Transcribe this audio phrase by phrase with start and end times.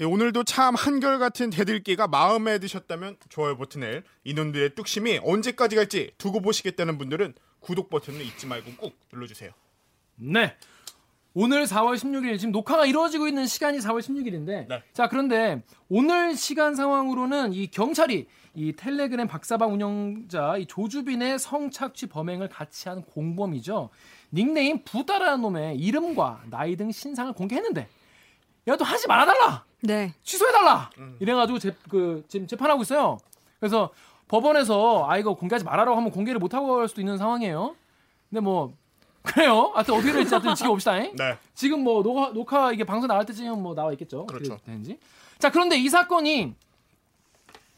[0.00, 6.98] 예, 오늘도 참 한결같은 대들기가 마음에 드셨다면 좋아요 버튼을 이놈들의 뚝심이 언제까지 갈지 두고 보시겠다는
[6.98, 9.50] 분들은 구독 버튼을 잊지 말고 꾹 눌러주세요.
[10.16, 10.54] 네.
[11.34, 14.82] 오늘 4월 16일 지금 녹화가 이루어지고 있는 시간이 4월 16일인데 네.
[14.92, 22.48] 자 그런데 오늘 시간 상황으로는 이 경찰이 이 텔레그램 박사방 운영자 이 조주빈의 성착취 범행을
[22.48, 23.90] 같이 한 공범이죠
[24.32, 27.88] 닉네임 부다라는 놈의 이름과 나이 등 신상을 공개했는데
[28.68, 30.12] 야 또 하지 말아달라 네.
[30.22, 31.16] 취소해달라 음.
[31.20, 33.18] 이래가지고 재, 그, 지금 재판하고 있어요
[33.60, 33.90] 그래서
[34.28, 37.74] 법원에서 아 이거 공개하지 말아라고 하면 공개를 못 하고 할 수도 있는 상황이에요
[38.28, 38.72] 근데 뭐
[39.22, 41.16] 그래요 하여튼 어떻게 될지 하여튼 지켜봅시다 잉?
[41.16, 41.36] 네.
[41.54, 44.26] 지금 뭐 녹화, 녹화 이게 방송 나갈 때쯤 뭐 나와 있겠죠.
[44.26, 44.54] 그렇죠.
[44.54, 44.98] 어떻게 되는지.
[45.38, 46.54] 자 그런데 이 사건이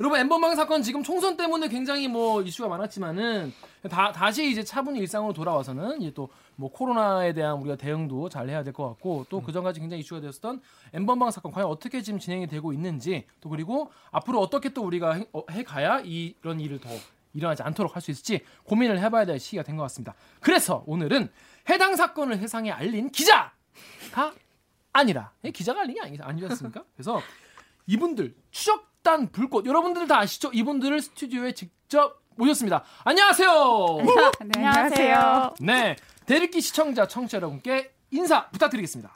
[0.00, 3.52] 여러분 엠번방 사건 지금 총선 때문에 굉장히 뭐 이슈가 많았지만은
[3.88, 8.62] 다 다시 이제 차분히 일상으로 돌아와서는 이제 또 뭐 코로나에 대한 우리가 대응도 잘 해야
[8.62, 10.60] 될 것 같고 또 그 전까지 굉장히 이슈가 되었던
[10.92, 15.26] 엠번방 사건 과연 어떻게 지금 진행이 되고 있는지 또 그리고 앞으로 어떻게 또 우리가 해,
[15.32, 16.90] 어, 해가야 이- 이런 일을 더
[17.32, 20.14] 일어나지 않도록 할 수 있을지 고민을 해봐야 될 시기가 된 것 같습니다.
[20.40, 21.30] 그래서 오늘은
[21.70, 23.52] 해당 사건을 세상에 알린 기자가
[24.92, 26.84] 아니라 예, 기자가 알린 게 아니, 아니었습니까?
[26.94, 27.22] 그래서
[27.86, 30.50] 이분들 추적단 불꽃 여러분들 다 아시죠?
[30.52, 32.84] 이분들을 스튜디오에 직접 모셨습니다.
[33.04, 33.98] 안녕하세요.
[34.44, 35.54] 네, 안녕하세요.
[35.60, 39.10] 네 대립기 시청자 청취자 여러분께 인사 부탁드리겠습니다.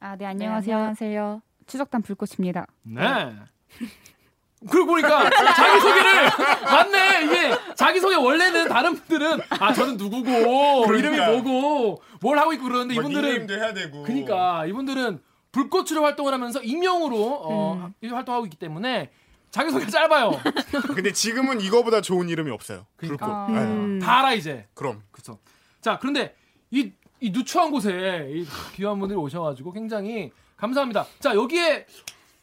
[0.00, 0.76] 아, 네, 안녕하세요.
[0.76, 1.42] 안녕하세요.
[1.66, 2.66] 추적단 불꽃입니다.
[2.82, 3.32] 네.
[4.70, 6.30] 그러고 보니까 자기 소개를
[6.64, 12.64] 맞네 이게 자기 소개 원래는 다른 분들은 아 저는 누구고 이름이 뭐고 뭘 하고 있고
[12.64, 14.02] 그러는데 뭐 이분들은 닉네임도 해야 되고.
[14.02, 15.20] 그러니까 이분들은
[15.52, 19.10] 불꽃으로 활동을 하면서 익명으로 어, 이 활동하고 있기 때문에
[19.50, 20.32] 자기 소개가 짧아요.
[20.94, 22.86] 근데 지금은 이거보다 좋은 이름이 없어요.
[22.96, 23.46] 그러니까.
[23.46, 23.60] 불꽃.
[23.62, 23.98] 음.
[23.98, 24.04] 네.
[24.04, 24.68] 다 알아 이제.
[24.74, 25.02] 그럼.
[25.10, 25.38] 그렇죠.
[25.80, 26.34] 자 그런데
[26.70, 31.06] 이, 이 누추한 곳에 이 귀한 분들이 오셔가지고 굉장히 감사합니다.
[31.20, 31.86] 자 여기에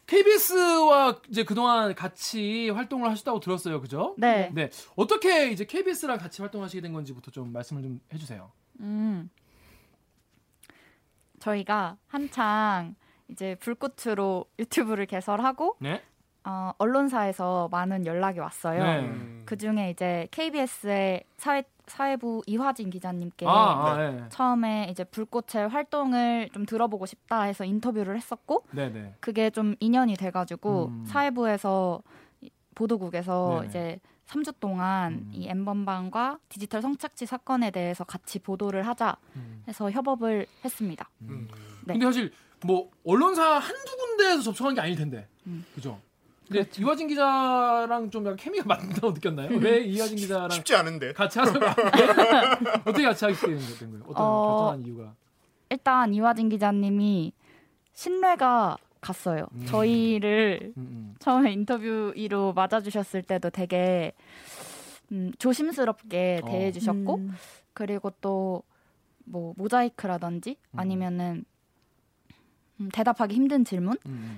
[0.06, 4.14] KBS와 이제 그동안 같이 활동을 하셨다고 들었어요, 그죠?
[4.18, 4.50] 네.
[4.52, 8.50] 네 어떻게 이제 KBS랑 같이 활동하시게 된 건지부터 좀 말씀을 좀 해주세요.
[8.80, 9.30] 음.
[11.40, 12.94] 저희가 한창
[13.28, 16.02] 이제 불꽃으로 유튜브를 개설하고 네.
[16.44, 18.82] 어, 언론사에서 많은 연락이 왔어요.
[18.82, 19.00] 네.
[19.00, 19.42] 음.
[19.46, 24.24] 그 중에 이제 KBS의 사회 사회부 이화진 기자님께 아, 아, 네.
[24.30, 29.14] 처음에 이제 불꽃의 활동을 좀 들어보고 싶다 해서 인터뷰를 했었고 네, 네.
[29.20, 31.04] 그게 좀 인연이 돼가지고 음.
[31.06, 32.00] 사회부에서
[32.40, 33.66] 이- 보도국에서 네네.
[33.68, 35.30] 이제 3주 동안 음.
[35.34, 39.62] 이 엠번방과 디지털 성착취 사건에 대해서 같이 보도를 하자 음.
[39.68, 41.10] 해서 협업을 했습니다.
[41.22, 41.48] 음.
[41.84, 41.92] 네.
[41.94, 42.32] 근데 사실
[42.64, 45.66] 뭐 언론사 한두 군데에서 접촉한 게 아닐 텐데, 음.
[45.74, 46.00] 그죠?
[46.48, 49.56] 근데 이화진 기자랑 좀 약간 케미가 맞다고 느꼈나요?
[49.58, 51.12] 왜 이화진 기자랑 쉽지 않은데.
[51.12, 51.52] 같이 하서
[52.84, 53.56] 어떻게 같이 하게 된
[53.90, 54.04] 거예요?
[54.06, 55.14] 어떤 어, 결정한 이유가?
[55.70, 57.32] 일단 이화진 기자님이
[57.94, 59.46] 신뢰가 갔어요.
[59.54, 59.64] 음.
[59.66, 61.14] 저희를 음, 음.
[61.18, 64.12] 처음에 인터뷰로 맞아주셨을 때도 되게
[65.12, 66.46] 음, 조심스럽게 어.
[66.46, 67.34] 대해주셨고 음.
[67.72, 68.62] 그리고 또
[69.24, 70.78] 뭐 모자이크라든지 음.
[70.78, 71.44] 아니면은
[72.80, 73.96] 음, 대답하기 힘든 질문.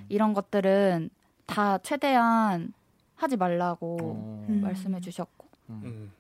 [0.09, 1.11] 이런 것들은
[1.47, 2.73] 다 최대한
[3.15, 4.47] 하지 말라고 어.
[4.49, 4.61] 음.
[4.63, 6.13] 말씀해 주셨고 음.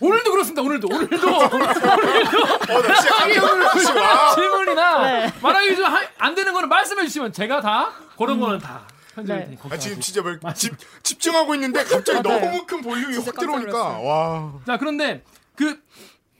[0.00, 0.62] 오늘도 그렇습니다.
[0.62, 3.94] 오늘도 오늘도 어, 나 진짜 깜짝 놀랐어.
[4.00, 4.34] 와.
[4.34, 5.32] 질문이나 네.
[5.42, 5.84] 말하기 좀
[6.18, 8.86] 안 되는 거는 말씀해 주시면 제가 다 그런 거는 다
[9.16, 9.56] 네.
[9.68, 12.44] 아, 지금 진짜 뭘 집, 집중하고 있는데 갑자기 맞아요.
[12.44, 14.52] 너무 큰 볼륨이 확 들어오니까 와.
[14.66, 15.24] 자 그런데
[15.56, 15.80] 그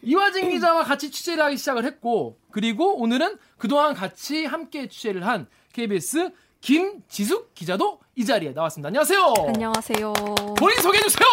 [0.02, 6.30] 이화진 기자와 같이 취재를 하기 시작을 했고 그리고 오늘은 그동안 같이 함께 취재를 한 KBS
[6.60, 8.88] 김지숙 기자도 이 자리에 나왔습니다.
[8.88, 9.34] 안녕하세요.
[9.48, 10.12] 안녕하세요.
[10.58, 11.28] 본인 소개해 주세요.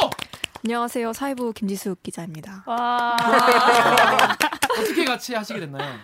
[0.63, 1.13] 안녕하세요.
[1.13, 2.63] 사회부 김지숙 기자입니다.
[2.65, 3.15] 와
[4.79, 5.95] 어떻게 같이 하시게 됐나요?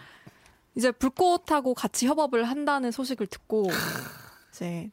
[0.75, 3.68] 이제 불꽃하고 같이 협업을 한다는 소식을 듣고
[4.51, 4.89] 이제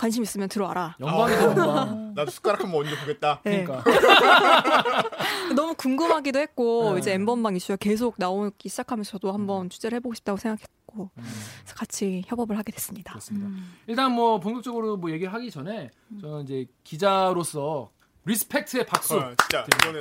[0.00, 0.96] 관심 있으면 들어와라.
[0.98, 2.14] 영광이다 영광.
[2.16, 3.40] 나도 숟가락 한번 얹어 보겠다.
[3.44, 3.64] 네.
[3.64, 3.84] 그러니까
[5.54, 7.00] 너무 궁금하기도 했고 네.
[7.00, 11.22] 이제 엠번방 이슈가 계속 나오기 시작하면서 저도 한번 취재를 해보고 싶다고 생각했고 음,
[11.60, 13.12] 그래서 같이 협업을 하게 됐습니다.
[13.12, 13.50] 그렇습니다.
[13.86, 17.90] 일단 뭐 본격적으로 뭐 얘기를 하기 전에 저는 이제 기자로서
[18.24, 19.18] respect의 박수.
[19.18, 20.00] 어, 진짜 이거는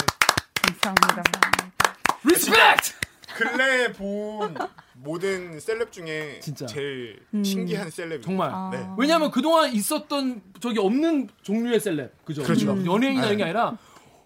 [0.61, 1.23] 감사합니다.
[2.23, 3.08] respect.
[3.35, 4.55] 근래에 본
[4.95, 6.65] 모든 셀럽 중에 진짜.
[6.65, 7.43] 제일 음.
[7.43, 8.21] 신기한 셀럽.
[8.21, 8.49] 정말.
[8.51, 8.69] 아.
[8.71, 8.85] 네.
[8.97, 12.43] 왜냐하면 그동안 있었던 저기 없는 종류의 셀럽, 그죠?
[12.43, 12.73] 그렇죠.
[12.73, 13.27] 막 연예인이나 네.
[13.27, 13.77] 이런 게 아니라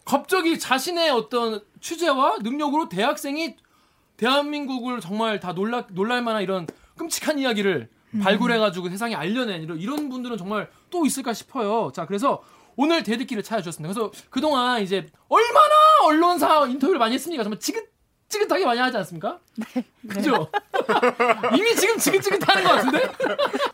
[0.06, 3.56] 갑자기 자신의 어떤 취재와 능력으로 대학생이
[4.18, 6.68] 대한민국을 정말 다 놀라 놀랄 만한 이런
[6.98, 7.90] 끔찍한 이야기를
[8.22, 11.92] 발굴해가지고 세상에 알려낸 이런, 이런 분들은 정말 또 있을까 싶어요.
[11.94, 12.44] 자, 그래서
[12.76, 13.94] 오늘 대들기를 찾아주셨습니다.
[13.94, 15.74] 그래서 그동안 이제 얼마나
[16.06, 17.44] 언론사 인터뷰를 많이 했습니까?
[17.44, 17.93] 정말 지긋
[18.34, 19.40] 지긋하게 많이 하지 않습니까?
[19.56, 19.86] 네.
[20.08, 20.50] 그죠?
[21.56, 23.12] 이미 지금 지긋지긋하는 것 같은데?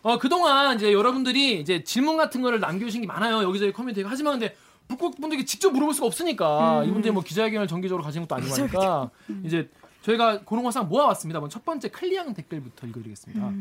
[0.01, 3.41] 어, 그동안 이제 여러분들이 이제 질문 같은 거를 남겨주신 게 많아요.
[3.43, 4.03] 여기저기 커뮤니티에.
[4.05, 4.55] 하지만 근데
[4.89, 9.09] 북극 분들께 직접 물어볼 수가 없으니까 이분들이 뭐 기자회견을 정기적으로 가진 것도 아니고 하니까
[9.43, 9.69] 이제
[10.01, 11.39] 저희가 그런 거상 모아왔습니다.
[11.39, 13.51] 먼저 첫 번째 클리앙 댓글부터 읽어드리겠습니다.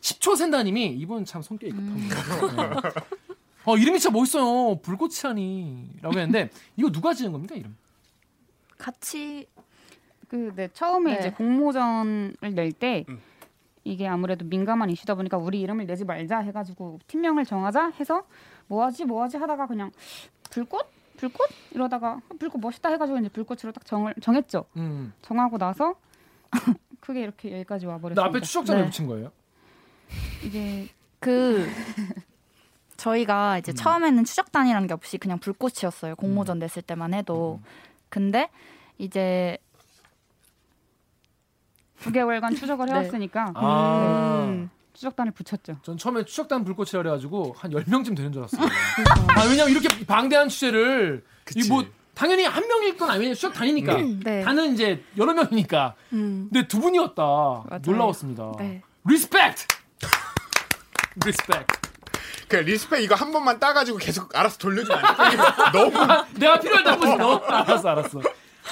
[0.00, 2.92] 10초 샌다님이 이분 참 성격이 급합니다.
[2.92, 3.00] 네.
[3.64, 4.78] 어 이름이 진짜 멋있어요.
[4.82, 7.76] 불꽃이라니 라고 했는데 이거 누가 지은 겁니까 이름?
[8.76, 9.46] 같이
[10.28, 11.18] 그, 네, 처음에 네.
[11.18, 13.20] 이제 공모전을 낼때 음.
[13.84, 18.24] 이게 아무래도 민감한 이슈다 보니까 우리 이름을 내지 말자 해가지고 팀명을 정하자 해서
[18.66, 19.90] 뭐하지 뭐하지 하다가 그냥
[20.50, 20.86] 불꽃
[21.16, 24.64] 불꽃 이러다가 아, 불꽃 멋있다 해가지고 이제 불꽃으로 딱 정을 정했죠.
[24.76, 25.12] 음.
[25.22, 25.94] 정하고 나서
[27.00, 28.24] 크게 이렇게 여기까지 나 와버렸습니다.
[28.24, 28.90] 앞에 추적자를 네.
[28.90, 29.30] 붙인 거예요.
[30.44, 30.88] 이제
[31.20, 31.68] 그
[32.96, 33.74] 저희가 이제 음.
[33.74, 36.16] 처음에는 추적단이라는 게 없이 그냥 불꽃이었어요.
[36.16, 37.60] 공모전 냈을 때만 해도.
[37.62, 37.68] 음.
[38.08, 38.48] 근데
[38.98, 39.58] 이제
[42.04, 42.92] 두 개월간 추적을 네.
[42.92, 44.46] 해왔으니까 아.
[44.50, 45.78] 네, 추적단을 붙였죠.
[45.82, 48.62] 전 처음에 추적단 불꽃이라 그래가지고 한 10명쯤 되는 줄 알았어요.
[49.36, 51.24] 아, 왜냐면 이렇게 방대한 취재를.
[51.56, 51.84] 이 뭐
[52.14, 53.34] 당연히 한 명일 건 아니에요.
[53.34, 53.96] 추적단이니까.
[54.22, 54.42] 네.
[54.44, 55.94] 단은 이제 여러 명이니까.
[56.12, 56.48] 음.
[56.52, 57.22] 근데 두 분이었다.
[57.22, 57.80] 맞아요.
[57.84, 58.52] 놀라웠습니다.
[58.58, 58.82] 네.
[59.04, 59.64] respect.
[61.24, 61.66] respect.
[62.46, 65.36] 그 respect 이거 한 번만 따가지고 계속 알아서 돌려주면 안 돼?
[65.72, 67.36] 너무 내가 필요할 때한 번씩 넣어.
[67.38, 68.20] 알았어, 알았어.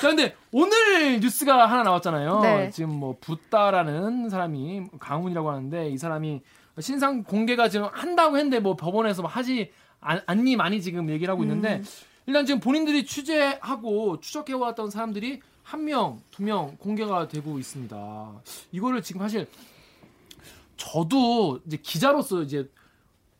[0.00, 2.40] 자, 근데 오늘 뉴스가 하나 나왔잖아요.
[2.40, 2.70] 네.
[2.70, 6.40] 지금 뭐 부따라는 사람이 강훈이라고 하는데 이 사람이
[6.80, 11.42] 신상 공개가 지금 한다고 했는데 뭐 법원에서 뭐 하지 않, 않니 많이 지금 얘기를 하고
[11.44, 11.84] 있는데 음.
[12.26, 18.32] 일단 지금 본인들이 취재하고 추적해 왔던 사람들이 한 명, 두 명 공개가 되고 있습니다.
[18.72, 19.46] 이거를 지금 사실
[20.76, 22.68] 저도 이제 기자로서 이제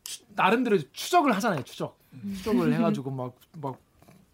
[0.03, 1.63] 추- 나름대로 추적을 하잖아요.
[1.63, 1.97] 추적.
[2.37, 3.77] 추적을 해 가지고 막 막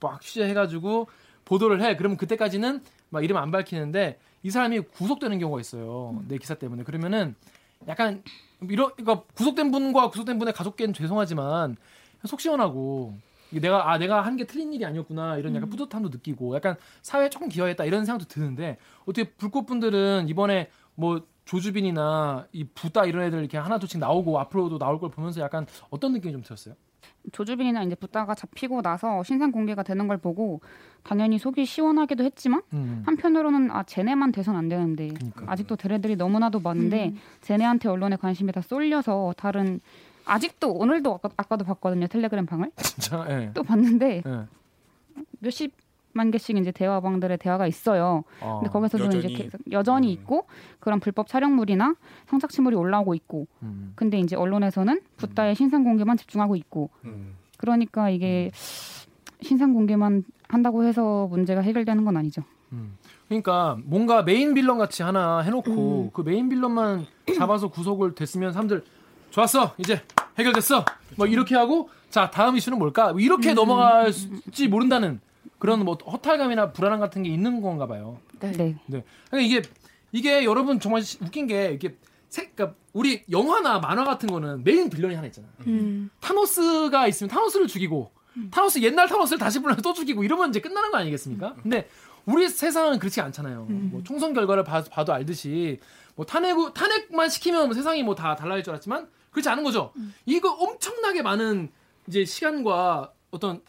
[0.02, 1.08] 막 취재해 가지고
[1.50, 1.98] 보도를 해.
[1.98, 6.22] 그러면 그때까지는 막 이름 안 밝히는데 이 사람이 구속되는 경우가 있어요.
[6.28, 6.84] 내 기사 때문에.
[6.84, 7.36] 그러면은
[7.88, 8.24] 약간
[8.62, 11.76] 이런 그러니까 구속된 분과 구속된 분의 가족께는 죄송하지만
[12.26, 13.18] 속 시원하고
[13.52, 17.50] 내가 아 내가 한 게 틀린 일이 아니었구나 이런 약간 뿌듯함도 느끼고 약간 사회에 조금
[17.50, 24.00] 기여했다 이런 생각도 드는데 어떻게 불꽃분들은 이번에 뭐 조주빈이나 이 부다 이런 애들 이렇게 하나둘씩
[24.00, 26.76] 나오고 앞으로도 나올 걸 보면서 약간 어떤 느낌이 좀 들었어요?
[27.32, 30.62] 조주빈이나 이제 붙다가 잡히고 나서 신상 공개가 되는 걸 보고
[31.04, 33.04] 당연히 속이 시원하기도 했지만 음.
[33.06, 35.46] 한편으로는 아 쟤네만 돼선 안 되는데 그러니까.
[35.48, 39.80] 아직도 대래들이 너무나도 많은데 쟤네한테 언론의 관심이 다 쏠려서 다른
[40.26, 43.52] 아직도 오늘도 아까, 아까도 봤거든요 텔레그램 방을 진짜 예.
[43.54, 44.46] 또 봤는데 예.
[45.40, 45.74] 몇십
[46.14, 48.24] 만 개씩 이제 대화방들의 대화가 있어요.
[48.42, 48.60] 어.
[48.60, 49.34] 근데 거기서도 여전히.
[49.34, 50.14] 이제 여전히 음.
[50.14, 50.48] 있고
[50.80, 51.96] 그런 불법 촬영물이나
[52.28, 53.94] 성착취물이 올라오고 있고 음.
[53.96, 57.36] 근데 이제 언론에서는 붓다의 신상 공개만 집중하고 있고 음.
[57.58, 58.52] 그러니까 이게
[59.42, 62.44] 신상 공개만 한다고 해서 문제가 해결되는 건 아니죠.
[62.72, 62.98] 음.
[63.28, 67.06] 그러니까 뭔가 main villain 같이 하나 해놓고 그 main villain만
[67.38, 68.84] 잡아서 구속을 됐으면 사람들
[69.30, 70.02] 좋았어 이제
[70.38, 70.84] 해결됐어
[71.16, 75.20] 뭐 이렇게 하고 자 다음 이슈는 뭘까 뭐 이렇게 넘어갈지 모른다는
[75.60, 78.20] 그런 뭐 허탈감이나 불안함 같은 게 있는 건가 봐요.
[78.40, 78.52] 네.
[78.54, 78.78] 네.
[78.88, 79.04] 네.
[79.30, 79.62] 그러니까 이게
[80.12, 81.96] 이게 여러분 정말 시- 웃긴 게 이게
[82.30, 85.48] 색, 그러니까 우리 영화나 만화 같은 거는 main villain이 하나 있잖아.
[85.68, 86.10] 음.
[86.22, 88.12] 타노스가 있으면 타노스를 죽이고
[88.52, 91.56] 타노스 옛날 타노스를 다시 불러서 또 죽이고 이러면 이제 끝나는 거 아니겠습니까?
[91.62, 91.90] 근데
[92.26, 93.66] 우리 세상은 그렇지 않잖아요.
[93.70, 95.80] 뭐 총선 결과를 봐, 봐도 알듯이
[96.16, 99.92] 뭐 탄핵 탄핵만 시키면 뭐 세상이 뭐 다 달라질 줄 알았지만 그렇지 않은 거죠.
[100.26, 101.70] 이거 엄청나게 많은
[102.08, 103.62] 이제 시간과 어떤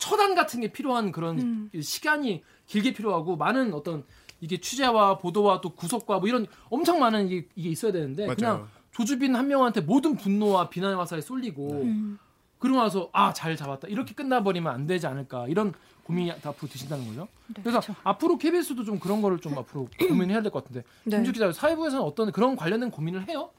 [0.00, 4.04] 처단 같은 게 필요한 그런 시간이 길게 필요하고 많은 어떤
[4.40, 8.36] 이게 취재와 보도와 또 구속과 뭐 이런 엄청 많은 이게, 이게 있어야 되는데 맞아요.
[8.36, 11.84] 그냥 조주빈 한 명한테 모든 분노와 비난의 화살이 쏠리고
[12.58, 15.72] 그러고 나서 아 잘 잡았다 이렇게 끝나버리면 안 되지 않을까 이런
[16.04, 17.28] 고민이 앞으로 드신다는 거죠.
[17.62, 21.16] 그래서 앞으로 KBS도 좀 그런 거를 좀 앞으로 고민해야 될 것 같은데 네.
[21.16, 23.50] 김주 기자 사회부에서는 어떤 그런 관련된 고민을 해요?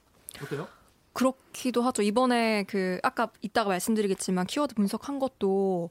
[0.44, 0.68] 어때요?
[1.14, 2.02] 그렇기도 하죠.
[2.02, 5.90] 이번에 그 아까 이따가 말씀드리겠지만 키워드 분석한 것도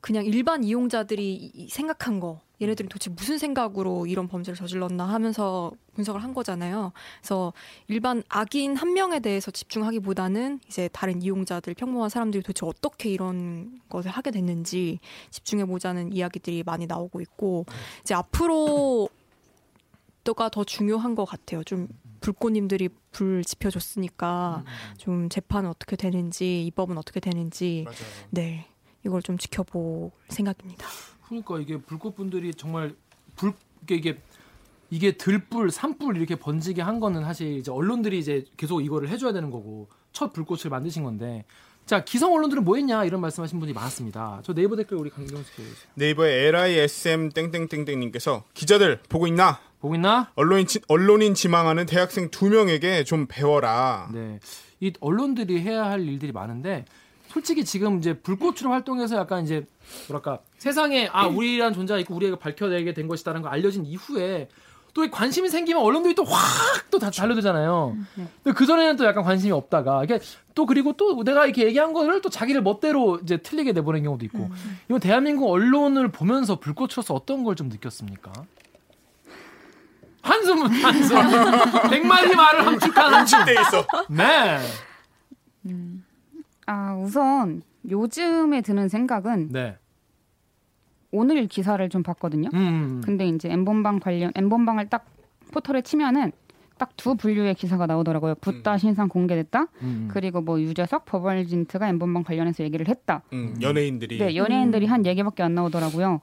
[0.00, 6.34] 그냥 일반 이용자들이 생각한 거 얘네들이 도대체 무슨 생각으로 이런 범죄를 저질렀나 하면서 분석을 한
[6.34, 6.92] 거잖아요.
[7.20, 7.52] 그래서
[7.88, 14.10] 일반 악인 한 명에 대해서 집중하기보다는 이제 다른 이용자들 평범한 사람들이 도대체 어떻게 이런 것을
[14.10, 17.64] 하게 됐는지 집중해 보자는 이야기들이 많이 나오고 있고
[18.02, 19.08] 이제 앞으로
[20.24, 21.64] 또가 더 중요한 것 같아요.
[21.64, 21.88] 좀
[22.20, 24.64] 불꽃님들이 불 지펴줬으니까
[24.98, 27.98] 좀 재판은 어떻게 되는지 입법은 어떻게 되는지 맞아요.
[28.30, 28.69] 네
[29.04, 30.86] 이걸 좀 지켜볼 생각입니다.
[31.26, 32.94] 그러니까 이게 불꽃분들이 정말
[33.36, 33.52] 불
[33.82, 34.18] 이게 이게
[34.92, 39.50] 이게 들불, 산불 이렇게 번지게 한 거는 사실 이제 언론들이 이제 계속 이거를 해줘야 되는
[39.50, 41.44] 거고 첫 불꽃을 만드신 건데
[41.86, 44.40] 자 기성 언론들은 뭐 했냐 이런 말씀하신 분이 많았습니다.
[44.44, 45.62] 저 네이버 댓글 우리 강경수 씨
[45.94, 49.60] 네이버의 LISM 땡땡땡땡님께서 기자들 보고 있나?
[49.80, 50.30] 보고 있나?
[50.34, 54.10] 언론인 지- 언론인 지망하는 대학생 두 명에게 좀 배워라.
[54.12, 54.40] 네.
[54.80, 56.84] 이 언론들이 해야 할 일들이 많은데
[57.32, 59.64] 솔직히 지금 이제 불꽃으로 활동해서 약간 이제
[60.08, 64.48] 뭐랄까 세상에 아 우리란 존재가 있고 우리가 밝혀내게 된 것이다라는 걸 알려진 이후에
[64.92, 67.96] 또이 관심이 생기면 언론들이 또 확 또 다 달려들잖아요.
[68.42, 70.18] 근데 그 전에는 또 약간 관심이 없다가 이게
[70.56, 74.50] 또 그리고 또 내가 이렇게 얘기한 거를 또 자기를 멋대로 이제 틀리게 내보낸 경우도 있고
[74.88, 78.32] 이건 대한민국 언론을 보면서 불꽃으로서 어떤 걸 좀 느꼈습니까?
[80.22, 81.16] 한숨은 한숨.
[81.90, 83.44] 백마디 말을 함축한 한숨.
[83.44, 83.86] 돼 있어.
[84.08, 84.58] 네.
[86.70, 89.76] 아 우선 요즘에 드는 생각은 네.
[91.10, 92.48] 오늘 기사를 좀 봤거든요.
[92.54, 93.00] 음.
[93.04, 95.04] 근데 이제 엠본방 관련 엠본방을 딱
[95.50, 96.30] 포털에 치면은
[96.78, 98.36] 딱 두 분류의 기사가 나오더라고요.
[98.36, 99.66] 붓다 신상 공개됐다.
[99.82, 100.08] 음.
[100.10, 103.22] 그리고 뭐 유재석 버벌진트가 엠본방 관련해서 얘기를 했다.
[103.32, 106.20] 음, 연예인들이 네, 연예인들이 한 얘기밖에 안 나오더라고요.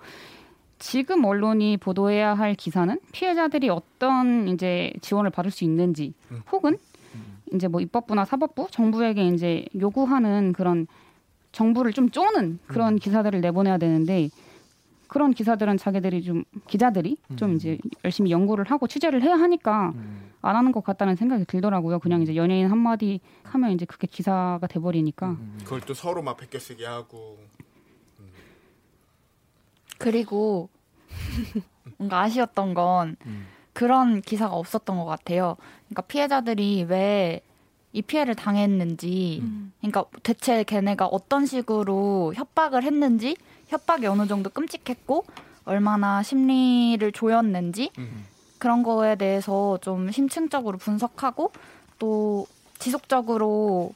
[0.80, 6.14] 지금 언론이 보도해야 할 기사는 피해자들이 어떤 이제 지원을 받을 수 있는지,
[6.52, 6.78] 혹은
[7.54, 10.88] 이제 뭐 입법부나 사법부, 정부에게 이제 요구하는 그런
[11.52, 14.30] 정부를 좀 쪼는 그런 기사들을 내보내야 되는데
[15.08, 19.94] 그런 기사들은 자기들이 좀 기자들이 좀 이제 열심히 연구를 하고 취재를 해야 하니까
[20.42, 22.00] 안 하는 것 같다는 생각이 들더라고요.
[22.00, 25.38] 그냥 이제 연예인 한 마디 하면 이제 그게 기사가 돼버리니까.
[25.64, 27.40] 그걸 또 서로 막 베껴쓰기 하고.
[29.98, 30.70] 그리고
[31.98, 33.16] 뭔가 아쉬웠던 건
[33.82, 35.56] 그런 기사가 없었던 것 같아요.
[35.88, 37.42] 그러니까 피해자들이 왜
[37.94, 39.42] 이 피해를 당했는지,
[39.80, 43.38] 그러니까 대체 걔네가 어떤 식으로 협박을 했는지,
[43.70, 45.26] 협박이 어느 정도 끔찍했고
[45.66, 47.90] 얼마나 심리를 조였는지
[48.60, 51.52] 그런 거에 대해서 좀 심층적으로 분석하고
[51.98, 52.46] 또
[52.78, 53.94] 지속적으로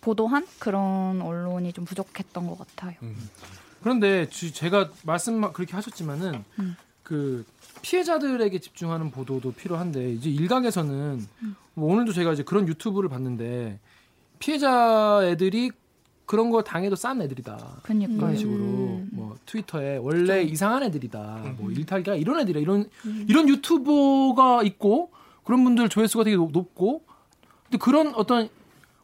[0.00, 2.96] 보도한 그런 언론이 좀 부족했던 것 같아요.
[3.82, 6.44] 그런데 주- 제가 말씀 그렇게 하셨지만은
[7.02, 7.46] 그
[7.82, 11.26] 피해자들에게 집중하는 보도도 필요한데 이제 일각에서는
[11.74, 13.78] 뭐 오늘도 제가 이제 그런 유튜브를 봤는데
[14.38, 15.70] 피해자 애들이
[16.26, 17.80] 그런 거 당해도 싼 애들이다.
[17.82, 21.54] 그러니까 그런 식으로 뭐 트위터에 원래 이상한 애들이다.
[21.58, 22.60] 뭐 일탈기가 이런 애들이야.
[22.60, 22.88] 이런
[23.28, 25.10] 이런 유튜버가 있고
[25.44, 27.02] 그런 분들 조회수가 되게 높- 높고
[27.64, 28.48] 근데 그런 어떤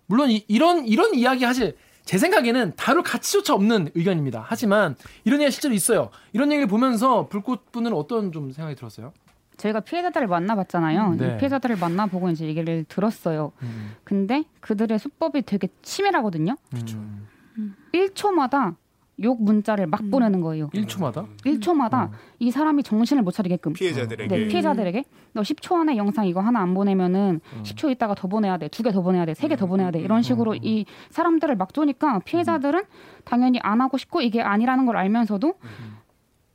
[0.07, 4.45] 물론 이, 런 이런 이야기 하실 제 생각에는 다룰 가치조차 없는 의견입니다.
[4.47, 4.95] 하지만
[5.25, 6.11] 이런 얘기가 실제로 있어요.
[6.33, 9.13] 이런 얘기를 보면서 불꽃분은 어떤 좀 생각이 들었어요?
[9.57, 11.15] 저희가 피해자들을 만나봤잖아요.
[11.15, 11.35] 네.
[11.35, 13.53] 이 피해자들을 만나보고 이제 얘기를 들었어요.
[13.63, 13.95] 음.
[14.05, 16.57] 근데 그들의 수법이 되게 치밀하거든요.
[16.75, 17.77] 음.
[17.95, 18.75] 1초마다
[19.23, 20.68] 욕 문자를 막 보내는 거예요.
[20.71, 21.26] 1초마다?
[21.44, 23.73] 1초마다 이 사람이 정신을 못 차리게끔.
[23.75, 24.37] 피해자들에게.
[24.37, 25.04] 네, 피해자들에게.
[25.35, 28.90] 너 10초 안에 영상 이거 하나 안 보내면은 10초 있다가 더 보내야 돼, 두 개
[28.92, 30.00] 더 보내야 돼, 세 개 더 보내야 돼.
[30.00, 32.83] 이런 식으로 이 사람들을 막 쪼니까 피해자들은
[33.25, 35.54] 당연히 안 하고 싶고 이게 아니라는 걸 알면서도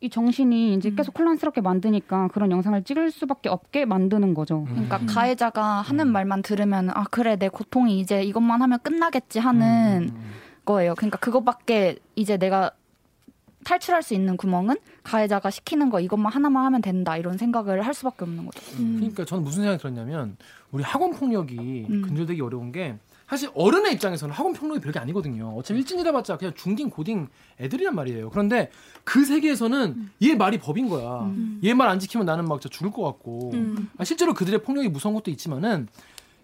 [0.01, 4.65] 이 정신이 이제 계속 혼란스럽게 만드니까 그런 영상을 찍을 수밖에 없게 만드는 거죠.
[4.69, 10.09] 그러니까 가해자가 하는 말만 들으면 아 그래 내 고통이 이제 이것만 하면 끝나겠지 하는
[10.69, 10.93] 거예요.
[10.95, 12.71] 그러니까 그것밖에 이제 내가
[13.65, 18.23] 탈출할 수 있는 구멍은 가해자가 시키는 거 이것만 하나만 하면 된다 이런 생각을 할 수밖에
[18.23, 18.61] 없는 거죠.
[18.77, 20.37] 그러니까 저는 무슨 생각이 들었냐면
[20.71, 22.01] 우리 학원 폭력이 음.
[22.03, 22.97] 근절되기 어려운 게
[23.27, 25.55] 사실 어른의 입장에서는 학원 폭력이 별게 아니거든요.
[25.57, 27.27] 어차피 일진이라봤자 그냥 중딩 고딩
[27.59, 28.29] 애들이란 말이에요.
[28.29, 28.69] 그런데
[29.03, 31.29] 그 세계에서는 얘 말이 법인 거야.
[31.63, 33.51] 얘 말 안 지키면 나는 막 죽을 것 같고.
[33.97, 35.87] 아, 실제로 그들의 폭력이 무서운 것도 있지만은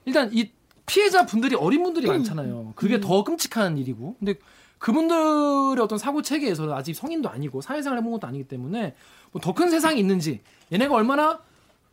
[0.05, 0.51] 일단 이
[0.85, 2.73] 피해자 분들이 어린 분들이 많잖아요.
[2.75, 4.15] 그게 더 끔찍한 일이고.
[4.19, 4.35] 근데
[4.77, 8.93] 그분들의 어떤 사고 체계에서는 아직 성인도 아니고 사회생활 해본 것도 아니기 때문에
[9.31, 11.39] 뭐 더 큰 세상이 있는지 얘네가 얼마나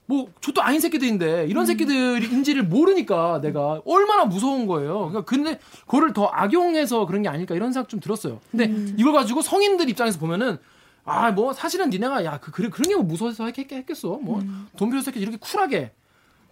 [0.06, 4.98] 뭐 저도 아닌 새끼들인데 이런 새끼들인지를 모르니까 내가 얼마나 무서운 거예요.
[5.08, 8.40] 그러니까 근데 그거를 더 악용해서 그런 게 아닐까 이런 생각 좀 들었어요.
[8.50, 8.66] 근데
[8.98, 10.58] 이걸 가지고 성인들 입장에서 보면은
[11.04, 14.18] 아 뭐 사실은 니네가 야 그 그래 그런 게뭐 무서워서 했, 했, 했겠어.
[14.20, 15.92] 뭐돈 필요 새끼 이렇게 쿨하게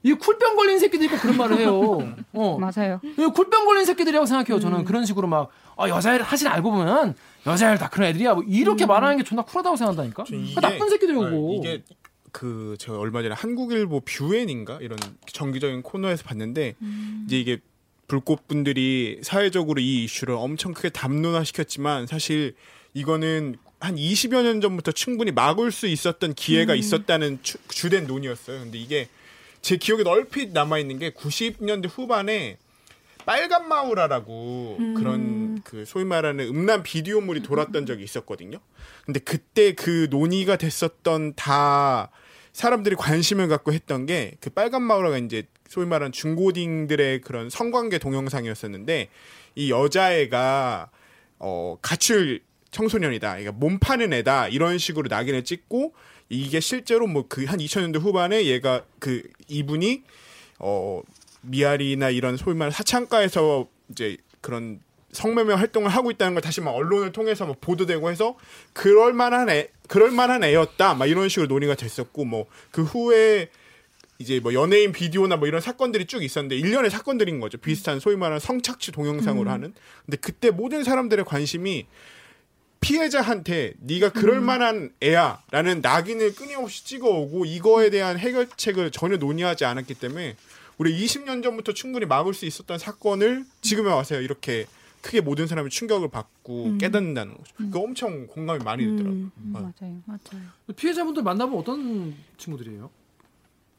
[0.02, 2.14] 이 쿨병 걸린 새끼들이 꼭 그런 말을 해요.
[2.32, 2.58] 어.
[2.58, 3.00] 맞아요.
[3.04, 4.60] 이 쿨병 걸린 새끼들이라고 생각해요.
[4.60, 7.14] 저는 그런 식으로 막 아, 여자애를 사실 알고 보면
[7.46, 8.34] 여자애를 다 그런 애들이야.
[8.34, 10.24] 뭐 이렇게 말하는 게 존나 쿨하다고 생각한다니까.
[10.28, 11.24] 저 이게- 그 나쁜 새끼들이고.
[11.28, 11.82] 네, 이게
[12.32, 14.98] 그 제가 얼마 전에 한국일보 뷰엔인가 이런
[15.32, 16.76] 정기적인 코너에서 봤는데
[17.26, 17.58] 이제 이게
[18.06, 22.54] 불꽃 분들이 사회적으로 이 이슈를 엄청 크게 담론화 시켰지만 사실
[22.94, 28.60] 이거는 한 20여 년 전부터 충분히 막을 수 있었던 기회가 있었다는 추- 주된 논의였어요.
[28.60, 29.08] 근데 이게
[29.62, 32.58] 제 기억에 얼핏 남아 있는 게 90년대 후반에
[33.26, 34.94] 빨간 마우라라고 음.
[34.94, 38.58] 그런 그 소위 말하는 음란 비디오물이 돌았던 적이 있었거든요.
[39.04, 42.10] 근데 그때 그 논의가 됐었던 다
[42.52, 49.08] 사람들이 관심을 갖고 했던 게 그 빨간 마우라가 이제 소위 말하는 중고딩들의 그런 성관계 동영상이었었는데
[49.54, 50.90] 이 여자애가
[51.38, 53.30] 어 가출 청소년이다.
[53.30, 54.48] 그러니까 몸 파는 애다.
[54.48, 55.94] 이런 식으로 낙인을 찍고
[56.28, 60.02] 이게 실제로 뭐 그 한 2000년대 후반에 얘가 그 이분이
[60.60, 61.02] 어
[61.42, 64.80] 미아리나 이런 소위 말하는 사창가에서 이제 그런
[65.12, 68.36] 성매매 활동을 하고 있다는 걸 다시 막 언론을 통해서 막 보도되고 해서
[68.72, 70.94] 그럴 만한 애 그럴 만한 애였다.
[70.94, 73.48] 막 이런 식으로 논의가 됐었고 뭐 그 후에
[74.20, 77.56] 이제 뭐 연예인 비디오나 뭐 이런 사건들이 쭉 있었는데 일련의 사건들인 거죠.
[77.58, 79.72] 비슷한 소위 말하는 성착취 동영상으로 하는.
[80.04, 81.86] 근데 그때 모든 사람들의 관심이
[82.80, 90.36] 피해자한테 네가 그럴 만한 애야라는 낙인을 끊임없이 찍어오고 이거에 대한 해결책을 전혀 논의하지 않았기 때문에
[90.78, 94.66] 우리 20년 전부터 충분히 막을 수 있었던 사건을 지금에 와서 이렇게
[95.02, 97.54] 크게 모든 사람이 충격을 받고 깨닫는다는 거죠.
[97.70, 99.12] 그 엄청 공감이 많이 되더라고요.
[99.12, 99.32] 음.
[99.36, 99.60] 음, 어.
[99.60, 100.02] 맞아요.
[100.06, 100.42] 맞아요.
[100.76, 102.90] 피해자분들 만나보면 어떤 친구들이에요?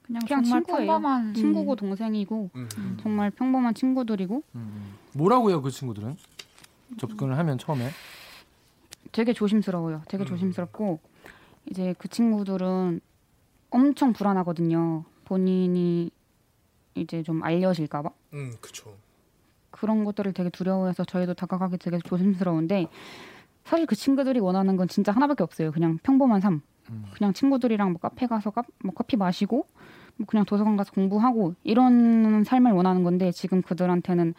[0.04, 0.78] 그냥, 그냥 정말 친구예요.
[0.92, 2.98] 평범한 친구고 동생이고 음.
[3.02, 4.44] 정말 평범한 친구들이고
[5.14, 6.18] 뭐라고요, 그 친구들은?
[7.00, 7.90] 접근을 하면 처음에
[9.12, 10.04] 되게 조심스러워요.
[10.08, 10.26] 되게 음.
[10.26, 11.00] 조심스럽고
[11.70, 13.02] 이제 그 친구들은
[13.70, 15.04] 엄청 불안하거든요.
[15.26, 16.12] 본인이
[16.96, 18.94] 이제 좀 알려질까봐 음, 그쵸.
[19.70, 22.88] 그런 것들을 되게 두려워해서 저희도 다가가기 되게 조심스러운데
[23.64, 25.72] 사실 그 친구들이 원하는 건 진짜 하나밖에 없어요.
[25.72, 26.62] 그냥 평범한 삶.
[26.90, 27.06] 음.
[27.14, 29.66] 그냥 친구들이랑 뭐 카페 가서 카, 뭐 커피 마시고
[30.18, 34.34] 뭐 그냥 도서관 가서 공부하고 이런 삶을 원하는 건데 지금 그들한테는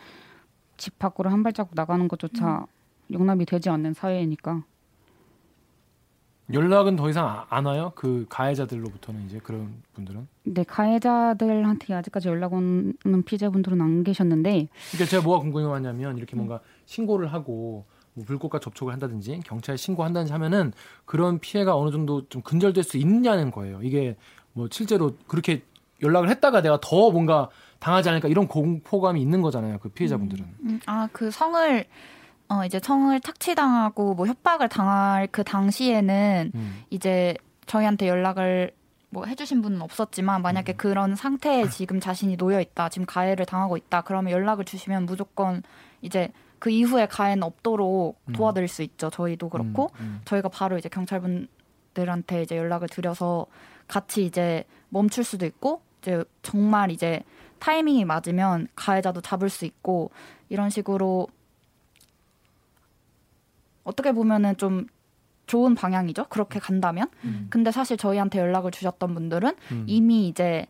[0.76, 2.66] 집 밖으로 한 발자국 나가는 것조차
[3.12, 4.64] 용납이 되지 않는 사회니까
[6.52, 7.92] 연락은 더 이상 아- 안 와요?
[7.94, 10.26] 그 가해자들로부터는 이제 그런 분들은?
[10.44, 17.32] 근데 가해자들한테 아직까지 연락 오는 피해자분들은 안 계셨는데 그러니까 제가 뭐가 궁금하냐면 이렇게 뭔가 신고를
[17.32, 20.72] 하고 뭐 불꽃과 접촉을 한다든지 경찰에 신고한다든지 하면은
[21.06, 23.80] 그런 피해가 어느 정도 좀 근절될 수 있냐는 거예요.
[23.82, 24.16] 이게
[24.52, 25.62] 뭐 실제로 그렇게
[26.02, 29.78] 연락을 했다가 내가 더 뭔가 당하지 않을까 이런 공포감이 있는 거잖아요.
[29.78, 30.44] 그 피해자분들은.
[30.64, 31.84] 음, 아, 그 성을
[32.52, 36.82] 어 이제 성을 착취당하고 뭐 협박을 당할 그 당시에는 음.
[36.90, 37.34] 이제
[37.64, 38.72] 저희한테 연락을
[39.08, 40.42] 뭐 해주신 분은 없었지만 음.
[40.42, 45.62] 만약에 그런 상태에 지금 자신이 놓여 있다, 지금 가해를 당하고 있다, 그러면 연락을 주시면 무조건
[46.02, 48.32] 이제 그 이후에 가해는 없도록 음.
[48.34, 49.08] 도와드릴 수 있죠.
[49.08, 50.20] 저희도 그렇고 음, 음.
[50.26, 53.46] 저희가 바로 이제 경찰분들한테 이제 연락을 드려서
[53.88, 57.22] 같이 이제 멈출 수도 있고 이제 정말 이제
[57.60, 60.10] 타이밍이 맞으면 가해자도 잡을 수 있고
[60.50, 61.28] 이런 식으로
[63.84, 64.86] 어떻게 보면은 좀
[65.46, 66.26] 좋은 방향이죠.
[66.28, 67.08] 그렇게 간다면.
[67.24, 67.46] 음.
[67.50, 69.84] 근데 사실 저희한테 연락을 주셨던 분들은 음.
[69.86, 70.66] 이미 이제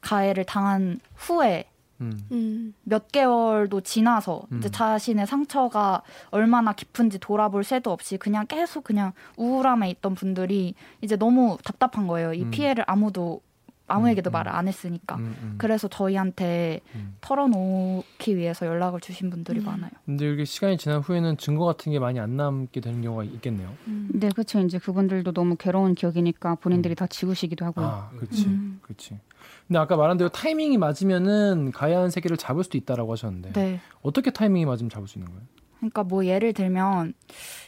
[0.00, 2.12] 가해를 당한 후에 음.
[2.30, 2.74] 음.
[2.84, 4.70] 몇 개월도 지나서 이제 음.
[4.70, 11.58] 자신의 상처가 얼마나 깊은지 돌아볼 새도 없이 그냥 계속 그냥 우울함에 있던 분들이 이제 너무
[11.64, 12.32] 답답한 거예요.
[12.34, 12.50] 이 음.
[12.50, 13.40] 피해를 아무도
[13.88, 14.32] 아무에게도 음, 음.
[14.32, 15.16] 말을 안 했으니까.
[15.16, 15.54] 음, 음.
[15.58, 17.16] 그래서 저희한테 음.
[17.20, 19.90] 털어놓기 위해서 연락을 주신 분들이 많아요.
[20.04, 23.72] 근데 이렇게 시간이 지난 후에는 증거 같은 게 많이 안 남게 되는 경우가 있겠네요.
[23.86, 27.86] 네 그렇죠 이제 그분들도 너무 괴로운 기억이니까 본인들이 다 지우시기도 하고요.
[27.86, 28.78] 아, 그렇지, 음.
[28.82, 29.18] 그렇지.
[29.66, 33.80] 근데 아까 말한 대로 타이밍이 맞으면은 가해한 세계를 잡을 수도 있다라고 하셨는데 네.
[34.02, 35.46] 어떻게 타이밍이 맞으면 잡을 수 있는 거예요?
[35.78, 37.14] 그러니까 뭐 예를 들면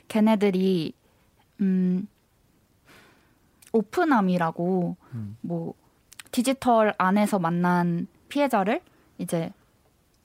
[0.09, 0.93] 걔네들이
[1.61, 2.07] 음
[3.73, 5.37] 오픈함이라고 음.
[5.41, 5.75] 뭐
[6.31, 8.81] 디지털 안에서 만난 피해자를
[9.19, 9.53] 이제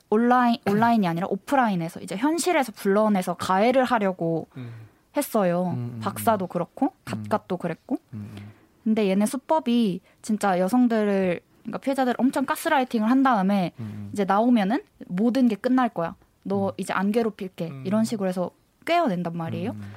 [0.10, 4.72] 온라인 온라인이 아니라 오프라인에서 이제 현실에서 불러내서 가해를 하려고 음.
[5.18, 5.74] 했어요.
[5.76, 7.98] 음, 음, 박사도 그렇고 갓갓도 그랬고.
[8.14, 8.52] 음, 음.
[8.84, 15.48] 근데 얘네 수법이 진짜 여성들을 그러니까 피해자들 엄청 가스라이팅을 한 다음에 음, 이제 나오면은 모든
[15.48, 16.16] 게 끝날 거야.
[16.44, 17.70] 너 이제 안 괴롭힐게.
[17.70, 17.84] 음.
[17.86, 18.52] 이런 식으로 해서
[18.86, 19.72] 꿰어낸단 말이에요.
[19.72, 19.94] 음,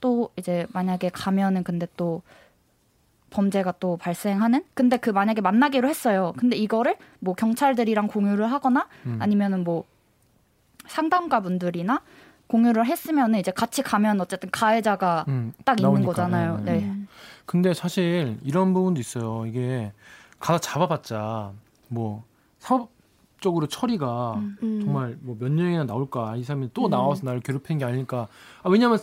[0.00, 2.22] 또 이제 만약에 가면은 근데 또
[3.30, 4.64] 범죄가 또 발생하는?
[4.74, 6.32] 근데 그 만약에 만나기로 했어요.
[6.36, 9.18] 근데 이거를 뭐 경찰들이랑 공유를 하거나 음.
[9.20, 9.84] 아니면은 뭐
[10.86, 12.02] 상담가 분들이나
[12.46, 16.10] 공유를 했으면은 이제 같이 가면 어쨌든 가해자가 음, 딱 있는 나오니까.
[16.12, 16.56] 거잖아요.
[16.64, 16.80] 네, 네.
[16.86, 16.94] 네.
[17.44, 19.44] 근데 사실 이런 부분도 있어요.
[19.46, 19.92] 이게
[20.40, 21.52] 가서 잡아봤자
[21.88, 22.24] 뭐
[22.58, 22.90] 사업
[23.40, 24.80] 적으로 처리가 음.
[24.82, 26.90] 정말 뭐 몇 년이나 나올까 이 사람이 또 음.
[26.90, 28.26] 나와서 나를 괴롭히는 게 아닐까
[28.62, 28.98] 아, 왜냐하면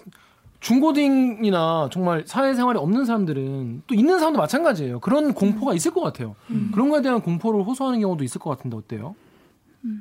[0.66, 6.72] 중고딩이나 정말 사회생활에 없는 사람들은 또 있는 사람도 마찬가지예요 그런 공포가 있을 것 같아요 음.
[6.74, 9.16] 그런 거에 대한 공포를 호소하는 경우도 있을 것 같은데 어때요?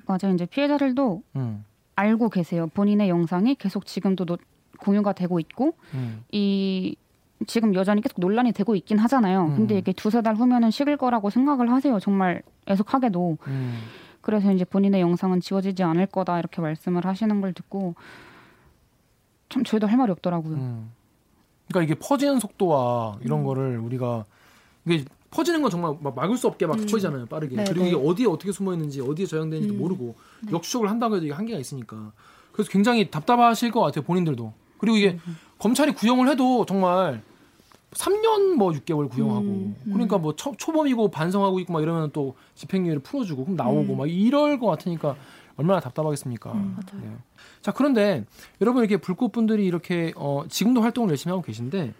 [0.07, 1.62] 맞아요 이제 피해자들도 음,
[1.96, 2.68] 알고 계세요.
[2.72, 4.38] 본인의 영상이 계속 지금도 노-
[4.79, 6.96] 공유가 되고 있고 음, 이
[7.46, 9.44] 지금 여전히 계속 논란이 되고 있긴 하잖아요.
[9.48, 9.57] 음.
[9.57, 12.00] 근데 이게 두세 달 후면은 식을 거라고 생각을 하세요.
[12.00, 13.37] 정말 애석하게도.
[13.46, 13.79] 음,
[14.22, 17.94] 그래서 이제 본인의 영상은 지워지지 않을 거다 이렇게 말씀을 하시는 걸 듣고
[19.55, 20.57] 참 저희도 할 말이 없더라고요.
[20.57, 20.90] 음.
[21.69, 23.45] 그러니까 이게 퍼지는 속도와 이런 음.
[23.45, 24.25] 거를 우리가
[24.85, 26.81] 이게 퍼지는 건 정말 막 막을 수 없게 막 음.
[26.81, 27.90] 퍼지잖아요 빠르게 네, 그리고 네.
[27.90, 29.79] 이게 어디에 어떻게 숨어 있는지 어디에 저장되는지도 음.
[29.79, 30.53] 모르고 네.
[30.53, 32.12] 역추적을 한다고 해도 이게 한계가 있으니까
[32.53, 35.37] 그래서 굉장히 답답하실 것 같아요 본인들도 그리고 이게 음.
[35.59, 37.23] 검찰이 구형을 해도 정말
[37.93, 43.03] 3년 뭐 6개월 구형하고 음, 그러니까 뭐 초, 초범이고 반성하고 있고 막 이러면 또 집행유예를
[43.03, 43.99] 풀어주고 그럼 나오고 음.
[43.99, 45.17] 막 이럴 것 같으니까
[45.57, 46.53] 얼마나 답답하겠습니까.
[46.53, 47.17] 음, 네.
[47.62, 48.25] 자 그런데
[48.61, 51.95] 여러분 이렇게 불꽃분들이 이렇게 어, 지금도 활동을 열심히 하고 계신데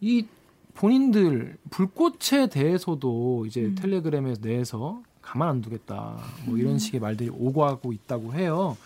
[0.00, 0.26] 이
[0.74, 3.74] 본인들 불꽃에 대해서도 이제 음.
[3.74, 8.76] 텔레그램에 내에서 가만 안 두겠다 뭐 이런 식의 말들이 오고 하고 있다고 해요.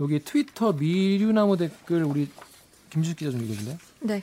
[0.00, 2.28] 여기 트위터 미류나무 댓글 우리
[2.90, 3.78] 김주식 기자 좀 읽어줄래요?
[4.00, 4.22] 네.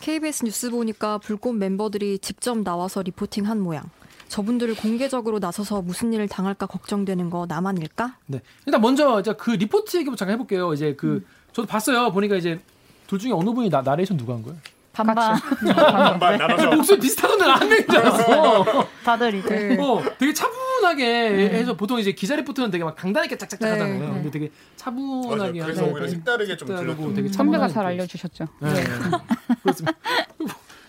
[0.00, 3.90] KBS 뉴스 보니까 불꽃 멤버들이 직접 나와서 reporting한 모양.
[4.28, 8.16] 저분들을 공개적으로 나서서 무슨 일을 당할까 걱정되는 거 나만일까?
[8.26, 8.40] 네.
[8.66, 10.72] 일단 먼저 이제 그 리포트 얘기 잠깐 해볼게요.
[10.74, 11.26] 이제 그 음.
[11.52, 12.12] 저도 봤어요.
[12.12, 12.60] 보니까 이제
[13.06, 14.58] 둘 중에 어느 분이 나, 나레이션 누가 한 거예요?
[14.92, 18.64] 반반 반반 나눠서 목소리 비슷하던데 한 명인 줄 알았어.
[19.04, 19.76] 다들 이제 네.
[19.80, 23.70] 어, 되게 차분하게 해서 보통 이제 기자 리포트는 되게 막 강단 있게 짝짝짝 네.
[23.70, 23.98] 하잖아요.
[24.00, 24.06] 네.
[24.14, 25.64] 근데 되게 차분하게 맞아요.
[25.64, 28.46] 그래서 오히려 색다르게 좀 들렸던 되게 선배가 잘 또- 알려주셨죠.
[28.60, 28.84] 네.
[29.62, 29.96] 그렇습니다.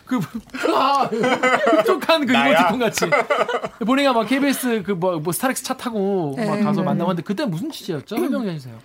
[0.09, 1.09] 그, 아,
[1.85, 2.49] 촉한 그 나야?
[2.59, 3.05] 이모티콘 같이.
[3.85, 6.63] 본인가 막 KBS 그 뭐 뭐 스타렉스 차 타고 막 네.
[6.63, 6.85] 가서 네.
[6.85, 8.17] 만나봤는데 그때 무슨 취지였죠?
[8.17, 8.77] 설명 좀 해주세요.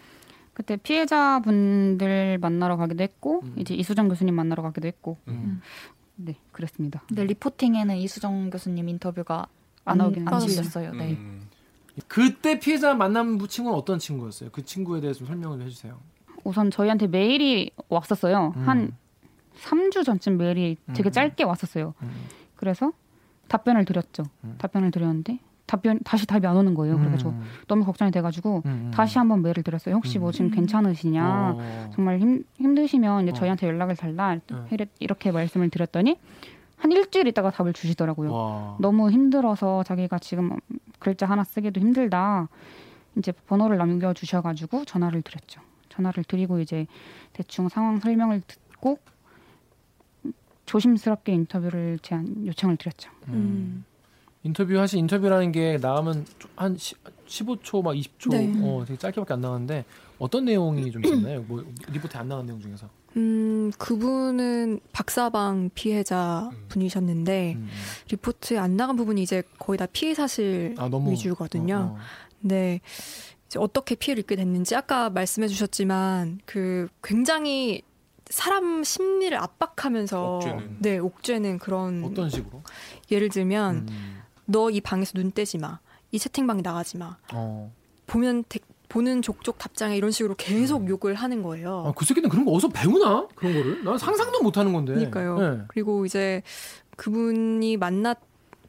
[0.53, 3.55] 그때 피해자분들 만나러 가기도 했고 음.
[3.57, 5.61] 이제 이수정 교수님 만나러 가기도 했고 음.
[6.17, 7.03] 네 그랬습니다.
[7.09, 9.47] 근데 리포팅에는 이수정 교수님 인터뷰가
[9.85, 10.41] 안 안, 나오긴 안.
[10.41, 10.93] 실렸어요.
[10.93, 11.11] 네.
[11.13, 11.43] 음.
[12.09, 14.51] 그때 피해자 만난 친구는 어떤 친구였어요?
[14.53, 15.99] 그 친구에 대해서 좀 설명을 좀 해주세요.
[16.45, 18.53] 우선 저희한테 메일이 왔었어요.
[18.57, 18.69] 음.
[18.69, 18.97] 한
[19.61, 21.13] 3주 전쯤 메일이 되게 음.
[21.13, 21.95] 짧게 왔었어요.
[22.03, 22.11] 음.
[22.57, 22.93] 그래서
[23.49, 24.25] 답변을 드렸죠.
[24.45, 24.55] 음.
[24.59, 26.99] 답변을 드렸는데 답변 다시 답이 안 오는 거예요.
[26.99, 27.43] 그래가지고 음.
[27.69, 28.91] 너무 걱정이 돼가지고 음.
[28.95, 29.95] 다시 한번 메일을 드렸어요.
[29.95, 31.55] 혹시 뭐 지금 괜찮으시냐?
[31.57, 31.91] 어.
[31.95, 33.35] 정말 힘, 힘드시면 이제 어.
[33.35, 34.87] 저희한테 연락을 달라 네.
[34.99, 36.19] 이렇게 말씀을 드렸더니
[36.77, 38.33] 한 일주일 있다가 답을 주시더라고요.
[38.33, 38.77] 와.
[38.79, 40.59] 너무 힘들어서 자기가 지금
[40.99, 42.49] 글자 하나 쓰기도 힘들다.
[43.17, 45.61] 이제 번호를 남겨 주셔가지고 전화를 드렸죠.
[45.89, 46.87] 전화를 드리고 이제
[47.33, 48.99] 대충 상황 설명을 듣고
[50.75, 53.09] 조심스럽게 인터뷰를 제안 요청을 드렸죠.
[53.29, 53.85] 음.
[54.43, 58.53] 인터뷰 하신 인터뷰라는 게 나가면 좀한 15초 막 20초 네.
[58.61, 59.85] 어 되게 짧게밖에 안 나가는데
[60.19, 61.43] 어떤 내용이 좀 있었나요?
[61.47, 62.89] 뭐 리포트에 안 나간 내용 중에서.
[63.17, 66.65] 음, 그분은 박사방 피해자 음.
[66.69, 67.69] 분이셨는데 음.
[68.11, 71.75] 리포트에 안 나간 부분이 이제 거의 다 피해 사실 아 너무 위주거든요.
[71.75, 71.99] 어, 어.
[72.41, 72.81] 네.
[73.47, 77.83] 이제 어떻게 피해를 입게 됐는지 아까 말씀해 주셨지만 그 굉장히
[78.35, 80.77] 사람 심리를 압박하면서 옥죄는.
[80.81, 82.63] 네, 옥죄는 그런 어떤 식으로?
[83.13, 84.23] 예를 들면 음.
[84.47, 85.79] 너이 방에서 눈 떼지 마.
[86.11, 87.17] 이 채팅방에 나가지 마.
[87.33, 87.73] 어.
[88.09, 90.89] 보면 대- 보는 족족 답장에 이런 식으로 계속 음.
[90.89, 91.85] 욕을 하는 거예요.
[91.87, 93.27] 아, 그 새끼는 그런 거 어디서 배우나?
[93.37, 93.85] 그런 거를?
[93.85, 94.95] 난 상상도 못 하는 건데.
[94.95, 95.39] 그러니까요.
[95.39, 95.63] 네.
[95.69, 96.43] 그리고 이제
[96.97, 98.15] 그분이 만나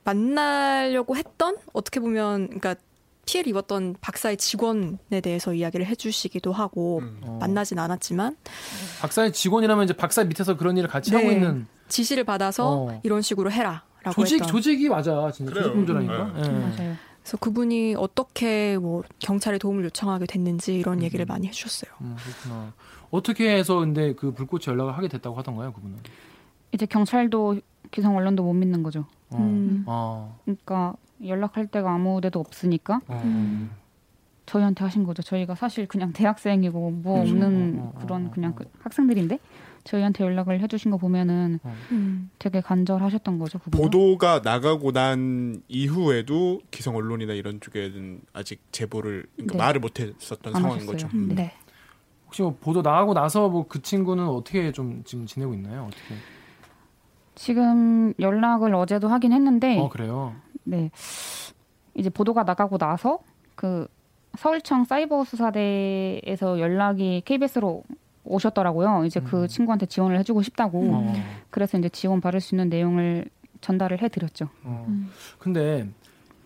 [0.04, 2.76] 만나려고 했던 어떻게 보면 그러니까
[3.26, 7.20] 피해를 입었던 박사의 직원에 대해서 이야기를 해주시기도 하고 음.
[7.24, 7.38] 어.
[7.40, 8.36] 만나진 않았지만
[9.02, 11.18] 박사의 직원이라면 이제 박사 밑에서 그런 일을 같이 네.
[11.18, 13.02] 하고 있는 지시를 받아서 어.
[13.04, 14.48] 이런 식으로 해라라고 조직 했던.
[14.48, 15.32] 조직이 맞아.
[15.32, 15.66] 진짜 그래요.
[15.66, 16.34] 조직범죄라니까.
[16.34, 16.42] 네.
[16.44, 16.50] 예.
[16.52, 16.96] 맞아요.
[17.22, 21.04] 그래서 그분이 어떻게 뭐 경찰에 도움을 요청하게 됐는지 이런 음.
[21.04, 21.92] 얘기를 많이 해주셨어요.
[22.02, 22.74] 음, 그렇구나.
[23.10, 25.98] 어떻게 해서 근데 그 불꽃이 연락을 하게 됐다고 하던가요, 그분은?
[26.72, 29.06] 이제 경찰도 기성 언론도 못 믿는 거죠.
[29.32, 29.38] 어.
[29.38, 29.84] 음.
[29.88, 30.38] 어.
[30.46, 33.22] 그러니까 연락할 데가 아무 데도 없으니까 어.
[33.24, 33.72] 음.
[34.46, 35.24] 저희한테 하신 거죠.
[35.24, 37.32] 저희가 사실 그냥 대학생이고 뭐 그렇죠.
[37.32, 38.56] 없는 어, 어, 그런 어, 그냥 어.
[38.56, 39.40] 그 학생들인데
[39.86, 41.60] 저희한테 연락을 해주신 거 보면은
[41.92, 42.30] 음.
[42.40, 43.60] 되게 간절하셨던 거죠.
[43.60, 43.84] 그분도.
[43.84, 49.58] 보도가 나가고 난 이후에도 기성 언론이나 이런 쪽에는 아직 제보를 그러니까 네.
[49.58, 50.92] 말을 못했었던 안 상황인 하셨어요.
[50.92, 51.08] 거죠.
[51.16, 51.36] 음.
[51.36, 51.54] 네.
[52.26, 55.86] 혹시 뭐 보도 나가고 나서 뭐 그 친구는 어떻게 좀 지금 지내고 있나요?
[55.86, 56.16] 어떻게?
[57.36, 60.36] 지금 연락을 어제도 하긴 했는데 어 그래요.
[60.66, 60.92] 네.
[61.94, 63.20] 이제 보도가 나가고 나서
[63.56, 63.88] 그
[64.38, 67.84] 서울청 사이버 수사대에서 연락이 KBS로
[68.26, 69.06] 오셨더라고요.
[69.06, 69.26] 이제 음.
[69.30, 70.82] 그 친구한테 지원을 해주고 싶다고.
[70.94, 71.14] 어.
[71.50, 73.26] 그래서 이제 지원 받을 수 있는 내용을
[73.62, 74.50] 전달을 해드렸죠.
[74.64, 74.86] 어.
[74.90, 75.10] 음.
[75.40, 75.88] 근데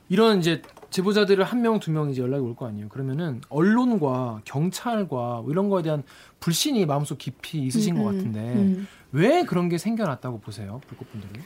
[0.09, 2.89] 이런 이제 제보자들을 한 명 두 명 이제 연락이 올 거 아니에요.
[2.89, 6.03] 그러면은 언론과 경찰과 뭐 이런 거에 대한
[6.39, 8.87] 불신이 마음속 깊이 있으신 음, 것 음, 같은데 음.
[9.11, 11.39] 왜 그런 게 생겨났다고 보세요, 불꽃분들이?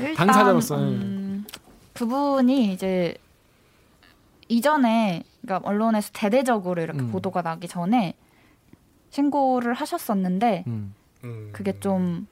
[0.00, 1.44] 일단, 당사자로서, 음,
[1.94, 3.16] 그분이 이제
[4.48, 7.10] 이전에 그러니까 언론에서 대대적으로 이렇게 음.
[7.10, 8.14] 보도가 나기 전에
[9.10, 10.94] 신고를 하셨었는데 음.
[11.24, 11.50] 음.
[11.52, 12.26] 그게 좀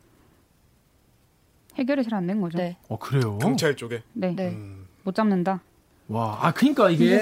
[1.77, 2.59] 해결이 잘 안 된 거죠.
[2.59, 2.77] 네.
[2.89, 3.39] 어 그래요.
[3.39, 4.03] 경찰 쪽에.
[4.13, 4.35] 네.
[4.35, 4.49] 네.
[4.51, 4.87] 음.
[5.03, 5.61] 못 잡는다.
[6.09, 7.19] 와, 아 그러니까 이게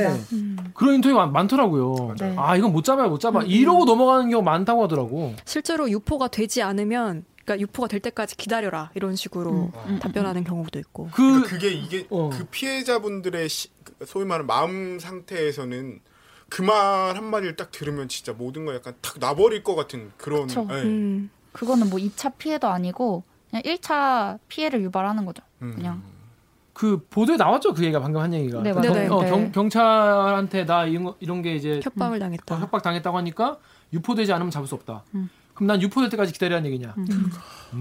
[0.75, 2.15] 그런 인터뷰가 많- 많더라고요.
[2.19, 2.35] 네.
[2.37, 3.43] 아 이건 못 잡아요, 못 잡아.
[3.43, 5.35] 이러고 넘어가는 경우 많다고 하더라고.
[5.45, 11.09] 실제로 유포가 되지 않으면 그러니까 유포가 될 때까지 기다려라 이런 식으로 음, 답변하는 경우도 있고.
[11.13, 12.31] 그 그러니까 그게 이게 어.
[12.33, 16.01] 그 피해자분들의 시, 그 소위 말하는 마음 상태에서는
[16.49, 20.67] 그 말 한마디를 딱 들으면 진짜 모든 거 약간 탁 나버릴 것 같은 그런 그쵸.
[20.71, 20.75] 예.
[20.83, 21.31] 음.
[21.53, 25.43] 그거는 뭐 2차 피해도 아니고 그냥 1차 피해를 유발하는 거죠.
[25.63, 25.73] 음.
[25.77, 26.03] 그냥.
[26.73, 28.63] 그 보도에 나왔죠 그 얘기가 방금 한 얘기가.
[28.63, 29.13] 네, 경, 맞아요.
[29.15, 29.31] 어, 네.
[29.31, 32.59] 경, 경찰한테 나 이런, 거- 이런 게 이제 협박을 어, 당했다.
[32.61, 33.59] 협박 당했다고 하니까
[33.93, 35.05] 유포되지 않으면 잡을 수 없다.
[35.15, 35.29] 음.
[35.55, 36.95] 그럼 난 유포될 때까지 기다리라는 얘기냐?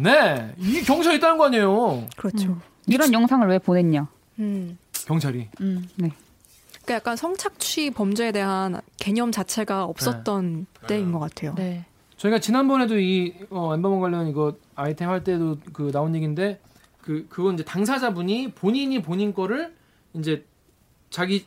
[0.03, 2.05] 네, 이 경찰이 있다는 거 아니에요.
[2.17, 2.57] 그렇죠.
[2.87, 4.07] 이런 영상을 왜 보냈냐?
[4.39, 4.77] 음.
[5.05, 5.47] 경찰이.
[5.61, 5.87] 음.
[5.97, 11.53] 그러니까 약간 성착취 범죄에 대한 개념 자체가 없었던 때인 것 같아요.
[11.55, 11.85] 네.
[12.17, 16.59] 저희가 지난번에도 이 어, 엠버먼 관련 이거 아이템 할 때도 그 나온 얘기인데
[17.01, 19.73] 그 그건 이제 당사자분이 본인이 본인 거를
[20.13, 20.45] 이제
[21.09, 21.45] 자기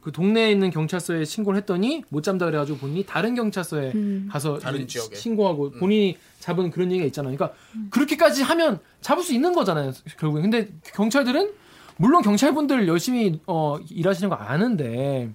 [0.00, 4.28] 그 동네에 있는 경찰서에 신고를 했더니 못 잡다 그래가지고 본인이 다른 경찰서에 음.
[4.30, 5.16] 가서 다른 지역에.
[5.16, 5.78] 신고하고 음.
[5.78, 7.34] 본인이 잡은 그런 얘기가 있잖아요.
[7.34, 7.58] 그러니까
[7.90, 9.92] 그렇게까지 하면 잡을 수 있는 거잖아요.
[10.18, 10.42] 결국에.
[10.42, 11.52] 근데 경찰들은
[11.96, 15.30] 물론 경찰분들 열심히 어, 일하시는 거 아는데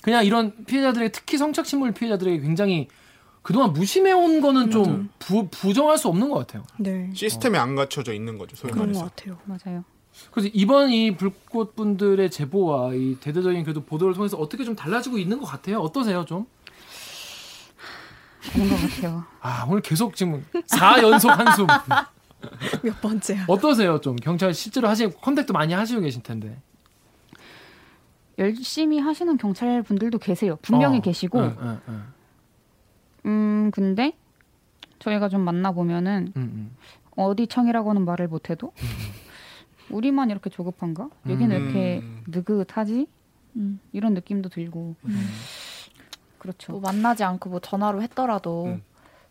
[0.00, 2.88] 그냥 이런 피해자들에게 특히 성착취물 피해자들에게 굉장히
[3.44, 6.64] 그동안 무심해온 거는 좀 부, 부정할 수 없는 것 같아요.
[6.78, 7.10] 네.
[7.12, 8.56] 시스템이 안 갖춰져 있는 거죠.
[8.56, 9.14] 소위 그런 것 말해서.
[9.14, 9.38] 같아요.
[9.44, 9.84] 맞아요.
[10.30, 15.38] 그래서 이번 이 불꽃 분들의 제보와 이 대대적인 그래도 보도를 통해서 어떻게 좀 달라지고 있는
[15.40, 15.80] 것 같아요.
[15.80, 16.46] 어떠세요, 좀?
[18.50, 19.24] 그런 것 같아요.
[19.42, 21.66] 아 오늘 계속 지금 4 연속 한숨.
[22.82, 23.44] 몇 번째야?
[23.46, 26.56] 어떠세요, 좀 경찰 실제로 하시 contact도 많이 하시고 계실 텐데.
[28.38, 30.58] 열심히 하시는 경찰 분들도 계세요.
[30.62, 32.04] 분명히 어, 계시고, 응, 응, 응,
[33.26, 34.16] 음 근데
[34.98, 36.70] 저희가 좀 만나 보면은 응, 응.
[37.16, 38.72] 어디 청이라고는 말을 못해도
[39.90, 41.08] 우리만 이렇게 조급한가?
[41.28, 42.24] 여기는 왜 이렇게 음.
[42.26, 43.06] 느긋하지?
[43.56, 43.80] 음.
[43.92, 44.96] 이런 느낌도 들고
[46.38, 46.72] 그렇죠.
[46.72, 48.82] 뭐 만나지 않고 뭐 전화로 했더라도 음.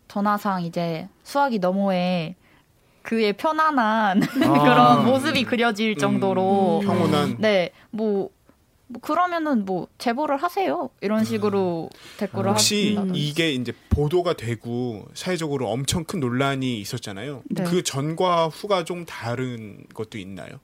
[0.08, 2.36] 전화상 이제 수학이 너머에
[3.02, 4.28] 그의 편안한 아.
[4.64, 6.86] 그런 모습이 그려질 정도로 음.
[6.88, 8.30] 평온한 네, 뭐,
[8.88, 10.90] 뭐 그러면은 뭐 제보를 하세요.
[11.02, 13.20] 이런 식으로 댓글을 혹시 하신다든지.
[13.20, 17.44] 이게 이제 보도가 되고 사회적으로 엄청 큰 논란이 있었잖아요.
[17.50, 17.64] 네.
[17.64, 20.60] 그 전과 후가 좀 다른 것도 있나요?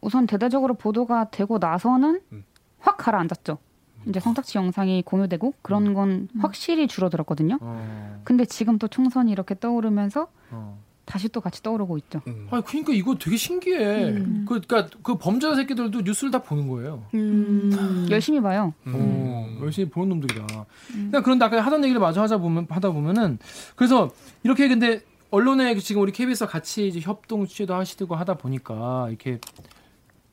[0.00, 2.44] 우선 대대적으로 보도가 되고 나서는 음.
[2.78, 3.58] 확 가라앉았죠.
[4.06, 7.58] 이제 성착취 영상이 공유되고 그런 건 확실히 줄어들었거든요.
[7.62, 10.78] 어, 근데 지금 또 총선이 이렇게 떠오르면서 어.
[11.04, 12.22] 다시 또 같이 떠오르고 있죠.
[12.26, 12.48] 음.
[12.50, 14.10] 아니 그러니까 이거 되게 신기해.
[14.10, 14.44] 음.
[14.48, 17.04] 그 그러니까 그 범죄자 새끼들도 뉴스를 다 보는 거예요.
[17.14, 18.06] 음.
[18.10, 18.72] 열심히 봐요.
[18.86, 20.46] 어, 열심히 보는 놈들이다.
[20.88, 23.38] 그러니까 그런데 아까 하던 얘기를 마저 하자 보면 하다 보면은
[23.76, 24.10] 그래서
[24.42, 29.40] 이렇게 근데 언론에 지금 우리 KBS와 같이 이제 협동 취재도 하시고 하다 보니까 이렇게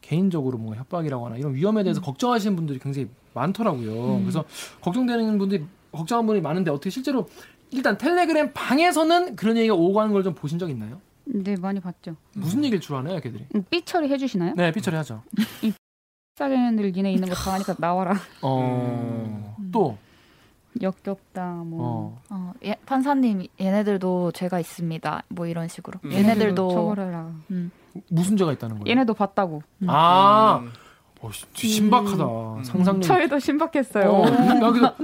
[0.01, 4.19] 개인적으로 뭐 협박이라거나 이런 위험에 대해서 걱정하시는 분들이 굉장히 많더라고요.
[4.19, 4.43] 그래서
[4.81, 7.27] 걱정되는 분들이 걱정하는 분이 많은데 어떻게 실제로
[7.71, 10.99] 일단 텔레그램 방에서는 그런 얘기가 오고 가는 걸 좀 보신 적 있나요?
[11.25, 12.15] 네, 많이 봤죠.
[12.33, 13.45] 무슨 얘기를 주로 하나요, 걔들이?
[13.55, 14.53] 음, 삐 처리 해주시나요?
[14.55, 15.21] 네, 삐처리 하죠.
[16.35, 18.15] 싸게들 니네 있는 거다 하니까 나와라.
[18.41, 19.97] 어, 또,
[20.81, 21.45] 역겹다.
[21.65, 21.79] 뭐.
[21.81, 25.23] 어, 어, 예, 판사님 얘네들도 죄가 있습니다.
[25.29, 25.99] 뭐 이런 식으로.
[26.05, 26.11] 음.
[26.11, 27.31] 얘네들도 처벌해라.
[28.09, 28.91] 무슨 죄가 있다는 거예요?
[28.91, 29.61] 얘네도 봤다고.
[29.87, 30.71] 아, 음.
[31.21, 32.63] 어, 씨, 신박하다.
[32.63, 33.03] 상상력.
[33.03, 34.09] 저희도 신박했어요.
[34.09, 34.95] 어, 나,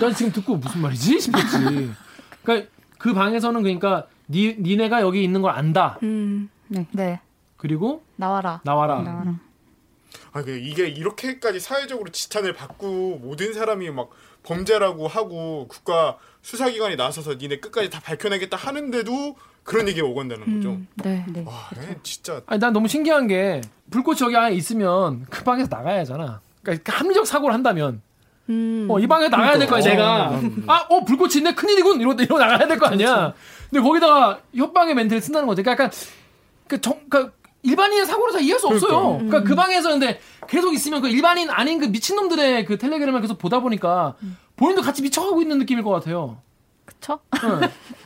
[0.00, 1.90] 난 지금 듣고 무슨 말이지 싶었지.
[2.46, 5.98] 그러니까 그 방에서는 그러니까 니 니네가 여기 있는 걸 안다.
[6.04, 6.48] 음.
[6.68, 7.20] 네,
[7.56, 8.60] 그리고 나와라.
[8.64, 9.02] 나와라.
[9.02, 9.34] 나와라.
[10.32, 14.10] 아, 그 이게 이렇게까지 사회적으로 지탄을 받고 모든 사람이 막
[14.44, 20.70] 범죄라고 하고 국가 수사기관이 나서서 니네 끝까지 다 밝혀내겠다 하는데도 그런 얘기가 오간다는 거죠.
[20.70, 20.86] 음.
[20.96, 21.24] 네.
[21.28, 21.42] 네.
[21.44, 26.00] 와, 예, 진짜 아니 난 너무 신기한 게 불꽃이 여기 안에 있으면 그 방에서 나가야
[26.00, 26.40] 하잖아.
[26.62, 28.02] 그러니까 합리적 사고를 한다면
[28.48, 28.86] 음.
[28.90, 30.40] 어, 이 방에 나가야 될거 아니야, 내가.
[30.66, 31.54] 아, 어, 불꽃이 있네?
[31.54, 32.00] 큰일이군!
[32.00, 33.32] 이러고, 이러고 나가야 될 거 아니야.
[33.70, 35.62] 근데 거기다가 협박의 멘트를 쓴다는 거지.
[35.62, 35.98] 그러니까 약간,
[36.68, 37.32] 그, 정, 그,
[37.62, 39.14] 일반인의 사고를 잘 이해할 수 없어요.
[39.18, 43.58] 그러니까 그 방에서 근데 계속 있으면 그 일반인 아닌 그 미친놈들의 그 텔레그램을 계속 보다
[43.58, 44.14] 보니까
[44.54, 46.36] 본인도 같이 미쳐가고 있는 느낌일 것 같아요.
[46.84, 47.18] 그쵸?
[47.42, 47.60] 응.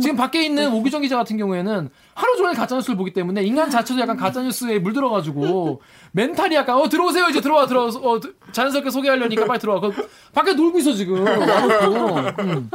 [0.00, 4.16] 지금 밖에 있는 오기정 기자 같은 경우에는 하루 종일 가짜뉴스를 보기 때문에 인간 자체도 약간
[4.16, 5.80] 가짜뉴스에 물들어가지고
[6.12, 9.80] 멘탈이 약간 어 들어오세요 이제 들어와 들어와서 어 드- 자연스럽게 소개하려니까 빨리 들어와.
[9.80, 9.92] 그
[10.32, 11.24] 밖에 놀고 있어 지금.
[11.26, 12.70] 음.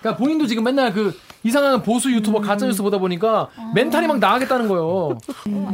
[0.00, 5.18] 그러니까 본인도 지금 맨날 그 이상한 보수 유튜버 가짜뉴스 보다 보니까 멘탈이 막 나가겠다는 거예요.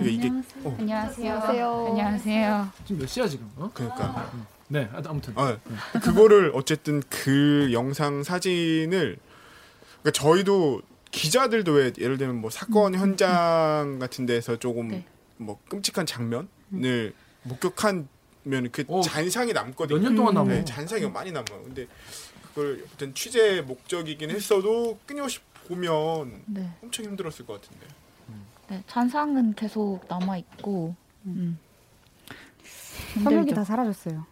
[0.01, 0.31] 이게, 이게
[0.65, 1.33] 어, 안녕하세요.
[1.33, 1.87] 안녕하세요.
[1.91, 2.69] 안녕하세요.
[2.85, 3.51] 지금 몇 시야 지금?
[3.57, 3.71] 어?
[3.75, 4.31] 그러니까.
[4.69, 5.33] 네 아무튼.
[5.37, 5.57] 아,
[6.01, 9.17] 그거를 어쨌든 그 영상 사진을
[10.03, 15.05] 그러니까 저희도 기자들도 왜 예를 들면 뭐 사건 현장 같은 데서 조금 네.
[15.37, 18.09] 뭐 끔찍한 장면을 목격하면
[18.73, 19.99] 그 어, 잔상이 남거든요.
[19.99, 20.49] 몇 년 동안 남아.
[20.49, 21.63] 네, 잔상이 많이 남아요.
[21.65, 21.87] 근데
[22.49, 25.39] 그걸 어떤 취재 목적이긴 했어도 끊임없이
[25.69, 26.71] 보면 네.
[26.83, 27.87] 엄청 힘들었을 것 같은데.
[28.69, 30.95] 네, 잔상은 계속 남아 있고.
[31.27, 31.59] 음.
[33.15, 33.55] 성격이 힘들죠.
[33.57, 34.27] 다 사라졌어요.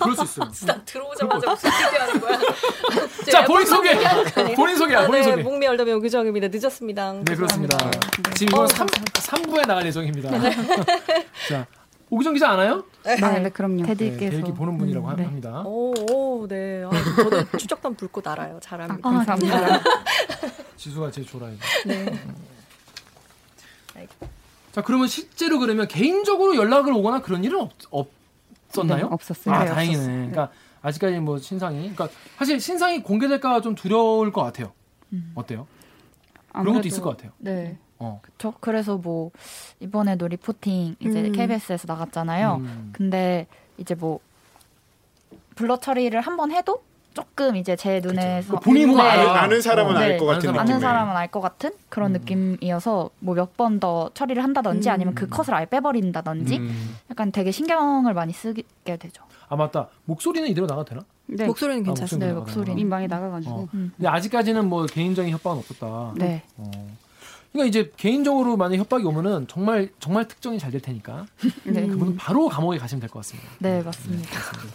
[0.00, 0.50] 그럴 수 있어요.
[0.66, 2.38] 딱 들어오자마자 무슨 얘기하는 거야?
[3.30, 4.54] 자 본인 소개.
[4.54, 5.06] 본인 소개야.
[5.06, 5.42] 본인 네, 소개.
[5.42, 6.48] 목미 얼더면 유정입니다.
[6.48, 7.12] 늦었습니다.
[7.24, 7.76] 네 그렇습니다.
[8.36, 8.86] 지금 이건 어, 3,
[9.20, 10.30] 삼부에 나갈 예정입니다.
[11.48, 11.66] 자
[12.10, 12.84] 오기정 기자 아나요?
[13.04, 13.82] 네, 네, 그럼요.
[13.82, 15.24] 네, 대들께서 대기 보는 분이라고 하- 네.
[15.24, 15.62] 합니다.
[15.64, 16.84] 오, 오, 네.
[16.84, 18.58] 아, 저도 추적단 불꽃 알아요.
[18.62, 19.08] 잘합니다.
[19.08, 19.80] 아, 감사합니다.
[20.76, 21.56] 지수가 제일 좋아해요.
[21.86, 22.06] 네.
[24.72, 28.08] 자 그러면 실제로 그러면 개인적으로 연락을 오거나 그런 일은 없, 없
[28.82, 29.06] 었나요?
[29.08, 29.54] 네, 없었어요.
[29.54, 29.96] 아 네, 다행이네.
[29.98, 30.16] 없었어요.
[30.16, 30.50] 그러니까
[30.82, 32.08] 아직까지 뭐 신상이, 그러니까
[32.38, 34.72] 사실 신상이 공개될까 좀 두려울 것 같아요.
[35.34, 35.66] 어때요?
[36.52, 37.32] 그런 것도 아무래도- 있을 것 같아요.
[37.38, 37.78] 네.
[37.98, 38.20] 어.
[38.38, 39.30] 저 그래서 뭐
[39.80, 41.32] 이번에도 리포팅 이제 음.
[41.32, 42.56] KBS에서 나갔잖아요.
[42.56, 42.90] 음.
[42.92, 43.46] 근데
[43.78, 44.20] 이제 뭐
[45.54, 46.82] 블러 처리를 한 번 해도
[47.14, 49.00] 조금 이제 제 눈에서 본인은 네.
[49.02, 50.00] 아는, 아는 사람은 네.
[50.00, 50.58] 알것 아는 같은.
[50.60, 52.20] 아는 사람은 알 것 같은 그런 음.
[52.20, 54.92] 느낌이어서 뭐 몇 번 더 처리를 한다든지 음.
[54.92, 56.96] 아니면 그 컷을 아예 빼버린다든지 음.
[57.10, 58.62] 약간 되게 신경을 많이 쓰게
[58.98, 59.22] 되죠.
[59.48, 59.88] 아 맞다.
[60.04, 61.02] 목소리는 이대로 나가도 되나?
[61.26, 61.46] 네.
[61.46, 62.26] 목소리는 아, 괜찮습니다.
[62.26, 62.32] 네?
[62.32, 62.88] 목소리는.
[62.88, 63.54] 많이 나가가지고.
[63.54, 63.68] 어.
[63.74, 63.92] 음.
[63.96, 66.12] 근데 아직까지는 뭐 개인적인 협박은 없었다.
[66.16, 66.42] 네.
[66.56, 66.70] 어.
[67.52, 71.26] 그러니까 이제 개인적으로 만약 협박이 오면은 정말 정말 특정이 잘 될 테니까
[71.64, 71.86] 네.
[71.86, 73.48] 그분은 바로 감옥에 가시면 될 것 같습니다.
[73.60, 74.28] 네, 맞습니다.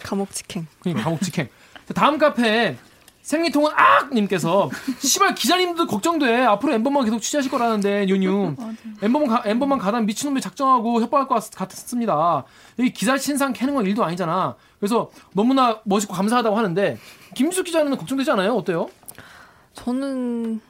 [0.03, 0.65] 감옥 직행.
[0.79, 1.49] 그러니까 감옥 직행.
[1.89, 2.77] 자, 다음 카페
[3.23, 6.43] 생리통은 악 님께서 시발 기자님도 걱정돼.
[6.43, 8.55] 앞으로 엠버만 계속 취재하실 거라는데 뉴뉴.
[9.01, 12.43] 엠버만 가, 엠버만 가다 미친놈이 작정하고 협박할 것 같, 같습니다.
[12.77, 14.55] 여기 기자 신상 캐는 건 일도 아니잖아.
[14.79, 16.99] 그래서 너무나 멋있고 감사하다고 하는데
[17.33, 18.53] 김수 기자는 걱정되지 않아요?
[18.55, 18.87] 어때요?
[19.73, 20.61] 저는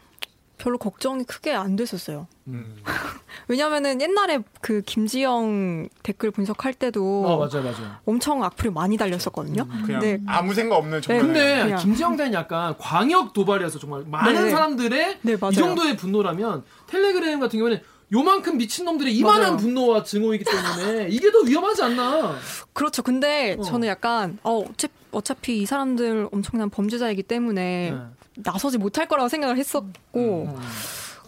[0.59, 2.27] 별로 걱정이 크게 안 됐었어요.
[2.47, 2.75] 음.
[3.47, 7.95] 왜냐면은 옛날에 그 김지영 댓글 분석할 때도 어 맞아요 맞아요.
[8.05, 9.65] 엄청 악플이 많이 달렸었거든요.
[9.85, 10.21] 그냥 네.
[10.27, 11.25] 아무 생각 없는 정말.
[11.25, 11.79] 근데 그냥.
[11.79, 14.49] 김지영 대는 약간 광역 도발이어서 정말 많은 네.
[14.51, 15.33] 사람들의 네.
[15.33, 19.57] 이 정도의 분노라면 텔레그램 같은 경우는 요만큼 미친놈들의 이만한 맞아요.
[19.57, 22.35] 분노와 증오이기 때문에 이게 더 위험하지 않나.
[22.73, 23.01] 그렇죠.
[23.03, 23.61] 근데 어.
[23.61, 27.97] 저는 약간 어, 어차피, 어차피 이 사람들 엄청난 범죄자이기 때문에 네.
[28.43, 30.55] 나서지 못할 거라고 생각을 했었고 음.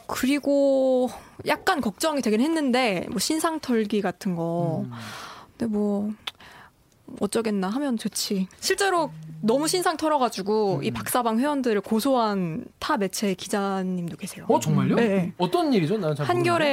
[0.07, 1.09] 그리고
[1.47, 4.91] 약간 걱정이 되긴 했는데 뭐 신상 털기 같은 거 음.
[5.57, 6.11] 근데 뭐
[7.19, 8.47] 어쩌겠나 하면 좋지.
[8.61, 10.83] 실제로 너무 신상 털어가지고 음.
[10.83, 14.45] 이 박사방 회원들을 고소한 타 매체 기자님도 계세요.
[14.47, 14.95] 어 정말요?
[14.95, 15.33] 네.
[15.37, 15.97] 어떤 일이죠?
[15.97, 16.67] 난잘 한결의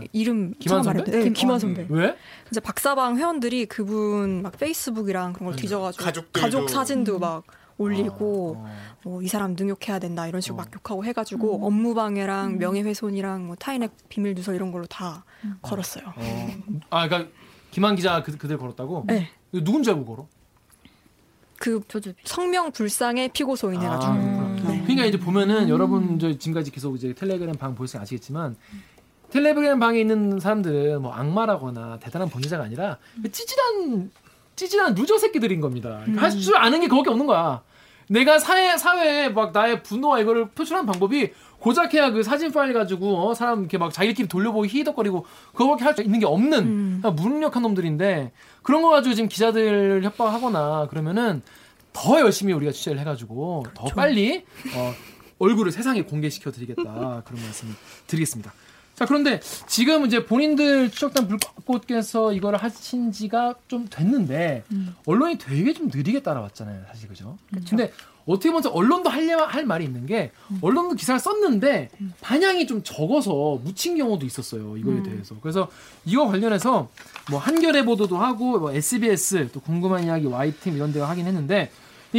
[0.00, 0.08] 네.
[0.12, 1.04] 이름 김한 선배?
[1.04, 1.86] 네, 김- 김한 어, 선배.
[1.90, 2.16] 왜?
[2.50, 5.56] 이제 박사방 회원들이 그분 막 페이스북이랑 그런 걸 음.
[5.56, 6.04] 뒤져가지고.
[6.32, 7.42] 가족 사진도 막
[7.76, 8.66] 올리고 어.
[9.04, 10.64] 뭐이 사람 능욕해야 된다 이런 식으로 어.
[10.64, 15.24] 막 욕하고 해가지고 업무 방해랑 명예훼손이랑 뭐 타인의 비밀 누설 이런 걸로 다
[15.62, 16.04] 걸었어요.
[16.16, 16.48] 어.
[16.90, 17.30] 아 그러니까
[17.70, 19.04] 김한 기자 그, 그들 걸었다고?
[19.08, 19.28] 네.
[19.52, 20.28] 누군지 알고 걸어?
[21.58, 21.80] 그.
[22.24, 24.16] 성명 불상의 피고소인 해가지고 아.
[24.16, 24.62] 음.
[24.66, 24.82] 네.
[24.82, 28.56] 그러니까 이제 보면은 여러분 저 지금까지 계속 이제 텔레그램 방 보시면 아시겠지만
[29.30, 32.98] 텔레그램 방에 있는 사람들은 뭐 악마라거나 대단한 범죄자가 아니라
[33.30, 34.10] 찌질한
[34.56, 36.00] 찌질한 loser 새끼들인 겁니다.
[36.16, 37.62] 할줄 아는 게 그거밖에 없는 거야.
[38.08, 43.26] 내가 사회 사회에 막 나의 분노와 이거를 표출하는 방법이 고작 해야 그 사진 파일 가지고
[43.26, 47.02] 어, 사람 이렇게 막 자기들끼리 돌려보고 히덕거리고 그거밖에 할 수 있는 게 없는 음.
[47.16, 51.40] 무능력한 놈들인데 그런 거 가지고 지금 기자들 협박하거나 그러면은
[51.94, 54.44] 더 열심히 우리가 취재를 해가지고 더 빨리
[54.76, 54.92] 어,
[55.38, 56.82] 얼굴을 세상에 공개시켜 드리겠다
[57.24, 57.74] 그런 말씀
[58.06, 58.52] 드리겠습니다.
[58.94, 64.64] 자 그런데 지금 이제 본인들 추적단 불꽃께서 이거를 하신 지가 좀 됐는데
[65.06, 67.36] 언론이 되게 좀 느리게 따라왔잖아요 사실 그죠?
[67.68, 67.92] 근데
[68.26, 70.30] 어떻게 보면 언론도 할려 할 말이 있는 게
[70.62, 71.90] 언론도 기사를 썼는데
[72.22, 75.34] 반향이 좀 적어서 묻힌 경우도 있었어요 이거에 대해서.
[75.42, 75.68] 그래서
[76.06, 76.88] 이거 관련해서
[77.30, 81.70] 뭐 한겨레 보도도 하고 뭐 SBS 또 궁금한 이야기 Y팀 이런 데가 하긴 했는데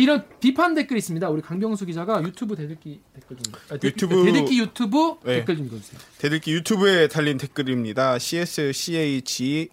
[0.01, 4.59] 이런 비판 댓글이 있습니다 우리 강병수 기자가 유튜브 대들기 댓글 좀 아, 대- 유튜브- 대들기
[4.59, 5.37] 유튜브 네.
[5.37, 8.19] 댓글 좀 읽어주세요 대들기 유튜브에 달린 댓글입니다.
[8.19, 9.69] CSCH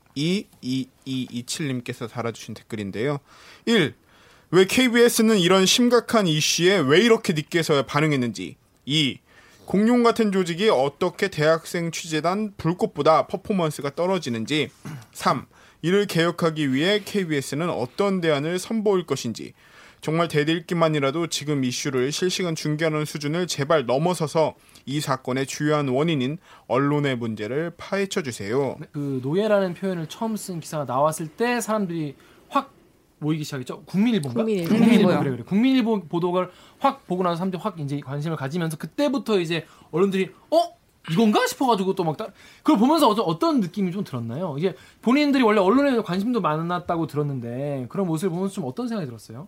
[1.07, 3.19] 22227님께서 달아주신 댓글인데요.
[3.67, 3.95] 1.
[4.53, 8.57] 왜 KBS는 이런 심각한 이슈에 왜 이렇게 늦게서야 반응했는지.
[8.85, 9.19] 2.
[9.65, 14.69] 공룡 같은 조직이 어떻게 대학생 취재단 불꽃보다 퍼포먼스가 떨어지는지.
[15.13, 15.47] 3.
[15.81, 19.53] 이를 개혁하기 위해 KBS는 어떤 대안을 선보일 것인지.
[20.03, 27.71] 정말 대들기만이라도 지금 이슈를 실시간 중계하는 수준을 제발 넘어서서 이 사건의 주요한 원인인 언론의 문제를
[27.77, 28.77] 파헤쳐 주세요.
[28.91, 32.17] 그 노예라는 표현을 처음 쓴 기사가 나왔을 때 사람들이
[32.49, 32.73] 확
[33.21, 33.85] 모이기 시작했죠.
[33.85, 34.43] 국민일보인가?
[34.43, 34.75] 국민일보.
[34.75, 35.19] 국민일보요.
[35.21, 35.43] 그래 그래.
[35.45, 36.51] 국민일보 보도를
[36.81, 40.57] 확 보고 나서 사람들이 확 이제 관심을 가지면서 그때부터 이제 언론들이 어
[41.13, 42.17] 이건가 싶어가지고 또 막
[42.65, 44.57] 그걸 보면서 어떤, 어떤 느낌이 좀 들었나요?
[44.59, 49.47] 이게 본인들이 원래 언론에 관심도 많았다고 들었는데 그런 모습을 보면서 좀 어떤 생각이 들었어요?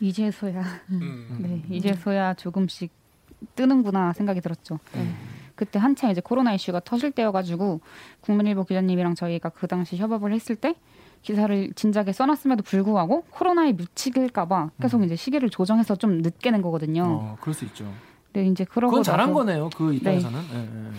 [0.00, 1.38] 이제서야 음.
[1.40, 2.90] 네 이제서야 조금씩
[3.54, 4.78] 뜨는구나 생각이 들었죠.
[5.54, 7.80] 그때 한창 이제 코로나 이슈가 터질 때여가지고
[8.20, 10.74] 국민일보 기자님이랑 저희가 그 당시 협업을 했을 때
[11.22, 17.04] 기사를 진작에 써놨음에도 불구하고 코로나에 미치길까봐 계속 이제 시기를 조정해서 좀 늦게 낸 거거든요.
[17.04, 17.90] 어, 그럴 수 있죠.
[18.32, 19.70] 근데 이제 그러고 그건 잘한 나서 거네요.
[19.74, 20.40] 그 입장에서는.
[20.52, 20.92] 예, 예.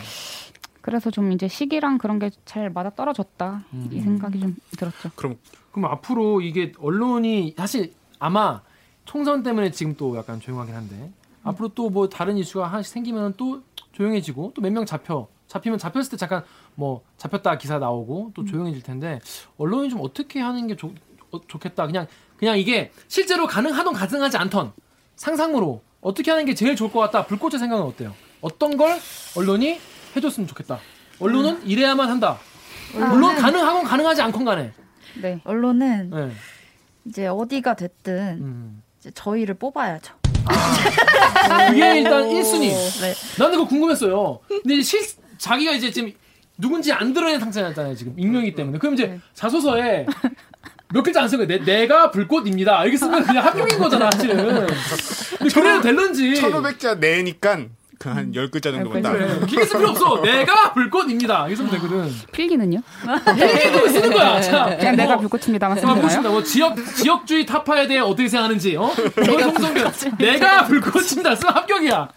[0.81, 3.89] 그래서 좀 이제 시기랑 그런 게 잘 맞아 떨어졌다 음.
[3.91, 5.11] 이 생각이 좀 들었죠.
[5.15, 5.35] 그럼
[5.71, 8.61] 그럼 앞으로 이게 언론이 사실 아마
[9.07, 11.11] 총선 때문에 지금 또 약간 조용하긴 한데
[11.43, 13.61] 앞으로 또 뭐 다른 이슈가 하나씩 생기면 또
[13.93, 16.43] 조용해지고 또 몇 명 잡혀 잡히면 잡혔을 때 잠깐
[16.75, 19.19] 뭐 잡혔다 기사 나오고 또 조용해질 텐데
[19.57, 20.91] 언론이 좀 어떻게 하는 게 좋,
[21.31, 22.05] 어, 좋겠다 그냥
[22.37, 24.73] 그냥 이게 실제로 가능하던 가능하지 않던
[25.15, 28.13] 상상으로 어떻게 하는 게 제일 좋을 것 같다 불꽃의 생각은 어때요?
[28.41, 28.97] 어떤 걸
[29.35, 29.79] 언론이
[30.15, 30.79] 해줬으면 좋겠다.
[31.19, 32.37] 언론은 이래야만 한다.
[32.93, 34.73] 물론 가능하건 가능하지 않건 간에.
[35.21, 35.39] 네.
[35.43, 36.31] 언론은 네.
[37.05, 38.83] 이제 어디가 됐든 음.
[38.99, 40.13] 이제 저희를 뽑아야죠.
[41.69, 42.69] 그게 일단 1순위.
[43.01, 43.13] 네.
[43.37, 44.39] 나는 그거 궁금했어요.
[44.47, 45.01] 근데 이제 실,
[45.37, 46.11] 자기가 이제 지금
[46.57, 48.13] 누군지 안 드러낸 상태잖아요, 지금.
[48.17, 48.79] 익명이기 때문에.
[48.79, 50.05] 그럼 이제 자소서에
[50.93, 51.47] 몇 글자 안쓴 거예요.
[51.47, 52.81] 내, 내가 불꽃입니다.
[52.83, 54.67] 이렇게 쓰면 그냥 합격인 거잖아, 사실은.
[55.37, 56.33] 근데 그래도 될런지.
[56.33, 57.65] 1500자 내니까
[57.99, 59.13] 그한 10글자 정도만 딱.
[59.13, 59.39] 그래.
[59.47, 60.21] 길게 쓸 필요 없어.
[60.23, 61.47] 내가 불꽃입니다.
[61.47, 62.11] 이렇게 쓰면 되거든.
[62.31, 62.81] 필기는요?
[63.35, 64.41] 이렇게 쓰는 거야.
[64.41, 66.01] 자, 그냥 내가 뭐, 불꽃입니다만 아, 쓰는.
[66.01, 66.21] 거예요?
[66.31, 68.91] 뭐 지역 지역주의 타파에 대해 어떻게 생각하는지, 어?
[69.15, 71.35] 내가 송성균, 내가 불꽃입니다.
[71.35, 72.09] 쓰면 합격이야.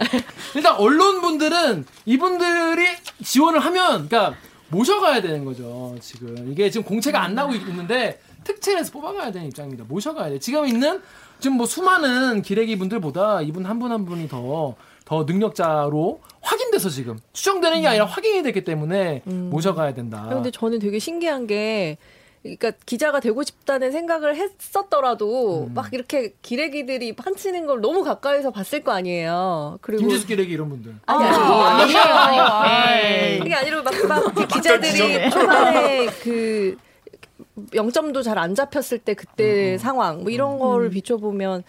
[0.54, 2.86] 일단 언론분들은 이분들이
[3.22, 4.34] 지원을 하면, 그러니까
[4.68, 5.96] 모셔가야 되는 거죠.
[6.00, 9.84] 지금 이게 지금 공채가 안 나오고 있는데 특채에서 뽑아가야 되는 입장입니다.
[9.88, 10.38] 모셔가야 돼.
[10.38, 11.00] 지금 있는
[11.40, 14.76] 지금 뭐 수많은 기레기 분들보다 이분 한 분한 분이 더
[15.10, 20.24] 더 능력자로 확인돼서 지금 추정되는 게 아니라 확인이 됐기 때문에 모셔가야 된다.
[20.28, 21.98] 근데 저는 되게 신기한 게
[22.44, 25.74] 그러니까 기자가 되고 싶다는 생각을 했었더라도 음.
[25.74, 29.78] 막 이렇게 기레기들이 판치는 걸 너무 가까이서 봤을 거 아니에요.
[29.80, 30.94] 그리고 김지수 기레기 이런 분들.
[31.06, 33.42] 아니 아니 아니에요.
[33.42, 36.76] 그게 아니라 막 막 기자들이 초반에 그
[37.72, 41.64] 0점도 잘 안 잡혔을 때 그때 상황 뭐 이런 거를 비춰보면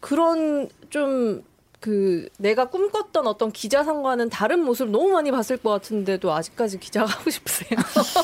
[0.00, 1.42] 그런 좀
[1.80, 7.30] 그 내가 꿈꿨던 어떤 기자상과는 다른 모습을 너무 많이 봤을 것 같은데도 아직까지 기자가 하고
[7.30, 7.70] 싶으세요?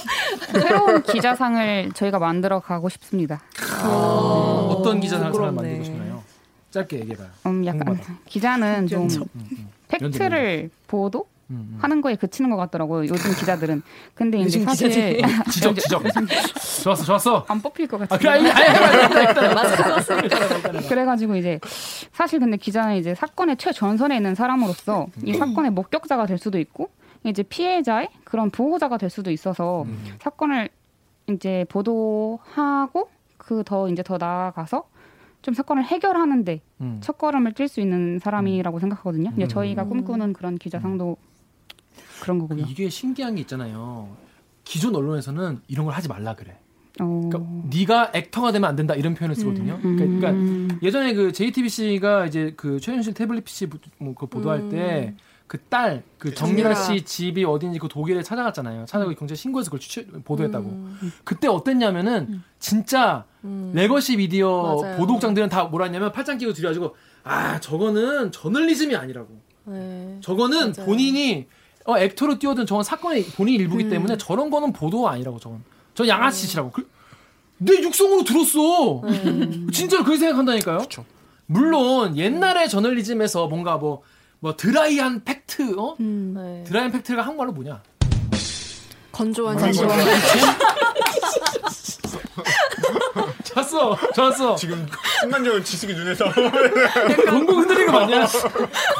[0.52, 3.40] 새로운 기자상을 저희가 만들어 가고 싶습니다.
[4.68, 5.52] 어떤 기자상을.
[5.52, 6.22] 만들고 싶나요?
[6.70, 7.28] 짧게 얘기해봐요.
[7.46, 8.14] 음, 약간 궁금하다.
[8.26, 9.08] 기자는 좀.
[9.88, 11.78] 팩트를 보도 음, 음.
[11.80, 13.02] 하는 거에 그치는 것 같더라고요.
[13.08, 13.82] 요즘 기자들은.
[14.14, 14.90] 근데 이제 사실
[15.52, 16.02] 지적 지적.
[16.82, 17.44] 좋았어 좋았어.
[17.48, 18.18] 안 뽑힐 것 아.
[18.18, 18.52] 그래
[19.54, 20.88] 맞아.
[20.88, 21.60] 그래가지고 이제
[22.12, 26.90] 사실 근데 기자는 이제 사건의 최전선에 있는 사람으로서 이 사건의 목격자가 될 수도 있고
[27.24, 30.04] 이제 피해자의 그런 보호자가 될 수도 있어서 음.
[30.20, 30.68] 사건을
[31.28, 34.84] 이제 보도하고 그 더 이제 더 나아가서
[35.42, 36.98] 좀 사건을 해결하는데 음.
[37.00, 39.30] 첫 걸음을 뛸 수 있는 사람이라고 생각하거든요.
[39.38, 39.48] 음.
[39.48, 41.16] 저희가 꿈꾸는 그런 기자상도
[42.26, 42.64] 그런 거고요.
[42.68, 44.08] 이게 신기한 게 있잖아요.
[44.64, 46.58] 기존 언론에서는 이런 걸 하지 말라 그래.
[47.00, 47.20] 어.
[47.30, 47.38] 그러니까
[47.76, 49.78] 네가 actor가 되면 안 된다 이런 표현을 쓰거든요.
[49.80, 55.58] 그러니까, 그러니까 예전에 그 JTBC가 이제 그 최순실 태블릿 PC 부- 뭐 그거 보도할 때그
[55.68, 58.86] 딸 그 정유라 씨 집이 어딘지 그 독일에 찾아갔잖아요.
[58.86, 60.88] 찾아가고 경찰 신고해서 그걸 취재, 보도했다고.
[61.22, 63.24] 그때 어땠냐면은 진짜
[63.72, 64.96] legacy media 맞아요.
[64.96, 69.28] 보도국장들은 다 뭐라 했냐면 팔짱 끼고 들여가지고 아 저거는 저널리즘이 아니라고.
[69.66, 70.16] 네.
[70.22, 70.86] 저거는 맞아요.
[70.86, 71.46] 본인이
[71.86, 73.90] 어, 액터로 뛰어든 저건 사건의 본인 일부기 음.
[73.90, 75.62] 때문에 저런 거는 보도가 아니라고 저건.
[75.94, 76.70] 저 양아치시라고.
[76.72, 76.88] 그,
[77.58, 79.02] 내 육성으로 들었어.
[79.04, 79.66] 네.
[79.72, 80.78] 진짜로 그렇게 생각한다니까요.
[80.78, 81.04] 그쵸.
[81.46, 84.02] 물론 옛날에 저널리즘에서 뭔가 뭐,
[84.40, 85.96] 뭐 드라이한 팩트, 어?
[85.98, 86.64] 네.
[86.66, 87.82] 드라이한 팩트가 한국말로 뭐냐?
[89.12, 90.40] 건조한 건조한 사실.
[93.44, 94.54] 좋았어, 좋았어.
[94.56, 94.86] 지금
[95.20, 96.24] 순간적으로 지숙이 눈에서.
[97.30, 98.26] 공공 흔들리는 거 맞냐?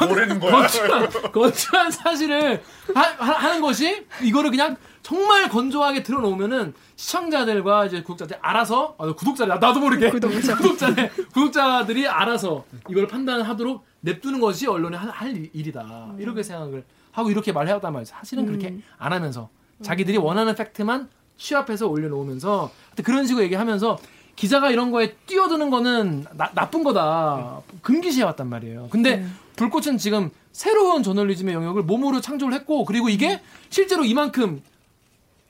[0.07, 0.51] 뭐라는 거야?
[0.61, 2.63] 건조한, 건조한 사실을
[2.93, 9.55] 하, 는 것이 이거를 그냥 정말 건조하게 들어놓으면은 시청자들과 이제 구독자들이 알아서 아, 구독자들 나-
[9.59, 10.09] 나도 모르게.
[10.09, 10.55] 구독자.
[10.57, 16.13] 구독자들 구독자들이 알아서 이걸 판단하도록 냅두는 것이 언론의 할, 할 일- 일이다.
[16.19, 18.15] 이렇게 생각을 하고 이렇게 말해왔단 말이죠.
[18.17, 19.49] 사실은 그렇게 안 하면서.
[19.81, 21.07] 자기들이 원하는 팩트만
[21.37, 22.71] 취합해서 올려놓으면서
[23.03, 23.97] 그런 식으로 얘기하면서
[24.35, 29.25] 기자가 이런 거에 뛰어드는 거는 나, 나쁜 거다 금기시해 왔단 말이에요 근데
[29.55, 34.61] 불꽃은 지금 새로운 저널리즘의 영역을 몸으로 창조를 했고 그리고 이게 실제로 이만큼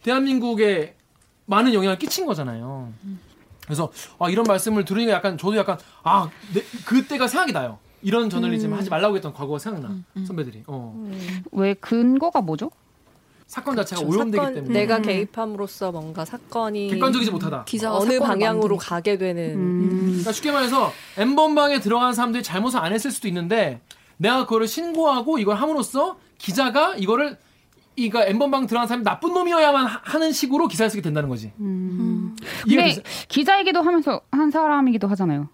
[0.04, 0.96] 대한민국에
[1.46, 2.92] 많은 영향을 끼친 거잖아요.
[3.64, 7.80] 그래서 아, 이런 말씀을 들으니까 약간 저도 약간 아 내, 그때가 생각이 나요.
[8.02, 9.96] 이런 저널리즘 하지 말라고 했던 과거가 생각나
[10.26, 11.10] 선배들이 어.
[11.52, 12.72] 왜 근거가 뭐죠?
[13.48, 14.18] 사건 자체가 그렇죠.
[14.18, 17.64] 오염되기 사건, 때문에 내가 개입함으로써 뭔가 사건이 객관적이지 못하다.
[17.64, 18.86] 기자가 어느 방향으로 만드니까.
[18.86, 20.06] 가게 되는 음.
[20.10, 23.80] 그러니까 쉽게 말해서 엠번방에 들어간 사람들이 잘못을 안 했을 수도 있는데
[24.18, 27.38] 내가 그거를 신고하고 이걸 함으로써 기자가 이거를
[27.96, 31.52] 이가 엠번방 들어간 사람이 나쁜 놈이어야만 하- 하는 식으로 기사를 쓰게 된다는 거지.
[31.60, 32.36] 음.
[32.68, 33.02] 근데?
[33.28, 35.48] 기자이기도 하면서 한 사람이기도 하잖아요.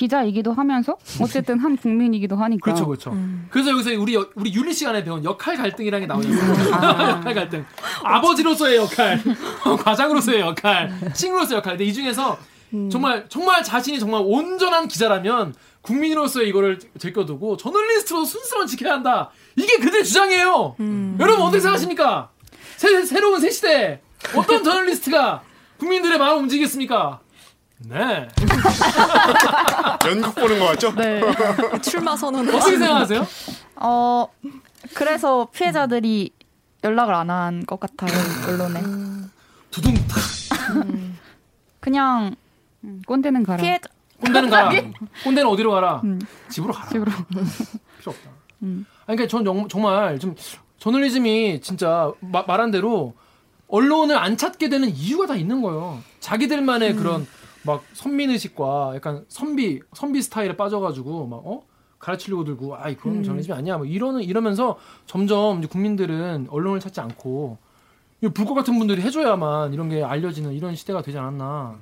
[0.00, 0.06] 네?
[0.06, 2.64] 기자이기도 하면서 어쨌든 한 국민이기도 하니까.
[2.64, 3.16] 그렇죠, 그렇죠.
[3.50, 7.10] 그래서 여기서 우리 여- 우리 윤리 시간에 배운 역할 갈등이라는 게 나오잖아요.
[7.20, 7.64] 역할 갈등.
[8.02, 9.20] 아버지로서의 역할,
[9.84, 11.72] 과장으로서의 역할, 친구로서의 역할.
[11.76, 12.38] 근데 이 중에서
[12.90, 19.30] 정말 정말 자신이 정말 온전한 기자라면 국민으로서의 이거를 제껴두고 저널리스트로 순수한 지켜야 한다.
[19.56, 20.76] 이게 그들의 주장이에요.
[21.18, 22.30] 여러분 어떻게 생각하십니까?
[22.76, 24.00] 새, 새로운 새 시대
[24.36, 25.42] 어떤 저널리스트가
[25.78, 27.20] 국민들의 마음을 움직이겠습니까?
[27.88, 28.28] 네.
[30.06, 30.94] 연극 보는 거 같죠?
[30.94, 31.20] 네.
[31.82, 33.26] 출마 선언 어떻게 생각하세요?
[33.76, 34.26] 어,
[34.94, 36.30] 그래서 피해자들이
[36.84, 38.10] 연락을 안 한 것 같아요,
[38.48, 38.80] 언론에.
[39.70, 40.18] 두둥 탁.
[41.80, 42.34] 그냥
[42.84, 43.62] 음, 꼰대는 가라.
[43.62, 43.88] 피해자,
[44.20, 44.70] 꼰대는 가라.
[45.24, 46.00] 꼰대는 어디로 가라?
[46.04, 46.20] 음.
[46.50, 46.88] 집으로 가라.
[46.90, 47.10] 집으로.
[47.28, 48.30] 필요 없다.
[48.62, 48.86] 음.
[49.06, 50.34] 아니, 그러니까 전 정- 정말 좀
[50.78, 53.14] 저널리즘이 진짜 마- 말한 대로
[53.68, 56.00] 언론을 안 찾게 되는 이유가 다 있는 거예요.
[56.20, 57.26] 자기들만의 그런
[57.64, 61.62] 막 선민 의식과 약간 선비 선비 스타일에 빠져가지고 막 어?
[61.98, 67.58] 가르치려고 들고 아이 그건 저널리즘이 아니야 뭐 이러는 이러면서 점점 이제 국민들은 언론을 찾지 않고
[68.22, 71.78] 이 불꽃 같은 분들이 해줘야만 이런 게 알려지는 이런 시대가 되지 않았나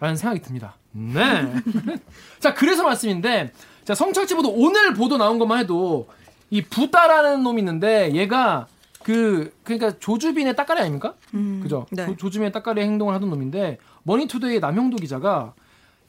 [0.00, 0.76] 라는 생각이 듭니다.
[0.92, 1.52] 네.
[2.38, 3.52] 자, 그래서 말씀인데,
[3.84, 6.08] 자, 성착취 보도 오늘 보도 나온 것만 해도
[6.50, 8.66] 이 부따라는 놈이 있는데 얘가
[9.08, 11.14] 그 그러니까 조주빈의 따까리 아닙니까?
[11.32, 11.86] 음, 그죠?
[11.90, 12.04] 네.
[12.04, 15.54] 조, 조주빈의 따까리 행동을 하던 놈인데 머니투데이 남형도 기자가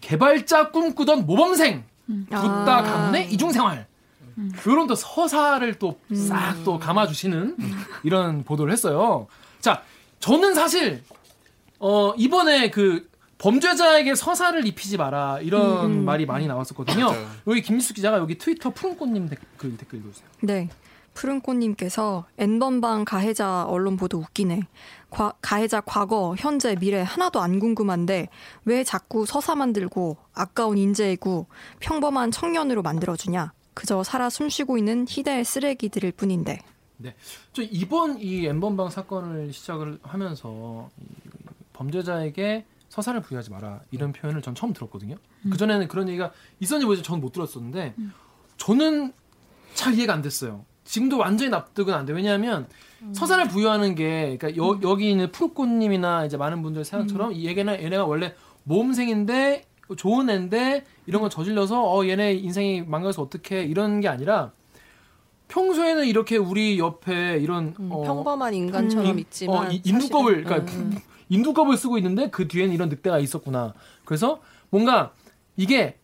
[0.02, 2.84] 개발자 꿈꾸던 모범생 부따 아.
[2.84, 3.88] 가문의 이중생활
[4.66, 7.56] 이런 또 서사를 또싹또 감아주시는
[8.04, 9.28] 이런 보도를 했어요.
[9.62, 9.82] 자,
[10.20, 11.02] 저는 사실
[11.80, 17.06] 어 이번에 그 범죄자에게 서사를 입히지 마라 이런 말이 많이 나왔었거든요.
[17.06, 17.30] 맞아요.
[17.48, 20.28] 여기 김미수 기자가 여기 트위터 푸른꽃님 댓글 댓글 읽어주세요.
[20.42, 20.68] 네.
[21.40, 24.62] 푸른꽃님께서 N번방 가해자 언론 보도 웃기네.
[25.10, 28.30] 과- 가해자 과거, 현재, 미래 하나도 안 궁금한데
[28.66, 31.48] 왜 자꾸 서사 만들고 아까운 인재이고
[31.82, 33.52] 평범한 청년으로 만들어주냐.
[33.74, 36.60] 그저 살아 숨쉬고 있는 희대의 쓰레기들일 뿐인데.
[37.54, 41.06] 저 이번 이 엠번방 사건을 시작을 하면서 이
[41.74, 45.16] 범죄자에게 서사를 부여하지 마라 이런 표현을 전 처음 들었거든요.
[45.50, 47.94] 그 전에는 그런 얘기가 있었는지 모르지 저는 못 들었었는데
[48.58, 49.14] 저는
[49.76, 50.66] 잘 이해가 안 됐어요.
[50.90, 52.14] 지금도 완전히 납득은 안 돼.
[52.14, 52.68] 왜냐하면
[53.14, 58.06] 서사를 부여하는 게 그러니까 여, 여기 있는 푸르꽃님이나 이제 많은 분들 생각처럼 이 얘기는 얘네가
[58.06, 58.34] 원래
[58.64, 59.66] 모험생인데
[59.96, 64.52] 좋은 애인데 이런 걸 저질러서 어 얘네 인생이 망가져서 어떻게 이런 게 아니라
[65.48, 70.72] 평소에는 이렇게 우리 옆에 이런 음, 어, 평범한 인간처럼 인- 있지만 어, 이- 인두껍을 그러니까
[70.74, 70.98] 음,
[71.30, 73.76] 인두껍을 쓰고 있는데 그 뒤에는 이런 늑대가 있었구나.
[74.06, 75.12] 그래서 뭔가
[75.56, 75.98] 이게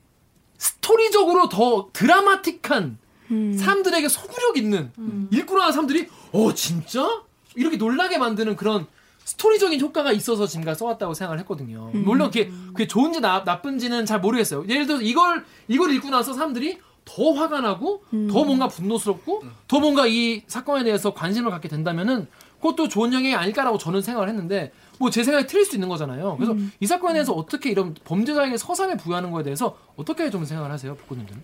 [0.60, 2.98] 스토리적으로 더 드라마틱한
[3.32, 3.54] 음.
[3.58, 4.92] 사람들에게 소구력 있는
[5.32, 7.24] 읽고 나는 사람들이 어 진짜
[7.56, 8.86] 이렇게 놀라게 만드는 그런
[9.24, 11.90] 스토리적인 효과가 있어서 지금까지 써왔다고 생각을 했거든요.
[11.94, 14.66] 물론 그게, 그게 좋은지 나, 나쁜지는 잘 모르겠어요.
[14.70, 20.06] 예를 들어서 이걸 이걸 읽고 나서 사람들이 더 화가 나고 더 뭔가 분노스럽고 더 뭔가
[20.08, 25.24] 이 사건에 대해서 관심을 갖게 된다면은 그것도 좋은 영향이 아닐까라고 저는 생각을 했는데 뭐 제
[25.24, 26.36] 생각이 틀릴 수 있는 거잖아요.
[26.38, 30.96] 그래서 이 사건에 대해서 어떻게 이런 범죄자에게 서사를 부여하는 거에 대해서 어떻게 좀 생각을 하세요,
[30.96, 31.44] 복고님들은?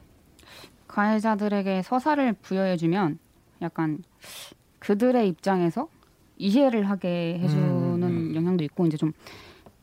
[0.91, 3.17] 가해자들에게 서사를 부여해주면
[3.61, 4.03] 약간
[4.79, 5.87] 그들의 입장에서
[6.37, 9.13] 이해를 하게 해주는 음, 영향도 있고 이제 좀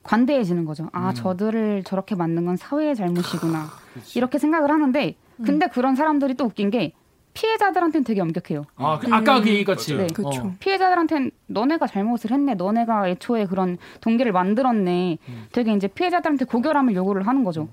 [0.02, 0.88] 관대해지는 거죠.
[0.92, 1.14] 아 음.
[1.14, 4.18] 저들을 저렇게 만든 건 사회의 잘못이구나 그렇지.
[4.18, 6.92] 이렇게 생각을 하는데 근데 그런 사람들이 또 웃긴 게
[7.34, 8.64] 피해자들한테는 되게 엄격해요.
[8.74, 9.96] 아, 그, 아까 그 얘기 같이.
[9.96, 10.08] 네.
[10.08, 10.42] 그렇죠.
[10.42, 10.56] 어.
[10.58, 15.18] 피해자들한테는 너네가 잘못을 했네, 너네가 애초에 그런 동기를 만들었네.
[15.52, 17.68] 되게 이제 피해자들한테 고결함을 요구를 하는 거죠.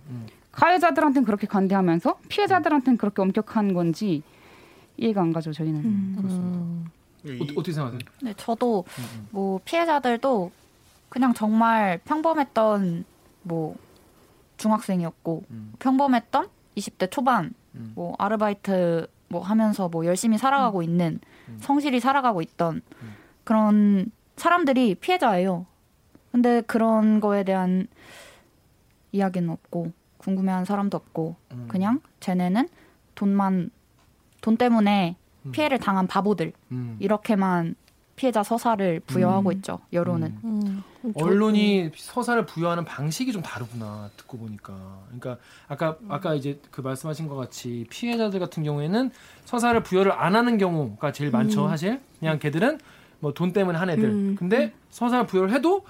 [0.56, 0.60] 음.
[0.60, 4.24] 가해자들한테는 그렇게 관대하면서 피해자들한테는 그렇게 엄격한 건지
[4.98, 5.80] 이해가 안 가죠 저희는.
[5.84, 6.86] 음.
[7.26, 8.00] 이- 어, 어떻게 생각하세요?
[8.22, 10.52] 네, 저도 음, 뭐 피해자들도
[11.10, 13.04] 그냥 정말 평범했던
[13.44, 13.76] 뭐
[14.58, 15.74] 중학생이었고 음.
[15.80, 16.48] 평범했던
[16.78, 17.92] 20대 초반 음.
[17.96, 21.58] 뭐 아르바이트 뭐 하면서 뭐 열심히 살아가고 있는 음.
[21.60, 23.16] 성실히 살아가고 있던 음.
[23.44, 25.66] 그런 사람들이 피해자예요.
[26.32, 27.88] 근데 그런 거에 대한
[29.12, 29.92] 이야기는 없고
[30.26, 31.66] 궁금해하는 사람도 없고 음.
[31.68, 32.68] 그냥 쟤네는
[33.14, 33.70] 돈만
[34.42, 35.16] 돈 때문에
[35.46, 35.52] 음.
[35.52, 36.98] 피해를 당한 바보들 음.
[37.00, 37.76] 이렇게만
[38.16, 39.54] 피해자 서사를 부여하고 음.
[39.58, 39.80] 있죠.
[39.94, 40.38] 여론은.
[40.44, 40.84] 음.
[41.04, 41.14] 음.
[41.16, 44.74] 언론이 서사를 부여하는 방식이 좀 다르구나 듣고 보니까
[45.08, 49.12] 그러니까 아까 아까 이제 그 말씀하신 것 같이 피해자들 같은 경우에는
[49.44, 52.80] 서사를 부여를 안 하는 경우가 제일 많죠 사실 그냥 걔들은
[53.20, 54.36] 뭐 돈 때문에 한 애들 음.
[54.40, 55.86] 근데 서사를 부여를 해도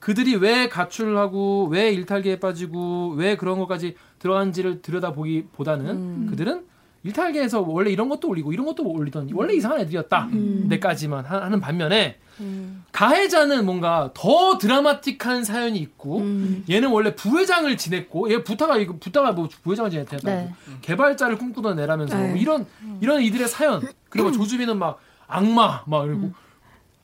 [0.00, 6.26] 그들이 왜 가출하고 왜 일탈기에 빠지고 왜 그런 것까지 들어간지를 들여다보기 보다는 음.
[6.30, 6.64] 그들은
[7.02, 10.66] 일탈기에서 원래 이런 것도 올리고 이런 것도 올리던 원래 이상한 애들이었다 음.
[10.68, 12.84] 내까지만 하- 하는 반면에 음.
[12.92, 16.64] 가해자는 뭔가 더 드라마틱한 사연이 있고 음.
[16.68, 20.52] 얘는 원래 부회장을 지냈고 얘 부타가 이거 부타가 뭐 부회장을 지냈다 네.
[20.82, 22.28] 개발자를 꿈꾸던 애라면서 네.
[22.28, 22.66] 뭐 이런
[23.00, 26.32] 이런 이들의 사연 그리고 조주빈은 막 악마 막 이러고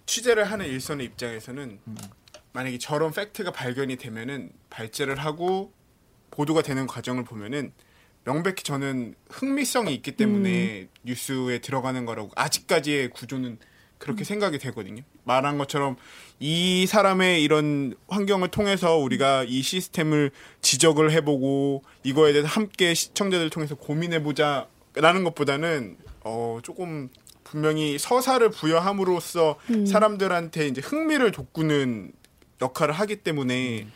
[0.07, 1.78] 취재를 하는 일선의 입장에서는
[2.57, 5.74] 만약에 저런 팩트가 발견이 되면은 발제를 하고
[6.30, 7.70] 보도가 되는 과정을 보면은
[8.24, 13.59] 명백히 저는 흥미성이 있기 때문에 뉴스에 들어가는 거라고 아직까지의 구조는
[13.98, 15.02] 그렇게 생각이 되거든요.
[15.24, 15.96] 말한 것처럼
[16.40, 20.30] 이 사람의 이런 환경을 통해서 우리가 이 시스템을
[20.62, 27.11] 지적을 해보고 이거에 대해서 함께 시청자들 통해서 고민해보자라는 것보다는 어 조금
[27.44, 32.12] 분명히 서사를 부여함으로써 사람들한테 이제 흥미를 돋구는
[32.61, 33.86] 역할을 하기 때문에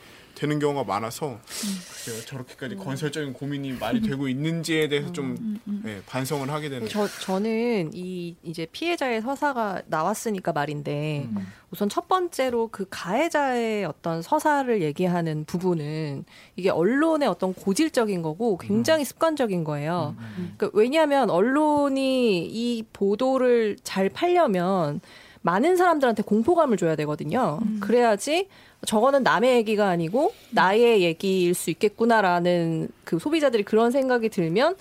[0.40, 6.70] 되는 경우가 많아서 글쎄요, 저렇게까지 건설적인 고민이 많이 되고 있는지에 대해서 좀 예, 반성을 하게
[6.70, 6.88] 되는.
[6.88, 11.28] 저 저는 이 이제 피해자의 서사가 나왔으니까 말인데
[11.70, 16.24] 우선 첫 번째로 그 가해자의 어떤 서사를 얘기하는 부분은
[16.56, 20.16] 이게 언론의 어떤 고질적인 거고 굉장히 습관적인 거예요.
[20.56, 25.02] 그러니까 왜냐하면 언론이 이 보도를 잘 팔려면
[25.42, 27.60] 많은 사람들한테 공포감을 줘야 되거든요.
[27.80, 28.48] 그래야지
[28.86, 34.76] 저거는 남의 얘기가 아니고 나의 얘기일 수 있겠구나라는 그 소비자들이 그런 생각이 들면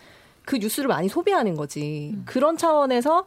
[0.45, 2.15] 그 뉴스를 많이 소비하는 거지.
[2.25, 3.25] 그런 차원에서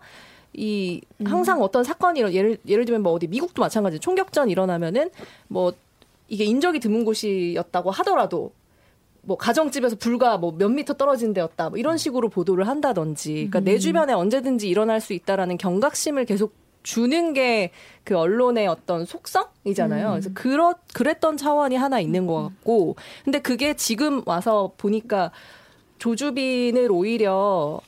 [0.55, 3.99] 이 항상 어떤 사건이 예를 예를 들면 뭐 어디 미국도 마찬가지.
[3.99, 5.09] 총격전 일어나면은
[5.49, 5.73] 뭐
[6.29, 8.53] 이게 인적이 드문 곳이었다고 하더라도
[9.23, 11.71] 뭐 가정집에서 불과 뭐 몇 미터 떨어진 데였다.
[11.71, 13.33] 뭐 이런 식으로 보도를 한다든지.
[13.35, 17.71] 그러니까 내 주변에 언제든지 일어날 수 있다라는 경각심을 계속 주는 게
[18.05, 20.11] 그 언론의 어떤 속성이잖아요.
[20.11, 25.31] 그래서 그렇 그랬던 차원이 하나 있는 것 같고 근데 그게 지금 와서 보니까
[25.99, 27.81] 조주빈을 오히려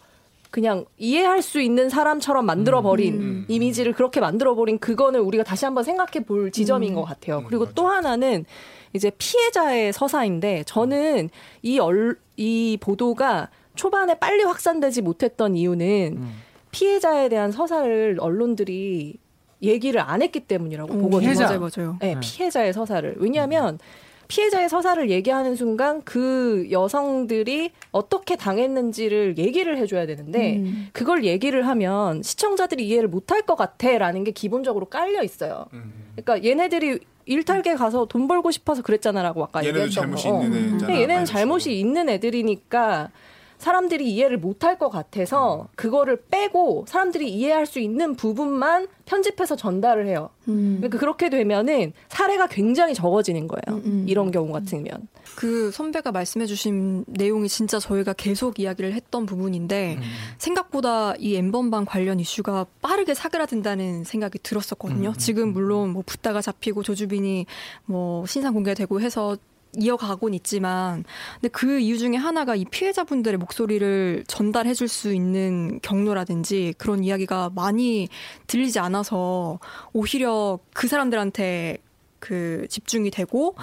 [0.53, 3.45] 그냥 이해할 수 있는 사람처럼 만들어버린 음.
[3.49, 7.39] 이미지를 그렇게 만들어버린 그거는 우리가 다시 한번 생각해 볼 지점인 것 같아요.
[7.39, 7.67] 음, 그리고.
[7.75, 8.45] 또 하나는
[8.93, 11.29] 이제 피해자의 서사인데 저는
[11.63, 16.44] 이, 얼, 이 보도가 초반에 빨리 확산되지 못했던 이유는 음.
[16.75, 19.17] 피해자에 대한 서사를 언론들이
[19.63, 21.21] 얘기를 안 했기 때문이라고 보거든요.
[21.21, 21.45] 피해자.
[21.47, 21.97] 맞아요, 맞아요.
[22.01, 22.21] 네, 네.
[22.21, 23.15] 피해자의 서사를.
[23.19, 23.79] 왜냐하면
[24.27, 30.89] 피해자의 서사를 얘기하는 순간 그 여성들이 어떻게 당했는지를 얘기를 해줘야 되는데 음.
[30.93, 35.67] 그걸 얘기를 하면 시청자들이 이해를 못할 것 같아라는 게 기본적으로 깔려 있어요.
[35.75, 35.93] 음.
[36.17, 40.37] 그러니까 얘네들이 일탈계 가서 돈 벌고 싶어서 그랬잖아라고 아까 얘네도 얘기했던 잘못이 거.
[40.39, 40.43] 어.
[40.43, 40.79] 있는 애잖아.
[40.79, 41.79] 근데 얘네는 잘못이.
[41.79, 43.11] 있는 애들이니까
[43.59, 50.31] 사람들이 이해를 못할 것 같아서 그거를 빼고 사람들이 이해할 수 있는 부분만 편집해서 전달을 해요.
[50.49, 50.77] 음.
[50.79, 53.81] 그러니까 그렇게 되면은 사례가 굉장히 적어지는 거예요.
[53.81, 54.05] 음, 음.
[54.09, 55.09] 이런 경우 같으면.
[55.37, 59.99] 그 선배가 말씀해주신 내용이 진짜 저희가 계속 이야기를 했던 부분인데
[60.39, 65.11] 생각보다 이 엠번방 관련 이슈가 빠르게 사그라든다는 생각이 들었었거든요.
[65.11, 67.47] 음, 지금 물론 뭐 붓다가 잡히고 조주빈이
[67.87, 69.37] 뭐 신상 공개되고 해서
[69.79, 71.05] 이어가곤 있지만
[71.35, 77.51] 근데 그 이유 중에 하나가 이 피해자분들의 목소리를 전달해 줄 수 있는 경로라든지 그런 이야기가
[77.55, 78.09] 많이
[78.47, 79.59] 들리지 않아서
[79.93, 81.79] 오히려 그 사람들한테
[82.21, 83.55] 그 집중이 되고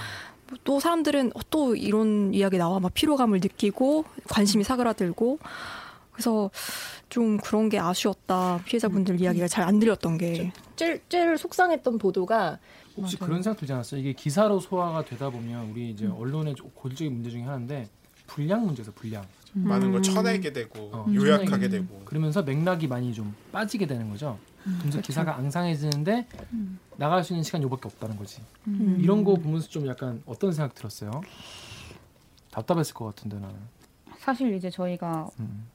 [0.64, 2.80] 또 사람들은 어, 또 이런 이야기 나와.
[2.80, 5.40] 막 피로감을 느끼고 관심이 사그라들고.
[6.12, 6.52] 그래서
[7.10, 8.62] 좀 그런 게 아쉬웠다.
[8.66, 10.52] 피해자분들 이야기가 잘 안 들렸던 게.
[10.76, 12.60] 제일, 제일 속상했던 보도가
[12.98, 14.00] 혹시 그런 생각 들지 않았어요?
[14.02, 16.14] 이게 기사로 소화가 되다 보면 우리 이제 음.
[16.14, 17.88] 언론의 좀 고질적인 문제 중에 하나인데
[18.28, 19.26] 분량 문제에서 분량.
[19.54, 22.00] 많은 걸 쳐내게 되고 어, 요약하게 쳐내게 되고.
[22.06, 24.40] 그러면서 맥락이 많이 좀 빠지게 되는 거죠.
[24.80, 26.26] 그래서 기사가 앙상해지는데
[26.96, 28.42] 나갈 수 있는 시간 요밖에 없다는 거지.
[28.98, 31.12] 이런 거 보면서 좀 약간 어떤 생각 들었어요?
[32.52, 33.56] 답답했을 것 같은데 나는.
[34.20, 35.66] 사실 이제 저희가 음.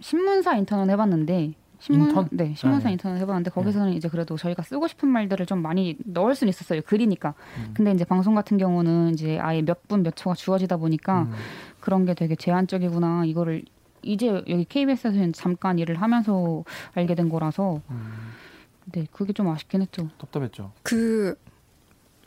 [0.00, 2.28] 신문사 인턴을 해봤는데 신문 인턴?
[2.32, 2.92] 네 신문사 네.
[2.92, 7.34] 인턴을 해봤는데 거기서는 이제 그래도 저희가 쓰고 싶은 말들을 좀 많이 넣을 수는 있었어요 글이니까
[7.58, 7.70] 음.
[7.74, 11.32] 근데 이제 방송 같은 경우는 이제 아예 몇 분 몇 초가 주어지다 보니까 음.
[11.80, 13.64] 그런 게 되게 제한적이구나 이거를
[14.02, 16.64] 이제 여기 KBS에서는 잠깐 일을 하면서
[16.94, 18.12] 알게 된 거라서 음.
[18.92, 20.72] 네 그게 좀 아쉽긴 했죠 답답했죠.
[20.82, 21.36] 그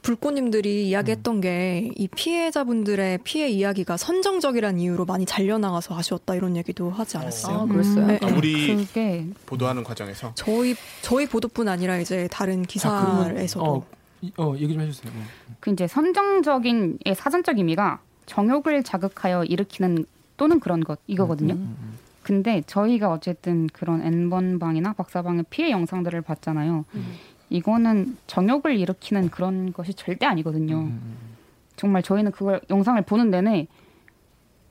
[0.01, 7.57] 불꽃님들이 이야기했던 게이 피해자분들의 피해 이야기가 선정적이라는 이유로 많이 잘려나가서 아쉬웠다 이런 얘기도 하지 않았어요.
[7.57, 8.07] 아, 그랬어요?
[8.07, 8.31] 네, 아, 네.
[8.37, 13.85] 우리 그게 보도하는 과정에서 저희 저희 보도뿐 아니라 이제 다른 기사에서도 어,
[14.21, 15.11] 이- 어, 얘기 좀 해주세요.
[15.13, 15.21] 네.
[15.59, 20.05] 그 이제 선정적인 의 사전적 의미가 정욕을 자극하여 일으키는
[20.37, 21.53] 또는 그런 것 이거거든요.
[21.55, 21.97] 음, 음.
[22.23, 26.85] 근데 저희가 어쨌든 그런 N번 방이나 박사방의 피해 영상들을 봤잖아요.
[27.49, 30.75] 이거는 정욕을 일으키는 그런 것이 절대 아니거든요.
[30.75, 31.17] 음, 음,
[31.75, 33.67] 정말 저희는 그걸 영상을 보는 내내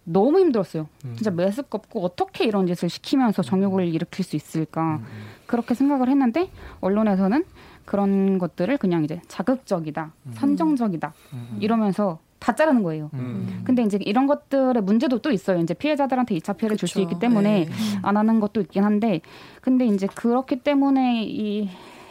[0.05, 0.89] 너무 힘들었어요.
[1.05, 1.15] 음.
[1.17, 5.27] 진짜 메스껍고 어떻게 이런 짓을 시키면서 정욕을 일으킬 수 있을까 음, 음.
[5.47, 6.51] 그렇게 생각을 했는데
[6.81, 7.45] 언론에서는
[7.85, 11.59] 그런 것들을 그냥 이제 자극적이다, 선정적이다 음, 음.
[11.61, 13.11] 이러면서 다 자르는 거예요.
[13.15, 13.63] 음.
[13.65, 15.59] 근데 이제 이런 것들의 문제도 또 있어요.
[15.59, 17.01] 이제 피해자들한테 2차 피해를 줄 수.
[17.01, 17.71] 있기 때문에 네.
[18.03, 19.21] 안 하는 것도 있긴 한데
[19.61, 21.69] 근데 이제 그렇기 때문에 이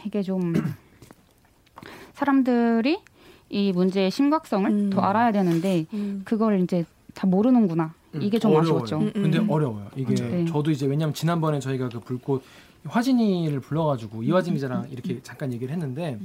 [0.08, 0.54] 이게 좀
[2.14, 2.98] 사람들이
[3.50, 4.90] 이 문제의 심각성을 음.
[4.90, 6.22] 더 알아야 되는데 음.
[6.24, 7.92] 그걸 이제 다 모르는구나.
[8.14, 8.84] 음, 이게 좀 어려워요.
[8.84, 8.98] 아쉬웠죠.
[9.00, 9.22] 음, 음.
[9.22, 9.90] 근데 어려워요.
[9.96, 10.14] 이게.
[10.14, 10.46] 네.
[10.46, 12.42] 저도 이제 왜냐면 지난번에 저희가 그 불꽃
[12.86, 16.18] 화진이를 불러가지고 이화진 기자랑 이렇게 잠깐 얘기를 했는데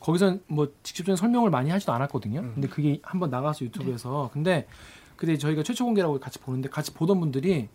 [0.00, 2.40] 거기서 뭐 직접적인 설명을 많이 하지도 않았거든요.
[2.40, 2.52] 음.
[2.54, 4.66] 근데 그게 한번 나가서 유튜브에서 근데
[5.16, 7.68] 그때 저희가 최초 공개라고 같이 보는데 같이 보던 분들이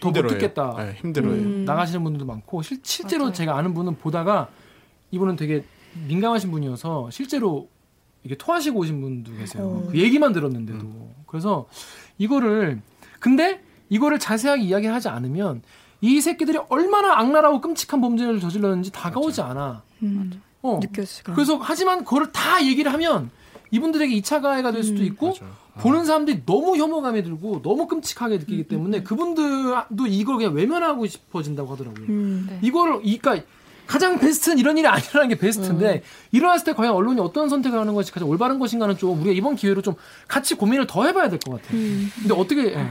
[0.00, 0.26] 더 못.
[0.28, 0.74] 듣겠다.
[0.78, 1.32] 네, 힘들어요.
[1.32, 1.64] 음.
[1.64, 3.34] 나가시는 분들도 많고 실, 실제로 맞아요.
[3.34, 4.48] 제가 아는 분은 보다가
[5.10, 5.64] 이분은 되게
[6.08, 7.68] 민감하신 분이어서 실제로
[8.24, 9.64] 이게 토하시고 오신 분도 계세요.
[9.64, 9.88] 어.
[9.90, 11.66] 그 얘기만 들었는데도 그래서
[12.18, 12.80] 이거를
[13.20, 15.62] 근데 이거를 자세하게 이야기를 하지 않으면
[16.00, 19.82] 이 새끼들이 얼마나 악랄하고 끔찍한 범죄를 저질렀는지 다가오지 않아.
[20.02, 20.42] 음.
[20.62, 20.80] 어.
[20.82, 21.34] 느껴지가.
[21.34, 23.30] 그래서 하지만 그거를 다 얘기를 하면
[23.70, 25.06] 이분들에게 2차 가해가 될 수도 음.
[25.06, 25.54] 있고 맞아요.
[25.80, 32.06] 보는 사람들이 너무 혐오감이 들고 너무 끔찍하게 느끼기 때문에 그분들도 이걸 그냥 외면하고 싶어진다고 하더라고요.
[32.08, 32.46] 음.
[32.48, 32.58] 네.
[32.62, 33.38] 이거를 그러니까
[33.86, 36.02] 가장 베스트는 이런 일이 아니라는 게 베스트인데
[36.32, 39.82] 일어났을 때 과연 언론이 어떤 선택을 하는 것이 가장 올바른 것인가는 좀 우리가 이번 기회로
[39.82, 39.94] 좀
[40.28, 41.78] 같이 고민을 더 해봐야 될 것 같아요.
[41.78, 42.08] 음.
[42.20, 42.86] 근데 어떻게 예.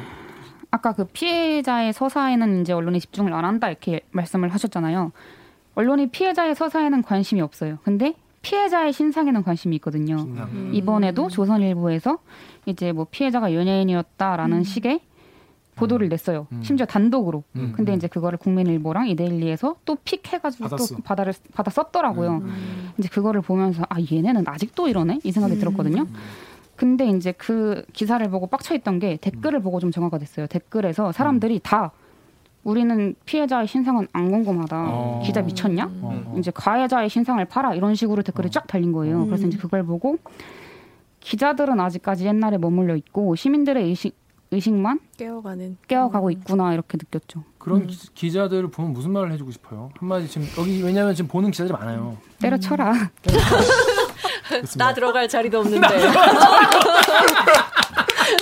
[0.70, 5.12] 아까 그 피해자의 서사에는 이제 언론이 집중을 안 한다 이렇게 말씀을 하셨잖아요.
[5.76, 7.80] 언론이 피해자의 서사에는 관심이 없어요.
[7.84, 8.14] 근데
[8.44, 10.18] 피해자의 신상에는 관심이 있거든요.
[10.18, 10.70] 음.
[10.74, 12.20] 이번에도 조선일보에서
[12.68, 15.00] 이제 뭐 피해자가 연예인이었다라는 식의
[15.76, 16.46] 보도를 냈어요.
[16.52, 16.62] 음.
[16.62, 17.44] 심지어 단독으로.
[17.56, 17.74] 음.
[17.76, 20.96] 근데 이제 그거를 국민일보랑 이데일리에서 또 픽해가지고 받았어.
[20.96, 22.32] 또 받아를 받아 썼더라고요.
[22.44, 22.92] 음.
[23.00, 25.60] 이제 그거를 보면서 아 얘네는 아직도 이러네 이 생각이 음.
[25.60, 26.06] 들었거든요.
[26.76, 30.48] 근데 이제 그 기사를 보고 빡쳐 있던 게 댓글을 보고 좀 정화가 됐어요.
[30.48, 31.92] 댓글에서 사람들이 다
[32.64, 34.78] 우리는 피해자의 신상은 안 궁금하다.
[34.90, 35.22] 어.
[35.26, 35.84] 기자 미쳤냐?
[36.02, 36.36] 어, 어.
[36.40, 39.24] 이제 가해자의 신상을 팔아 이런 식으로 댓글이 쫙 달린 거예요.
[39.24, 39.26] 음.
[39.28, 40.18] 그래서 이제 그걸 보고
[41.20, 44.16] 기자들은 아직까지 옛날에 머물러 있고 시민들의 의식
[44.52, 45.78] 의식만 깨어가는.
[45.88, 47.44] 깨어가고 있구나 이렇게 느꼈죠.
[47.58, 49.90] 그런 기- 기자들을 보면 무슨 말을 해주고 싶어요?
[49.98, 52.18] 한마디 지금 여기 왜냐하면 지금 보는 기자들이 많아요.
[52.40, 52.94] 때려쳐라.
[54.48, 54.78] 그렇습니다.
[54.86, 55.88] 나 들어갈 자리도 없는데.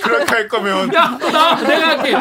[0.02, 2.12] 그렇게 할 거면 야, 나 내가 할게.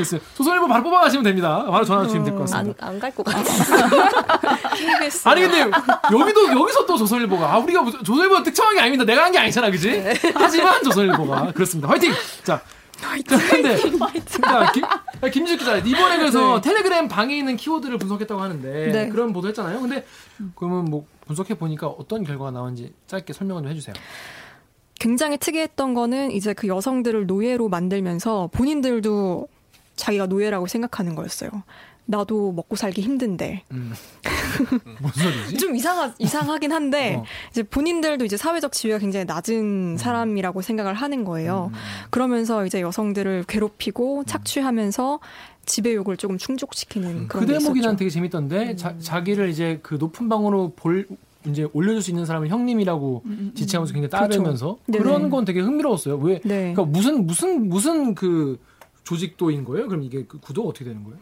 [0.00, 0.20] 됐어요.
[0.36, 1.64] 조선일보 바로 뽑아가시면 됩니다.
[1.70, 2.86] 바로 전화 주시면 될 것 같습니다.
[2.86, 3.40] 안 갈 것 같아.
[4.74, 5.26] KBS.
[5.28, 5.60] 아니 근데
[6.12, 9.04] 여기도 여기서 또 조선일보가 아 우리가 조선일보가 특정한 게 아닙니다.
[9.04, 9.90] 내가 한 게 아니잖아, 그지?
[9.90, 10.14] 네.
[10.34, 11.88] 하지만 조선일보가 그렇습니다.
[11.88, 12.12] 화이팅.
[12.42, 12.60] 자,
[13.00, 13.08] 자
[13.50, 13.76] 근데
[15.22, 19.08] 아, 김지욱 기자 이번에 그래서 텔레그램 방에 있는 키워드를 분석했다고 하는데 네.
[19.08, 19.80] 그런 보도했잖아요.
[19.80, 20.04] 근데
[20.56, 23.94] 그러면 뭐 분석해 보니까 어떤 결과가 나온지 짧게 설명을 좀 해주세요.
[24.98, 29.48] 굉장히 특이했던 거는 이제 그 여성들을 노예로 만들면서 본인들도
[29.96, 31.50] 자기가 노예라고 생각하는 거였어요.
[32.06, 33.92] 나도 먹고 살기 힘든데 음.
[35.60, 37.24] 좀 이상하 이상하긴 한데 어.
[37.50, 41.70] 이제 본인들도 이제 사회적 지위가 굉장히 낮은 사람이라고 생각을 하는 거예요.
[41.72, 41.78] 음.
[42.10, 45.20] 그러면서 이제 여성들을 괴롭히고 착취하면서
[45.66, 47.96] 지배욕을 조금 충족시키는 그 그런 게 대목이 난.
[47.96, 51.06] 되게 재밌던데 자, 자기를 이제 그 높은 방으로 볼
[51.46, 53.22] 이제 올려줄 수 있는 사람을 형님이라고
[53.54, 55.04] 지칭하면서 굉장히 따르면서 음, 그렇죠.
[55.04, 55.30] 그런.
[55.30, 56.16] 건 되게 흥미로웠어요.
[56.18, 56.40] 왜?
[56.44, 56.74] 네.
[56.74, 58.58] 그러니까 무슨 무슨 무슨 그
[59.04, 59.88] 조직도인 거예요?
[59.88, 61.18] 그럼 이게 그 구도가 어떻게 되는 거예요?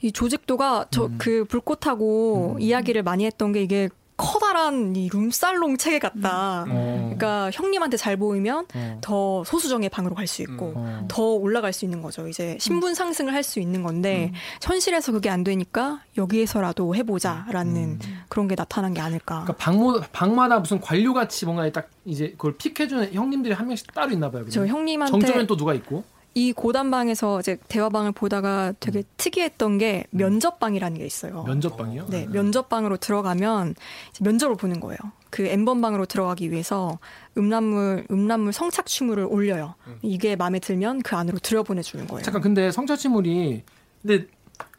[0.00, 1.16] 이 조직도가 저 음.
[1.18, 6.64] 그 불꽃하고 이야기를 많이 했던 게 이게 커다란 이 룸살롱 체계 같다.
[6.68, 7.00] 어.
[7.04, 8.98] 그러니까 형님한테 잘 보이면 어.
[9.00, 11.04] 더 소수정의 방으로 갈 수 있고 어.
[11.08, 12.26] 더 올라갈 수 있는 거죠.
[12.26, 17.98] 이제 신분 상승을 할 수 있는 건데 현실에서 그게 안 되니까 여기에서라도 해보자라는 음.
[18.28, 19.44] 그런 게 나타난 게 아닐까.
[19.44, 24.10] 그러니까 방모, 방마다 무슨 관료 같이 뭔가 딱 이제 그걸 픽해주는 형님들이 한 명씩 따로
[24.10, 24.44] 있나 봐요.
[24.50, 24.68] 저 그러면.
[24.76, 26.02] 형님한테 정점엔 또 누가 있고?
[26.34, 31.42] 이 고단방에서 이제 대화방을 보다가 되게 특이했던 게 면접방이라는 게 있어요.
[31.44, 32.06] 면접방이요?
[32.10, 33.74] 네, 면접방으로 들어가면
[34.20, 34.98] 면접을 보는 거예요.
[35.30, 36.98] 그 N번방으로 들어가기 위해서
[37.36, 39.74] 음란물, 음란물 성착취물을 올려요.
[40.02, 42.22] 이게 마음에 들면 그 안으로 들여보내주는 거예요.
[42.22, 43.64] 잠깐 근데 성착취물이
[44.02, 44.26] 근데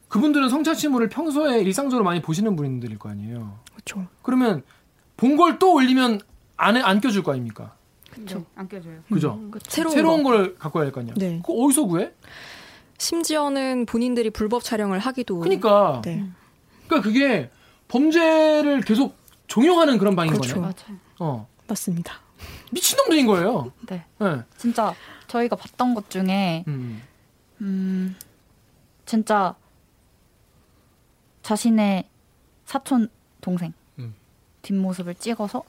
[0.07, 3.59] 그분들은 성착취물을 평소에 일상적으로 많이 보시는 분들일 거 아니에요.
[3.73, 4.07] 그렇죠.
[4.23, 4.63] 그러면
[5.17, 6.21] 본 걸 또 올리면
[6.57, 7.75] 안에 안 껴줄 거 아닙니까?
[8.25, 8.99] 네, 안 껴줘요.
[9.11, 9.39] 그죠?
[9.67, 10.29] 새로운, 새로운 거.
[10.31, 11.13] 걸 갖고 와야 할 거 아니야.
[11.17, 11.39] 네.
[11.45, 12.11] 그거 어디서 구해?
[12.97, 16.25] 심지어는 본인들이 불법 촬영을 하기도 그러니까 네.
[16.87, 17.49] 그러니까 그게
[17.87, 19.15] 범죄를 계속
[19.47, 20.55] 종용하는 그런 방인 그렇죠.
[20.55, 20.61] 거네.
[20.61, 20.99] 맞아요.
[21.19, 21.47] 어.
[21.67, 22.13] 맞습니다.
[22.71, 23.71] 미친놈들인 거예요.
[23.87, 24.05] 네.
[24.19, 24.41] 네.
[24.57, 24.93] 진짜
[25.27, 27.01] 저희가 봤던 것 중에 음.
[27.61, 28.15] 음,
[29.05, 29.55] 진짜
[31.41, 32.07] 자신의
[32.65, 33.09] 사촌
[33.41, 34.13] 동생 음.
[34.61, 35.63] 뒷모습을 찍어서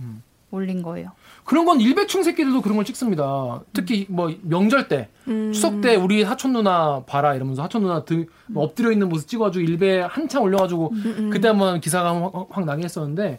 [0.00, 0.22] 음.
[0.50, 1.12] 올린 거예요.
[1.46, 3.62] 그런 건 일배충 새끼들도 그런 걸 찍습니다.
[3.72, 5.52] 특히 뭐 명절 때 음.
[5.52, 8.26] 추석 때 우리 사촌 누나 봐라 이러면서 사촌 누나 등뭐
[8.56, 11.30] 엎드려 있는 모습 찍어가지고 일배 한참 올려가지고 음.
[11.32, 13.38] 그때 한번 기사가 확, 확 나게 했었는데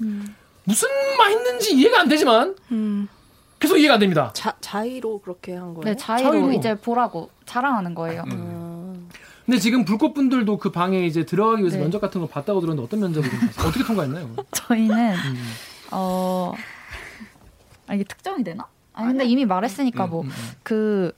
[0.63, 0.87] 무슨
[1.17, 3.09] 말 했는지 이해가 안 되지만 음.
[3.59, 4.31] 계속 이해가 안 됩니다.
[4.33, 5.83] 자, 자의로 그렇게 한 거예요?
[5.83, 6.51] 네, 자의로, 자의로.
[6.53, 8.23] 이제 보라고 자랑하는 거예요.
[8.31, 9.09] 음.
[9.11, 11.83] 아, 근데 지금 불꽃분들도 그 방에 이제 들어가기 위해서 네.
[11.83, 13.29] 면접 같은 거 봤다고 들었는데 어떤 면접을?
[13.65, 14.29] 어떻게 통과했나요?
[14.51, 15.43] 저희는 음.
[15.91, 16.53] 어
[17.87, 18.65] 아, 이게 특정이 되나?
[18.93, 20.51] 아 근데 이미 말했으니까 음, 뭐 음, 음.
[20.63, 21.11] 그,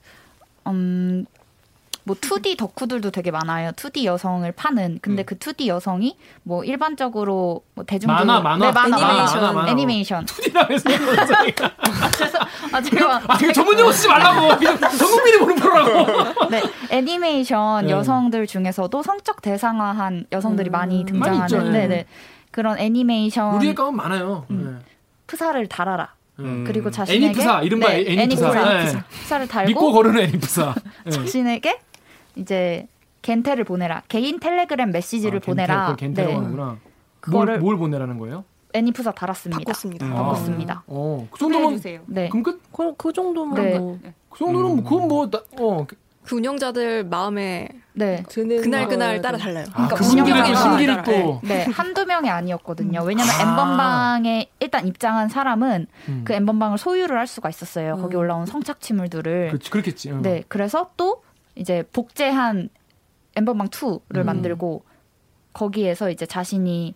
[0.67, 1.25] 음,
[2.03, 3.71] 뭐 2D 덕후들도 되게 많아요.
[3.71, 4.99] 2D 여성을 파는.
[5.01, 5.25] 근데 음.
[5.25, 8.65] 그 2D 여성이 뭐 일반적으로 뭐 대중적으로 만화, 만화?
[8.65, 9.41] 네, 만화, 애니메이션.
[9.41, 9.71] 만화, 만화.
[9.71, 10.25] 애니메이션.
[10.25, 11.33] 투디라면서 이러면서
[12.73, 17.85] 아 제가 아 이거 전문 용어 쓰지 말라고 이거 전 국민이 보는 프로라고 네 애니메이션
[17.85, 17.91] 네.
[17.91, 20.71] 여성들 중에서도 성적 대상화한 여성들이 음.
[20.71, 21.71] 많이 등장하는 많이.
[21.71, 22.05] 네네
[22.51, 24.45] 그런 애니메이션 우리의 가면 많아요.
[24.49, 24.81] 음.
[25.27, 26.13] 프사를 달아라.
[26.39, 26.45] 네.
[26.49, 26.63] 음.
[26.65, 28.47] 그리고 자신에게 애니프사 이른바 네, 애니프사,
[28.81, 29.39] 애니프사.
[29.39, 29.47] 네.
[29.47, 30.73] 달고 믿고 거르는 애니프사.
[31.05, 31.11] 네.
[31.11, 31.79] 자신에게
[32.35, 32.87] 이제
[33.21, 34.03] 겐테를 보내라.
[34.07, 35.95] 개인 텔레그램 메시지를 아, 보내라.
[35.97, 36.33] 겐테, 네.
[37.21, 38.45] 그거를- 뭘, 뭘 보내라는 거예요?
[38.73, 39.59] 애니프사 달았습니다.
[39.59, 40.05] 바꿨습니다.
[40.05, 40.13] 음.
[40.13, 40.83] 바꿨습니다.
[40.87, 41.81] 어, 그 정도면.
[42.05, 42.29] 네.
[42.29, 42.61] 그럼 끝?
[42.71, 43.77] 그, 그 정도면 네.
[43.79, 45.85] 뭐 그 정도는 뭐 그건 뭐 나- 어,
[46.29, 48.23] 그- 그 운영자들 마음에 네.
[48.29, 49.43] 드는 그날 그날 따라 돼.
[49.45, 49.65] 달라요.
[49.73, 53.01] 아, 그러니까 그분들의 운영자가 따라, 또 네, 한두 명이 아니었거든요.
[53.03, 53.41] 왜냐면 아.
[53.41, 56.21] 엠번방에 일단 입장한 사람은 음.
[56.23, 57.97] 그 엠번방을 소유를 할 수가 있었어요.
[57.97, 58.19] 거기 음.
[58.21, 59.47] 올라온 성착취물들을.
[59.49, 60.11] 그렇지, 그렇겠지.
[60.11, 60.21] 응.
[60.21, 61.23] 네, 그래서 또
[61.55, 62.69] 이제 복제한
[63.35, 64.25] N번방 2를 음.
[64.25, 64.83] 만들고
[65.53, 66.93] 거기에서 이제 자신이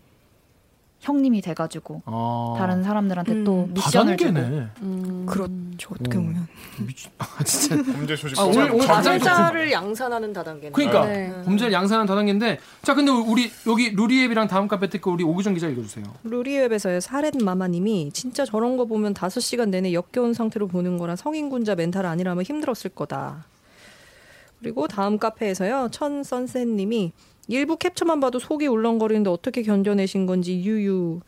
[1.04, 3.44] 형님이 돼가지고 아, 다른 사람들한테 음.
[3.44, 4.40] 또 미션을 주고.
[4.40, 5.26] 음.
[5.28, 5.90] 그렇죠.
[5.92, 6.28] 어떻게 음.
[6.28, 6.48] 보면.
[7.18, 7.76] 아 진짜.
[7.94, 10.72] 범죄 조직 아, 오늘- 오늘 범죄 가장 가담자를 양산하는 다단계네.
[10.72, 11.34] 그러니까 네.
[11.44, 16.06] 범죄를 양산한 다단계인데 자 근데 우리 여기 루리웹이랑 다음 카페 테크 우리 오규정 기자 읽어주세요.
[16.24, 22.06] 루리웹에서의 사렛 마마님이 진짜 저런 거 보면 5시간 내내 역겨운 상태로 보는 거라 성인군자 멘탈
[22.06, 23.46] 아니라면 힘들었을 거다.
[24.62, 25.90] 그리고 다음 카페에서요.
[25.92, 27.12] 천 선셋님이
[27.48, 31.20] 일부 캡처만 봐도 속이 울렁거리는데 어떻게 견뎌내신 건지 유유.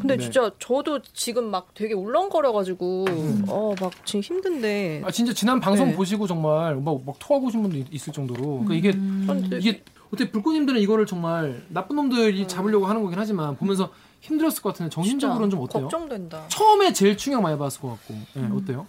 [0.00, 0.22] 근데 네.
[0.22, 3.06] 진짜 저도 지금 막 되게 울렁거려가지고
[3.48, 5.94] 어 막 지금 힘든데 아 진짜 지난 방송 네.
[5.96, 10.30] 보시고 정말 막, 막 토하고 오신 분도 있- 있을 정도로 그러니까 이게 전 이게 어떻게
[10.30, 13.90] 불꽃님들은 이거를 정말 나쁜 놈들이 잡으려고 하는 거긴 하지만 보면서
[14.20, 15.84] 힘들었을 것 같은데 정신적으로는 좀 어때요?
[15.84, 16.44] 걱정된다.
[16.48, 18.86] 처음에 제일 충격 많이 받았을 것 같고 예, 어때요?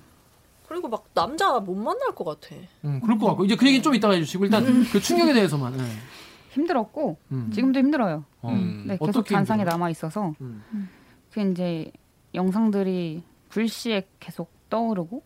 [0.68, 2.56] 그리고 막 남자 못 만날 것 같아.
[2.84, 5.84] 음, 그럴 것 같고 이제 그 얘기 좀 이따가 해주시고 일단 그 충격에 대해서만 예.
[6.60, 7.52] 힘들었고 음.
[7.54, 8.26] 지금도 힘들어요.
[8.42, 8.50] 어.
[8.52, 8.86] 음.
[8.88, 9.64] 네, 계속 잔상에?
[9.64, 10.64] 남아 있어서 음.
[11.32, 11.92] 그 이제
[12.34, 15.24] 영상들이 불시에 계속 떠오르고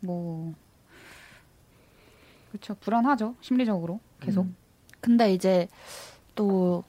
[0.00, 0.54] 뭐
[2.50, 4.46] 그렇죠 불안하죠 심리적으로 계속
[5.00, 5.68] 근데 이제
[6.34, 6.84] 또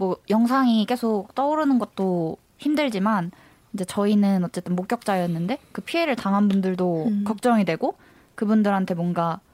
[0.00, 3.30] 뭐 영상이 계속 떠오르는 것도 힘들지만
[3.74, 7.24] 이제 저희는 어쨌든 목격자였는데 그 피해를 당한 분들도 음.
[7.24, 7.96] 걱정이 되고
[8.34, 9.36] 그분들한테 뭔가 음.
[9.36, 9.49] 음,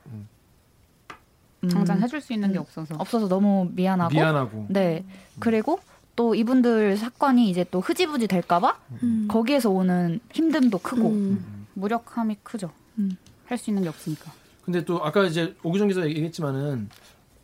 [1.71, 2.63] 당장 해줄 수 있는 게 음.
[2.63, 5.05] 없어서 없어서 너무 미안하고 미안하고 네
[5.41, 5.81] 그리고
[6.17, 9.29] 또 이분들 사건이 이제 또 흐지부지 될까봐 음.
[9.31, 11.67] 거기에서 오는 힘듦도 크고 음.
[11.75, 12.71] 무력함이 크죠.
[12.99, 13.17] 음.
[13.45, 14.33] 할수 있는 게 없으니까.
[14.65, 16.89] 근데 또 아까 이제 오규정 기자 얘기했지만은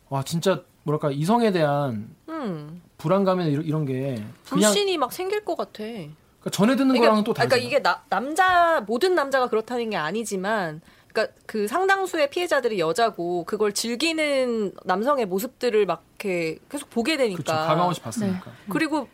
[0.09, 2.81] 와 진짜 뭐랄까 이성에 대한 음.
[2.97, 4.15] 불안감이나 이런, 이런 게
[4.49, 5.83] 그냥 불신이 막 생길 것 같아.
[5.83, 7.67] 그러니까 전에 듣는 그러니까, 거랑은 또 그러니까 다르잖아.
[7.67, 10.81] 이게 나, 남자 모든 남자가 그렇다는 게 아니지만
[11.13, 17.53] 그러니까 그 상당수의 피해자들이 여자고 그걸 즐기는 남성의 모습들을 막 이렇게 계속 보게 되니까 그렇죠.
[17.67, 18.51] 가감없이 봤으니까.
[18.69, 19.07] 그리고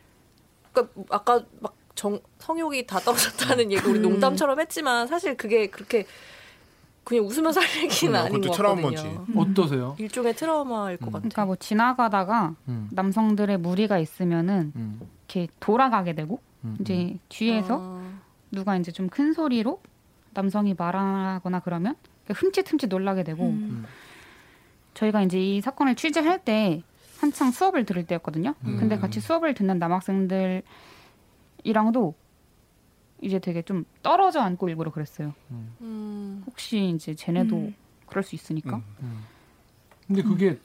[0.72, 4.04] 그러니까 아까 막 정, 성욕이 다 떨어졌다는 얘기 우리 음.
[4.04, 6.06] 농담처럼 했지만 사실 그게 그렇게
[7.04, 8.18] 그냥 웃으면서 할 얘기는 그럼요.
[8.26, 8.96] 아닌 그것도 것 트라우마지.
[8.96, 9.42] 같거든요.
[9.42, 9.96] 어떠세요?
[10.00, 11.12] 일종의 트라우마일 것 음.
[11.12, 11.22] 같아요.
[11.30, 12.88] 그러니까 뭐 지나가다가 음.
[12.94, 15.02] 남성들의 무리가 있으면은 음.
[15.28, 16.78] 이렇게 돌아가게 되고 음.
[16.80, 18.20] 이제 뒤에서 아,
[18.52, 19.82] 누가 이제 좀 큰 소리로
[20.34, 21.96] 남성이 말하거나 그러면
[22.28, 23.86] 흠칫흠칫 놀라게 되고 음.
[24.94, 26.84] 저희가 이제 이 사건을 취재할 때
[27.20, 28.56] 한창 수업을 들을 때였거든요.
[28.66, 28.78] 음.
[28.78, 30.64] 근데 같이 수업을 듣는 남학생들이랑도
[33.22, 35.34] 이제 되게 좀 떨어져 앉고 일부러 그랬어요.
[35.82, 36.44] 음.
[36.48, 37.76] 혹시 이제 쟤네도 음.
[38.06, 38.78] 그럴 수 있으니까.
[38.78, 38.84] 음.
[39.02, 39.24] 음.
[40.08, 40.60] 근데 그게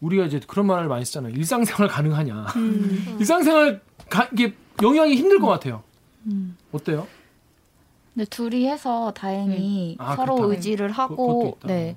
[0.00, 1.32] 우리가 이제 그런 말을 많이 쓰잖아요.
[1.34, 2.46] 일상생활 가능하냐.
[2.56, 3.16] 음.
[3.18, 3.80] 일상생활
[4.10, 5.82] 가, 이게 영향이 힘들 것 같아요.
[6.26, 6.56] 음.
[6.72, 7.06] 어때요?
[8.14, 10.54] 근데 둘이 해서 다행히 아, 서로 그렇다.
[10.54, 11.68] 의지를 그- 하고 있다.
[11.68, 11.96] 네.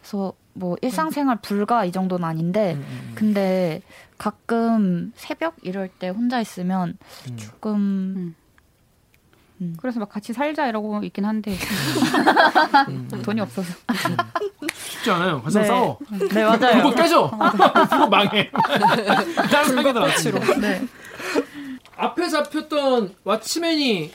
[0.00, 3.12] 그래서 뭐 일상생활 불가 이 정도는 아닌데 음, 음, 음.
[3.14, 3.82] 근데
[4.18, 6.96] 가끔 새벽 이럴 때 혼자 있으면
[7.30, 7.36] 음.
[7.36, 8.34] 조금
[9.78, 11.56] 그래서 막 같이 살자 이러고 있긴 한데
[12.88, 13.08] 음.
[13.24, 13.72] 돈이 없어서
[14.74, 15.40] 쉽지 않아요.
[15.42, 15.66] 가서 네.
[15.66, 15.98] 싸워.
[16.32, 16.82] 네 맞아요.
[16.82, 17.30] 불꽃 깨져.
[17.90, 18.50] 불꽃 망해.
[19.50, 20.38] 다른 아치로.
[20.60, 20.82] 네.
[21.96, 24.10] 앞에 잡혔던 왓치맨이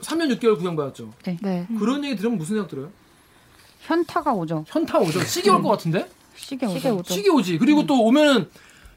[0.00, 1.12] 3년 6개월 구형받았죠.
[1.42, 1.66] 네.
[1.78, 2.90] 그런 얘기 들으면 무슨 생각 들어요?
[3.80, 4.64] 현타가 오죠.
[4.68, 5.24] 현타 오죠.
[5.24, 6.08] 시기 올것 같은데?
[6.36, 6.78] 시계 오죠.
[6.78, 7.34] 시계 오죠.
[7.34, 7.58] 오지.
[7.58, 8.48] 그리고 또 오면은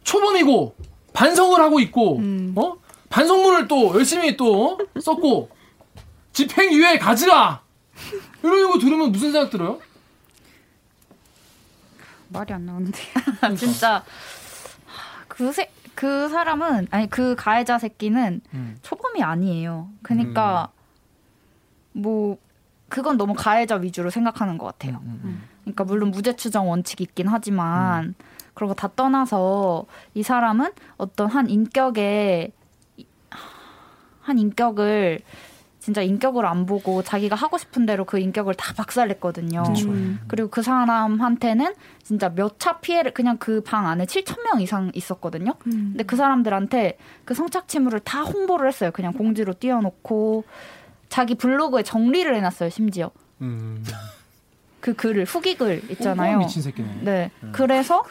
[0.03, 0.75] 초범이고
[1.13, 2.53] 반성을 하고 있고 음.
[2.55, 2.77] 어
[3.09, 4.77] 반성문을 또 열심히 또 어?
[4.99, 5.49] 썼고
[6.33, 7.61] 집행유예 가지라
[8.43, 9.79] 이런 거 들으면 무슨 생각 들어요?
[12.29, 12.99] 말이 안 나오는데.
[13.55, 14.03] 진짜
[15.27, 18.77] 그새 그 사람은 아니 그 가해자 새끼는 음.
[18.81, 19.89] 초범이 아니에요.
[20.01, 20.71] 그러니까
[21.93, 22.37] 뭐
[22.89, 24.99] 그건 너무 가해자 위주로 생각하는 것 같아요.
[25.03, 28.13] 음, 그러니까 물론 무죄 추정 원칙이 있긴 하지만
[28.53, 32.51] 그러고 다 떠나서 이 사람은 어떤 한 인격의
[34.21, 35.19] 한 인격을
[35.79, 39.63] 진짜 인격을 안 보고 자기가 하고 싶은 대로 그 인격을 다 박살냈거든요.
[39.85, 40.19] 음.
[40.29, 41.73] 그리고 그 사람한테는
[42.03, 45.55] 진짜 몇 차 피해를 그냥 그 방 안에 7천 명 이상 있었거든요.
[45.67, 45.71] 음.
[45.91, 48.91] 근데 그 사람들한테 그 성착취물을 다 홍보를 했어요.
[48.93, 50.45] 그냥 공지로 띄워놓고
[51.13, 52.71] 자기 블로그에 정리를 해놨어요.
[52.71, 53.11] 심지어
[53.41, 53.85] 음.
[54.79, 56.39] 그 글을 후기 글 꼼꼼한 있잖아요.
[56.39, 57.01] 미친 새끼네.
[57.03, 57.31] 네.
[57.51, 58.03] 그래서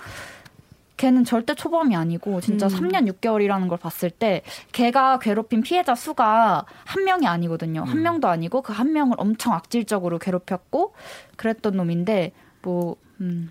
[0.98, 2.70] 걔는 절대 초범이 아니고 진짜 음.
[2.70, 7.82] 3년 6개월이라는 걸 봤을 때 걔가 괴롭힌 피해자 수가 한 명이 아니거든요.
[7.82, 8.02] 한 음.
[8.04, 10.94] 명도 아니고 그 한 명을 엄청 악질적으로 괴롭혔고
[11.36, 12.30] 그랬던 놈인데
[12.62, 13.50] 뭐 음.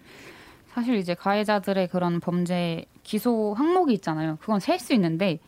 [0.74, 4.38] 사실 이제 가해자들의 그런 범죄 기소 항목이 있잖아요.
[4.40, 5.40] 그건 셀 수 있는데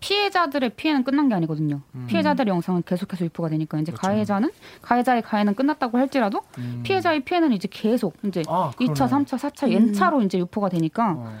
[0.00, 1.80] 피해자들의 피해는 끝난 게 아니거든요.
[1.94, 2.06] 음.
[2.08, 4.06] 피해자들의 영상은 계속해서 유포가 되니까 이제 그렇죠.
[4.06, 4.50] 가해자는
[4.82, 6.80] 가해자의 가해는 끝났다고 할지라도 음.
[6.82, 9.24] 피해자의 피해는 이제 계속 이제 아, 2차, 그러네.
[9.24, 11.38] 3차, 4차 연차로 이제 유포가 되니까 어.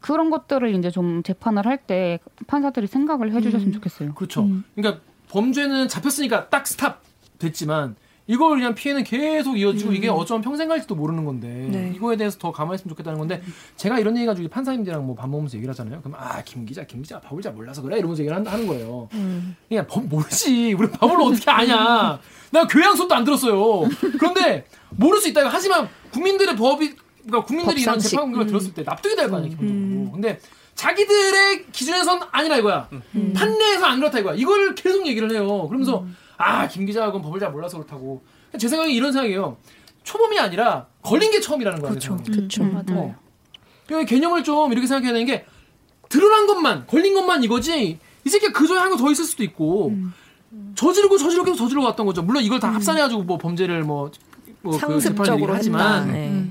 [0.00, 3.72] 그런 것들을 이제 좀 재판을 할 때 판사들이 생각을 해주셨으면 음.
[3.72, 4.14] 좋겠어요.
[4.14, 4.46] 그렇죠.
[4.74, 7.00] 그러니까 범죄는 잡혔으니까 딱 스탑
[7.38, 7.96] 됐지만
[8.26, 11.92] 이걸 그냥 피해는 계속 이어지고 이게 어쩌면 평생 갈지도 모르는 건데 네.
[11.94, 13.42] 이거에 대해서 더 가만했으면 좋겠다는 건데
[13.76, 16.00] 제가 이런 얘기 가지고 판사님들이랑 뭐 밥 먹으면서 얘기를 하잖아요.
[16.00, 19.08] 그럼 아 김 기자 김 기자 법을 잘 몰라서 그래 이러면서 얘기를 한- 하는 거예요.
[19.12, 19.54] 음.
[19.68, 22.18] 그냥 법 모르지 우리 법을 어떻게 아냐.
[22.50, 23.88] 나 교양 수업도 안 들었어요.
[24.18, 25.46] 그런데 모를 수 있다.
[25.48, 26.94] 하지만 국민들의 법이
[27.26, 28.10] 그러니까 국민들이 이런 법상식.
[28.18, 30.12] 재판을 들었을 때 납득이 될 거 아니에요 기본적으로.
[30.12, 30.38] 근데
[30.74, 32.88] 자기들의 기준에선 아니라 이거야.
[33.34, 34.34] 판례에서 안 그렇다 이거야.
[34.34, 35.66] 이걸 계속 얘기를 해요.
[35.68, 36.04] 그러면서
[36.36, 38.22] 아김 그건 법을 잘 몰라서 그렇다고.
[38.58, 39.56] 제 생각에 이런 생각이에요.
[40.02, 41.90] 초범이 아니라 걸린 게 처음이라는 거예요.
[41.90, 42.18] 그렇죠.
[42.24, 42.84] 제 생각에.
[42.84, 42.94] 그렇죠.
[42.94, 43.14] 어.
[43.86, 45.44] 그 개념을 좀 이렇게 생각해야 되는 게
[46.08, 49.92] 드러난 것만 걸린 것만 이거지 이 새끼가 그 전에 한 거 더 있을 수도 있고
[50.74, 52.22] 저지르고 저지르고 계속 저지르고 왔던 거죠.
[52.22, 54.10] 물론 이걸 다 합산해가지고 뭐 범죄를 뭐,
[54.62, 56.12] 뭐그 재판을 상습적으로 얘기를 하지만.
[56.12, 56.46] 네.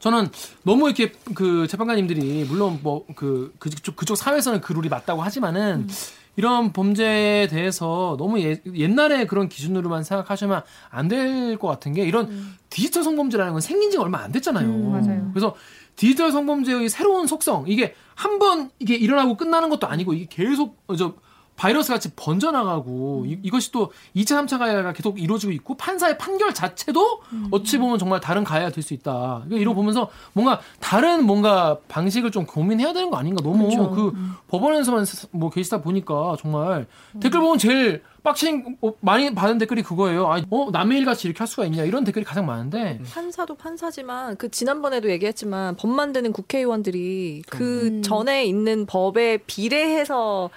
[0.00, 0.28] 저는
[0.64, 5.88] 너무 이렇게 그 재판관님들이 물론 뭐 그 그쪽 그쪽 사회에서는 그 룰이 맞다고 하지만은
[6.36, 12.28] 이런 범죄에 대해서 너무 예- 옛날에 그런 기준으로만 생각하시면 안 될 것 같은 게 이런
[12.70, 14.66] 디지털 성범죄라는 건 생긴 지가 얼마 안 됐잖아요.
[14.66, 15.30] 음, 맞아요.
[15.34, 15.54] 그래서
[15.96, 20.96] 디지털 성범죄의 새로운 속성 이게 한 번 이게 일어나고 끝나는 것도 아니고 이게 계속 어,
[20.96, 21.14] 저
[21.56, 27.78] 바이러스 같이 번져나가고 이, 것이또 2차, 3차 가해가 계속 이루어지고 있고 판사의 판결 자체도 어찌
[27.78, 29.44] 보면 정말 다른 가해가 될 수 있다.
[29.46, 33.40] 이거 이러 보면서 뭔가 다른 뭔가 방식을 좀 고민해야 되는 거 아닌가.
[33.44, 34.12] 너무 그
[34.48, 36.86] 법원에서만 사- 뭐 게시다 보니까 정말
[37.20, 40.26] 댓글 보면 제일 빡친 어, 많이 받은 댓글이 그거예요.
[40.32, 44.36] 아, 어 남의 일 같이 이렇게 할 수가 있냐 이런 댓글이 가장 많은데 판사도 판사지만
[44.36, 48.02] 그 지난번에도 얘기했지만 법 만드는 국회의원들이 그 음.
[48.02, 50.50] 전에 있는 법에 비례해서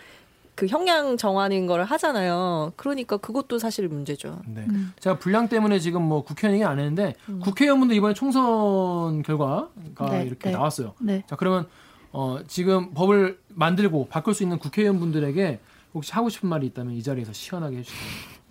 [0.55, 2.71] 그 형량 정하는 걸 하잖아요.
[2.77, 4.41] 그러니까 그것도 사실 문제죠.
[4.47, 4.65] 네.
[4.99, 10.49] 제가 분량 때문에 지금 뭐 국회의원 얘기 안 했는데 국회의원분들 이번에 총선 결과가 네, 이렇게
[10.49, 10.51] 네.
[10.51, 10.93] 나왔어요.
[10.99, 11.23] 네.
[11.27, 11.67] 자 그러면
[12.13, 15.59] 어, 지금 법을 만들고 바꿀 수 있는 국회의원분들에게
[15.93, 17.99] 혹시 하고 싶은 말이 있다면 이 자리에서 시원하게 해주세요.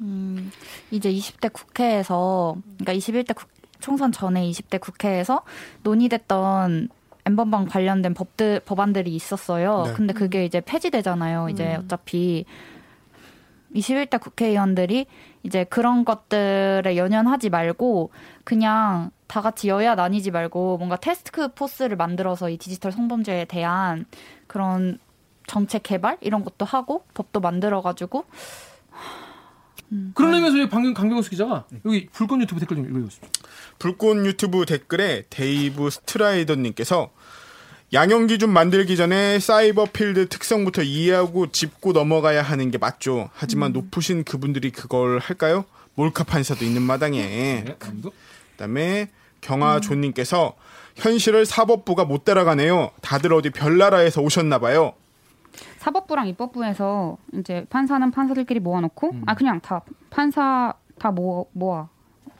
[0.03, 0.51] 음,
[0.91, 3.49] 이제 20대 국회에서, 그러니까 21대 국-
[3.81, 5.43] 총선 전에 20대 국회에서
[5.83, 6.89] 논의됐던
[7.27, 9.85] 엠번방 관련된 법들, 법안들이 있었어요.
[9.87, 9.93] 네.
[9.95, 11.49] 근데 그게 이제 폐지되잖아요.
[11.49, 12.45] 이제 어차피
[13.75, 15.07] 21대 국회의원들이
[15.43, 18.11] 이제 그런 것들에 연연하지 말고
[18.45, 24.07] 그냥 다 같이 여야 나뉘지 말고 뭔가 테스크 포스를 만들어서 이 디지털 성범죄에 대한
[24.47, 24.99] 그런
[25.47, 28.25] 정책 개발 이런 것도 하고 법도 만들어 가지고
[30.15, 33.29] 그런 의미에서 방금 강병수 기자가 여기 불꽃 유튜브 댓글 좀 읽어주십시오.
[33.79, 37.11] 불꽃 유튜브 댓글에 데이브 스트라이더님께서
[37.93, 43.31] 양형 기준 만들기 전에 사이버 필드 특성부터 이해하고 짚고 넘어가야 하는 게 맞죠.
[43.35, 45.65] 하지만 높으신 그분들이 그걸 할까요?
[45.95, 47.23] 몰카 판사도 있는 마당에.
[47.65, 47.77] 네.
[48.53, 49.11] 그다음에
[49.43, 50.55] 경아조님께서
[50.97, 52.91] 현실을 사법부가 못 따라가네요.
[53.01, 54.95] 다들 어디 별나라에서 오셨나 봐요.
[55.85, 59.23] 사법부랑 입법부에서 이제 판사는 판사들끼리 모아놓고 음.
[59.27, 61.89] 아 그냥 다 판사 다 모아, 모아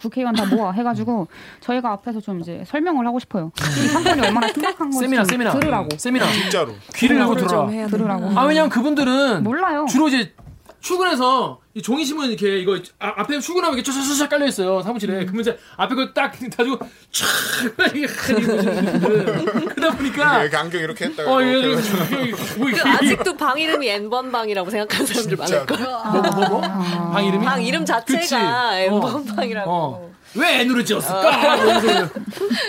[0.01, 1.29] 국회의원 다 모아 해가지고
[1.61, 3.53] 저희가 앞에서 좀 이제 설명을 하고 싶어요.
[3.59, 6.73] 이 사건이 얼마나 심각한 건지 세미나 좀 세미나 들으라고 세미나 진짜로.
[6.95, 7.87] 귀를 열고 들어라.
[7.87, 8.39] 들으라고.
[8.39, 9.85] 아 왜냐면 그분들은 몰라요.
[9.91, 10.33] 주로 이제
[10.85, 15.25] 출근해서 이 종이 신문 이렇게 이거 아, 앞에 출근하면 이렇게 쫙쫙쫙 깔려 있어요 사무실에.
[15.25, 16.79] 그러면 이제 앞에 그거 딱 가지고
[17.11, 23.59] 촥 이게 그러다 보니까 이렇게 안경 이렇게 했다가 어 이렇게 이거 해가지고 뭐그 아직도 방
[23.59, 26.03] 이름이 N번 방이라고 생각하는 사람들 많을 거예요.
[26.13, 26.61] 뭐뭐 뭐?
[26.61, 27.45] 방 이름이?
[27.47, 28.35] 방 이름 자체가 그치.
[28.35, 28.75] 어.
[28.75, 29.71] N번 방이라고.
[29.71, 30.15] 어.
[30.37, 31.57] 왜 N으로 지었을까?
[31.57, 32.11] 뭐 이러면서.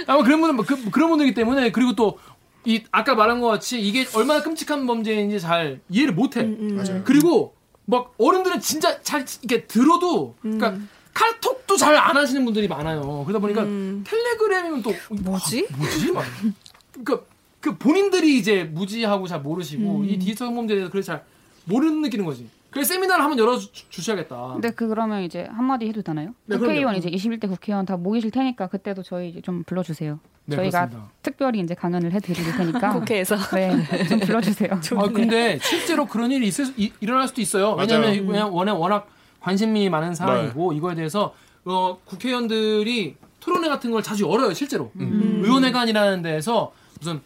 [0.07, 2.18] 아마 그런 분들 그, 그런 분들이기 때문에 그리고 또
[2.66, 6.43] 이 아까 말한 것 같이 이게 얼마나 끔찍한 범죄인지 잘 이해를 못해.
[6.43, 7.01] 맞아요.
[7.05, 7.55] 그리고
[7.86, 10.77] 막 어른들은 진짜 잘 이렇게 들어도 그러니까
[11.13, 13.23] 카톡도 잘 안 하시는 분들이 많아요.
[13.25, 13.63] 그러다 보니까
[14.03, 15.67] 텔레그램이면 또 뭐지?
[15.71, 16.11] 아, 뭐지?
[16.11, 16.25] 막
[16.91, 17.25] 그러니까
[17.61, 21.23] 그 본인들이 이제 무지하고 잘 모르시고 이 디지털 범죄에 대해서 그래서 잘
[21.65, 22.47] 모르는 느끼는 거지.
[22.76, 24.49] 그래서 세미나를 한번 열어 주- 주셔야겠다.
[24.51, 26.34] 근데 그 그러면 이제 한마디 해도 되나요?
[26.45, 26.97] 네, 국회의원 그럼요.
[26.97, 30.19] 이제 21대 국회의원 다 모이실 테니까 그때도 저희 이제 좀 불러주세요.
[30.43, 31.11] 네, 저희가 그렇습니다.
[31.21, 33.38] 특별히 이제 강연을 해드릴 테니까 국회에서.
[33.55, 34.71] 네, 좀 불러주세요.
[34.97, 37.76] 아 근데 실제로 그런 일이 있을 수, 이- 일어날 수도 있어요.
[37.76, 39.07] 왜냐하면 왜냐면 워낙 워낙
[39.39, 44.53] 관심이 많은 사안이고 이거에 대해서 어, 국회의원들이 토론회 같은 걸 자주 열어요.
[44.53, 47.21] 실제로 의원회관이라는 데에서 무슨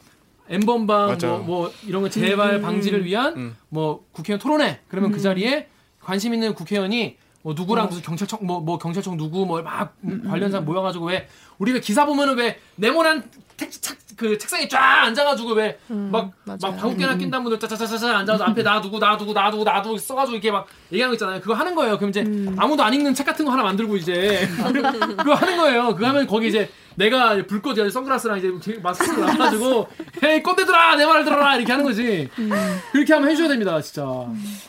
[0.50, 1.38] 엠번방 뭐.
[1.40, 3.56] 뭐 이런 거 재발 방지를 위한 음.
[3.70, 5.68] 뭐 국회의원 토론회 그러면 그 자리에
[6.02, 9.96] 관심 있는 국회의원이 뭐 누구랑 무슨 경찰청 뭐, 뭐 경찰청 누구 뭐 막
[10.28, 11.28] 관련 사람 모여가지고 왜
[11.60, 13.24] 우리가 기사 보면은 왜 네모난
[13.56, 16.76] 책, 책, 그 책상에 쫙 앉아가지고 왜 막막 맞아요.
[16.78, 20.36] 방귀깨나 낀다는 분들 짜짜짜짜 앉아서 앞에 나 누구 나 누구 나 누구 나 누구 써가지고
[20.36, 21.42] 이렇게 막 얘기하는 거 있잖아요.
[21.42, 21.98] 그거 하는 거예요.
[21.98, 22.22] 그럼 이제
[22.58, 24.48] 아무도 안 읽는 책 같은 거 하나 만들고 이제
[25.18, 25.94] 그거 하는 거예요.
[25.94, 26.70] 그거 하면 거기 이제
[27.00, 29.88] 내가 불꽃 이제 선글라스랑 이제 마스크를 놔가지고
[30.22, 32.30] 헤이 꼰대들아 내 말을 들어라 이렇게 하는 거지.
[32.92, 34.06] 그렇게 하면 해줘야 됩니다, 진짜.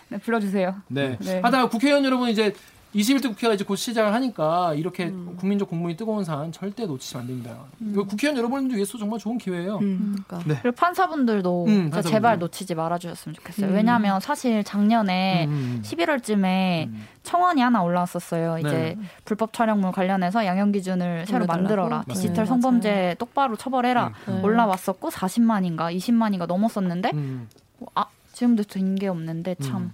[0.08, 0.76] 네, 불러주세요.
[0.86, 1.18] 네.
[1.20, 1.40] 네.
[1.40, 2.54] 하다가 국회의원 여러분 이제
[2.94, 7.56] 21대 국회가 이제 곧 시작을 하니까 이렇게 국민적 공분이 뜨거운 사안 절대 놓치시면 안 됩니다.
[7.80, 9.78] 이거 국회의원 여러분들 위해서 정말 좋은 기회예요.
[9.78, 10.60] 음, 그러니까.
[10.60, 12.10] 그리고 판사분들도 음, 판사분들.
[12.10, 13.70] 제발 놓치지 말아주셨으면 좋겠어요.
[13.70, 13.74] 음.
[13.74, 15.82] 왜냐하면 사실 작년에 음.
[15.84, 17.06] 11월쯤에 음.
[17.22, 18.58] 청원이 하나 올라왔었어요.
[18.58, 18.98] 이제 네.
[19.24, 21.46] 불법 촬영물 관련해서 양형 기준을 새로?
[21.46, 22.04] 만들어라.
[22.08, 22.46] 네, 디지털 맞아요.
[22.46, 24.12] 성범죄 똑바로 처벌해라.
[24.26, 24.40] 네.
[24.42, 27.48] 올라왔었고 40만인가 20만이가 넘었었는데 음.
[27.94, 29.92] 아 지금도 된 게 없는데 참 음.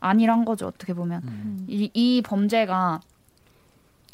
[0.00, 1.66] 아니란 거죠 어떻게 보면 음.
[1.68, 3.00] 이, 이 범죄가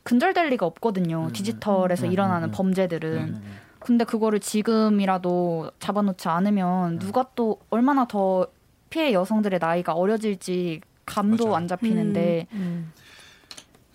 [0.04, 1.26] 근절될 리가 없거든요.
[1.28, 1.32] 음.
[1.32, 2.12] 디지털에서 음.
[2.12, 2.52] 일어나는 음.
[2.52, 3.14] 범죄들은.
[3.14, 3.40] 네, 네, 네.
[3.80, 7.06] 근데 그거를 지금이라도 잡아놓지 않으면 네.
[7.06, 8.46] 누가 또 얼마나 더
[8.88, 11.56] 피해 여성들의 나이가 어려질지 감도 맞아요.
[11.56, 12.92] 안 잡히는데 음.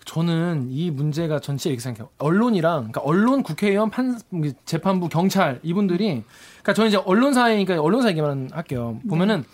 [0.04, 2.10] 저는 이 문제가 전체 이렇게 생각해요.
[2.18, 4.18] 언론이랑, 그러니까 언론, 국회의원, 판,
[4.64, 6.24] 재판부, 경찰 이분들이,
[6.62, 9.00] 그러니까 저는 이제 언론사니까 언론사 얘기만 할게요.
[9.08, 9.44] 보면은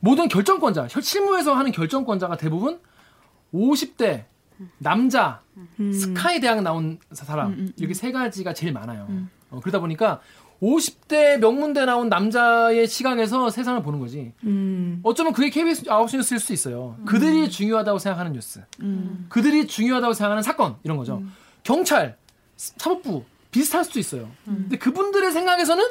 [0.00, 2.80] 모든 결정권자, 현- 실무에서 하는 결정권자가 대부분
[3.54, 4.24] 50대
[4.78, 5.40] 남자
[5.78, 5.92] 음.
[5.92, 9.08] 스카이 대학 나온 사람 이렇게 세 가지가 제일 많아요.
[9.50, 10.20] 어, 그러다 보니까
[10.62, 14.32] 50대 명문대 나온 남자의 시각에서 세상을 보는 거지.
[14.44, 15.00] 음.
[15.02, 16.96] 어쩌면 그게 KBS 9시 뉴스일 수도 있어요.
[17.06, 18.62] 그들이 중요하다고 생각하는 뉴스.
[18.80, 19.26] 음.
[19.30, 21.22] 그들이 중요하다고 생각하는 사건 이런 거죠.
[21.62, 22.16] 경찰,
[22.56, 24.28] 사법부 비슷할 수도 있어요.
[24.44, 25.82] 근데 그분들의 생각에서는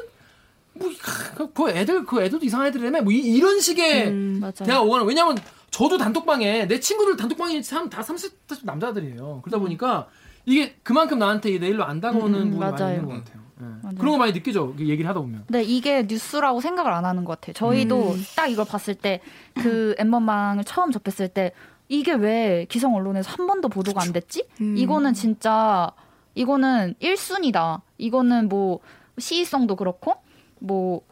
[0.80, 0.90] 뭐
[1.36, 4.38] 그, 그 애들 그 애들도 이상한 애들이라며 뭐 이, 이런 식의 음.
[4.40, 4.64] 맞아.
[4.64, 5.36] 대화 오가는 왜냐면
[5.70, 9.40] 저도 단톡방에 내 친구들 단톡방에 사람 다 30대 남자들이에요.
[9.44, 10.08] 그러다 보니까
[10.46, 12.94] 이게 그만큼 나한테 내 일로 안 다가오는 음, 부분이 많이 맞아요.
[12.96, 13.40] 있는 것 같아요.
[13.60, 13.64] 예.
[13.82, 13.96] 맞아요.
[13.98, 14.74] 그런 거 많이 느끼죠.
[14.74, 15.44] 그 얘기를 하다 보면.
[15.46, 17.52] 근데 이게 뉴스라고 생각을 안 하는 것 같아요.
[17.52, 18.24] 저희도 음.
[18.34, 19.20] 딱 이걸 봤을 때
[19.54, 21.52] 그 엠번방을 처음 접했을 때
[21.88, 24.46] 이게 왜 기성 언론에서 한 번도 보도가 안 됐지?
[24.60, 24.76] 음.
[24.76, 25.90] 이거는 진짜
[26.34, 27.80] 이거는 1순위다.
[27.98, 28.78] 이거는 뭐
[29.18, 30.14] 시의성도 그렇고
[30.60, 31.02] 뭐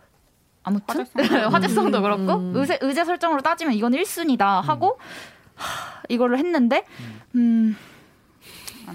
[0.63, 1.07] 아무튼
[1.51, 1.87] 화제성.
[1.87, 1.93] 음.
[1.93, 2.53] 그렇고 음.
[2.55, 4.99] 의제 의제 설정으로 따지면 이건 1순위다 하고
[5.55, 6.85] 하, 이거를 했는데
[7.35, 7.77] 음안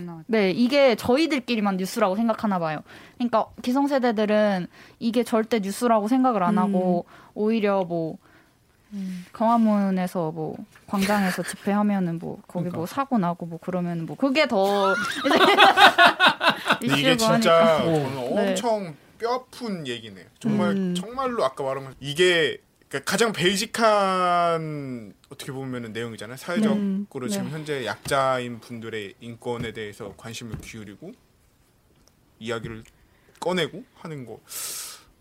[0.05, 0.23] 나왔.
[0.27, 2.79] 네, 이게 저희들끼리만 뉴스라고 생각하나 봐요.
[3.17, 4.67] 그러니까 기성세대들은
[4.99, 8.17] 이게 절대 뉴스라고 생각을 안 하고 오히려 뭐
[9.33, 10.55] 광화문에서 뭐
[10.87, 12.77] 광장에서 집회하면은 뭐 거기 그러니까.
[12.77, 14.93] 뭐 사고 나고 뭐 그러면 뭐 그게 더
[16.81, 18.49] 이게 진짜 네.
[18.49, 20.25] 엄청 뼈아픈 얘기네요.
[20.39, 20.93] 정말 음.
[20.95, 22.57] 정말로 아까 말한 것 이게
[22.89, 26.35] 그러니까 가장 베이직한 어떻게 보면은 내용이잖아요.
[26.37, 27.07] 사회적으로 음.
[27.29, 27.51] 지금 네.
[27.51, 31.13] 현재 약자인 분들의 인권에 대해서 관심을 기울이고
[32.39, 32.83] 이야기를
[33.39, 34.39] 꺼내고 하는 거.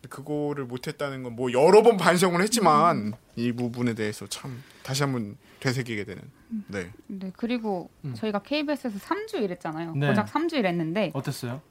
[0.09, 6.05] 그거를 못했다는 건 뭐 여러 번 반성을 했지만 이 부분에 대해서 참 다시 한번 되새기게
[6.05, 6.23] 되는.
[6.67, 6.91] 네.
[7.07, 8.13] 네, 그리고 음.
[8.15, 9.95] 저희가 KBS에서 3주 일했잖아요.
[9.95, 10.09] 네.
[10.09, 11.63] 고작 3주 일했는데 어땠어요?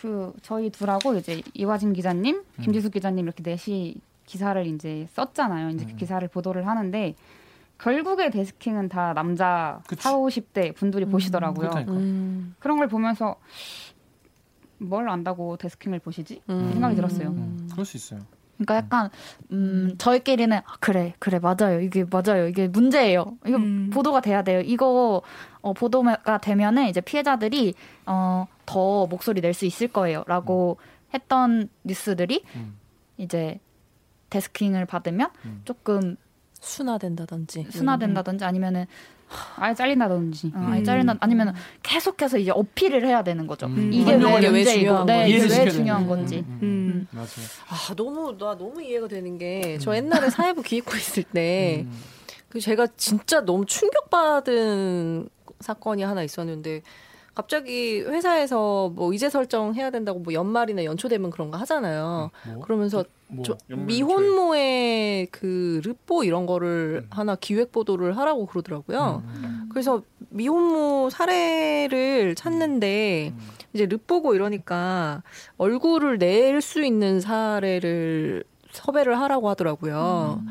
[0.00, 2.62] 그 저희 둘하고 이제 이화진 기자님, 음.
[2.62, 3.96] 김지숙 기자님 이렇게 넷이
[4.26, 5.70] 기사를 이제 썼잖아요.
[5.70, 5.96] 이제 그 음.
[5.96, 7.14] 기사를 보도를 하는데
[7.78, 10.02] 결국에 데스킹은 다 남자 그치.
[10.02, 11.70] 4, 50대 분들이 보시더라고요.
[11.70, 11.92] 그렇다니까.
[11.92, 12.54] 음.
[12.58, 13.36] 그런 걸 보면서
[14.78, 16.42] 뭘 안다고 데스킹을 보시지?
[16.48, 16.70] 음.
[16.72, 17.28] 생각이 들었어요.
[17.28, 18.20] 음, 그럴 수 있어요.
[18.64, 19.10] 그러니까 약간
[19.52, 23.90] 음 저희끼리는 아, 그래 그래 맞아요 이게 맞아요 이게 문제예요 이거 음.
[23.92, 25.22] 보도가 돼야 돼요 이거
[25.62, 27.74] 어, 보도가 되면은 이제 피해자들이
[28.06, 30.78] 어, 더 목소리 낼 수 있을 거예요라고
[31.14, 32.78] 했던 뉴스들이 음.
[33.16, 33.58] 이제
[34.30, 35.62] 데스킹을 받으면 음.
[35.64, 36.16] 조금
[36.60, 37.66] 순화된다든지.
[37.70, 38.86] 순화된다든지 아니면은
[39.56, 40.52] 아예 잘린다든지.
[40.54, 40.84] 어, 아니 음.
[40.84, 43.90] 잘린다 아니면 계속해서 이제 어필을 해야 되는 거죠 음.
[43.92, 45.36] 이게 설명을 왜왜 문제이고 중요한 네, 건지.
[45.46, 47.06] 이게 왜 중요한 건지 음, 음.
[47.12, 47.28] 맞아요.
[47.68, 51.92] 아 너무 나 너무 이해가 되는 게 저 옛날에 사회부 기획부 있을 때 음.
[52.48, 55.28] 그 제가 진짜 너무 충격받은
[55.60, 56.82] 사건이 하나 있었는데
[57.40, 62.30] 갑자기 회사에서 뭐 이제 설정해야 된다고 뭐 연말이나 연초 되면 그런 거 하잖아요.
[62.52, 62.60] 뭐?
[62.60, 63.42] 그러면서 뭐?
[63.46, 67.08] 저 연말 미혼모의 그 르뽀 이런 거를 음.
[67.10, 69.22] 하나 기획 보도를 하라고 그러더라고요.
[69.24, 69.68] 음.
[69.70, 73.38] 그래서 미혼모 사례를 찾는데 음.
[73.72, 75.22] 이제 르뽀고 이러니까
[75.56, 80.42] 얼굴을 낼 수 있는 사례를 섭외를 하라고 하더라고요.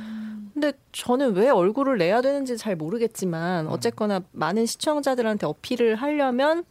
[0.60, 6.66] 근데 저는 왜 얼굴을 내야 되는지 잘 모르겠지만 어쨌거나 많은 시청자들한테 어필을 하려면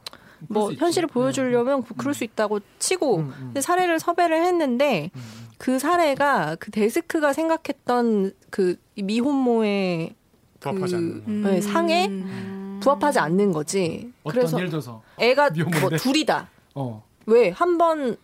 [0.49, 1.15] 뭐 현실을 있지.
[1.15, 3.35] 보여주려면 그- 그럴 수 있다고 치고 음, 음.
[3.47, 5.21] 근데 사례를 섭외를 했는데 음.
[5.57, 10.15] 그 사례가 그 데스크가 생각했던 그 미혼모의
[10.61, 11.49] 부합하지 그- 않는 거.
[11.51, 12.81] 네, 상에 음.
[12.83, 14.13] 부합하지 않는 거지.
[14.23, 15.81] 어떤 그래서 예를 들어서 애가 미혼모인데?
[15.89, 16.49] 뭐 둘이다.
[16.75, 17.03] 어.
[17.25, 18.17] 왜한 번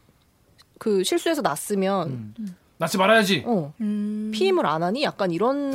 [0.78, 1.40] 그 실수해서
[2.10, 2.34] 음.
[2.78, 3.44] 낳지 말아야지.
[3.46, 4.30] 어 음.
[4.34, 5.72] 피임을 안 하니 약간 이런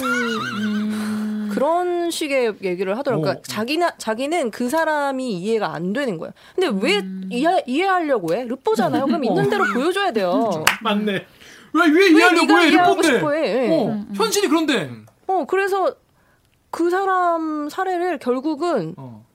[1.50, 3.24] 그런 식의 얘기를 하더라고요.
[3.24, 3.44] 그러니까 오.
[3.44, 6.32] 자기나 자기는 그 사람이 이해가 안 되는 거야.
[6.56, 7.02] 근데 왜
[7.32, 8.44] 이해 이해 하려고 해?
[8.46, 9.06] 르뽀잖아요.
[9.06, 10.64] 그럼 있는 대로 보여줘야 돼요.
[10.84, 11.26] 맞네.
[11.74, 12.68] 왜, 왜 왜 이해하려고 해?
[12.70, 13.08] 이해하고 일본데.
[13.14, 13.70] 싶어 해?
[13.72, 14.92] 어, 현실이 그런데.
[15.28, 15.94] 어 그래서
[16.72, 19.26] 그 사람 사례를 결국은 어.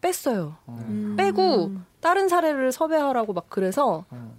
[0.00, 0.56] 뺐어요.
[0.66, 1.14] 어.
[1.16, 4.34] 빼고 다른 사례를 섭외하라고 막 그래서 어.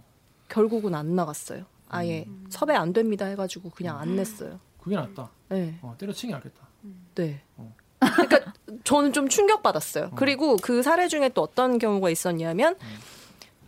[0.50, 1.64] 결국은 안 나갔어요.
[1.92, 2.46] 아예 음.
[2.50, 4.60] 섭외 안 됩니다 해가지고 그냥 안 냈어요.
[4.82, 5.30] 그게 낫다.
[5.50, 6.68] 네, 어, 때려치기 낫겠다.
[7.16, 7.42] 네.
[7.58, 7.74] 어.
[8.00, 8.54] 그러니까
[8.84, 10.12] 저는 좀 충격 받았어요.
[10.16, 12.76] 그리고 그 사례 중에 또 어떤 경우가 있었냐면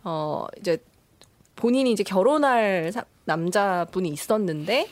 [0.02, 0.78] 어 이제
[1.54, 4.88] 본인이 이제 결혼할 사- 남자분이 있었는데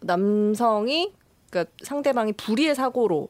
[0.00, 1.12] 남성이
[1.50, 3.28] 그러니까 상대방이 불의의 사고로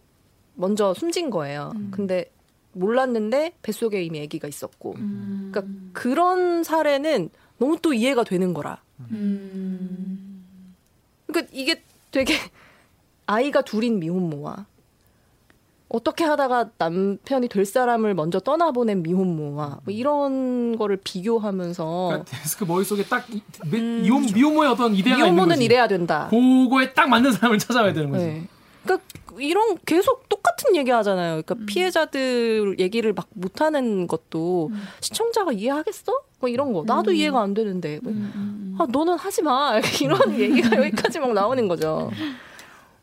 [0.54, 1.72] 먼저 숨진 거예요.
[1.90, 2.30] 근데
[2.72, 4.94] 몰랐는데 뱃속에 이미 아기가 있었고.
[4.94, 5.62] 그러니까
[5.92, 8.82] 그런 사례는 너무 또 이해가 되는 거라.
[11.26, 12.34] 그러니까 이게 되게
[13.26, 14.66] 아이가 둘인 미혼모와
[15.90, 23.04] 어떻게 하다가 남편이 될 사람을 먼저 떠나보낸 미혼모와 뭐 이런 거를 비교하면서 그러니까 데스크 머릿속에
[23.04, 25.62] 딱 이, 미- 이혼, 미혼모의 어떤 이데아가 있는 미혼모는.
[25.62, 26.28] 이래야 된다.
[26.30, 28.24] 그거에 딱 맞는 사람을 찾아와야 되는 거지.
[28.24, 28.46] 네.
[28.84, 29.06] 그러니까
[29.40, 31.42] 이런 계속 똑같은 얘기 하잖아요.
[31.42, 34.70] 그러니까 피해자들 얘기를 막 못하는 것도
[35.00, 36.20] 시청자가 이해하겠어?
[36.40, 36.84] 뭐 이런 거.
[36.86, 38.00] 나도 이해가 안 되는데.
[38.02, 38.12] 뭐.
[38.78, 39.78] 아 너는 하지 마.
[40.02, 42.10] 이런 얘기가 여기까지 막 나오는 거죠.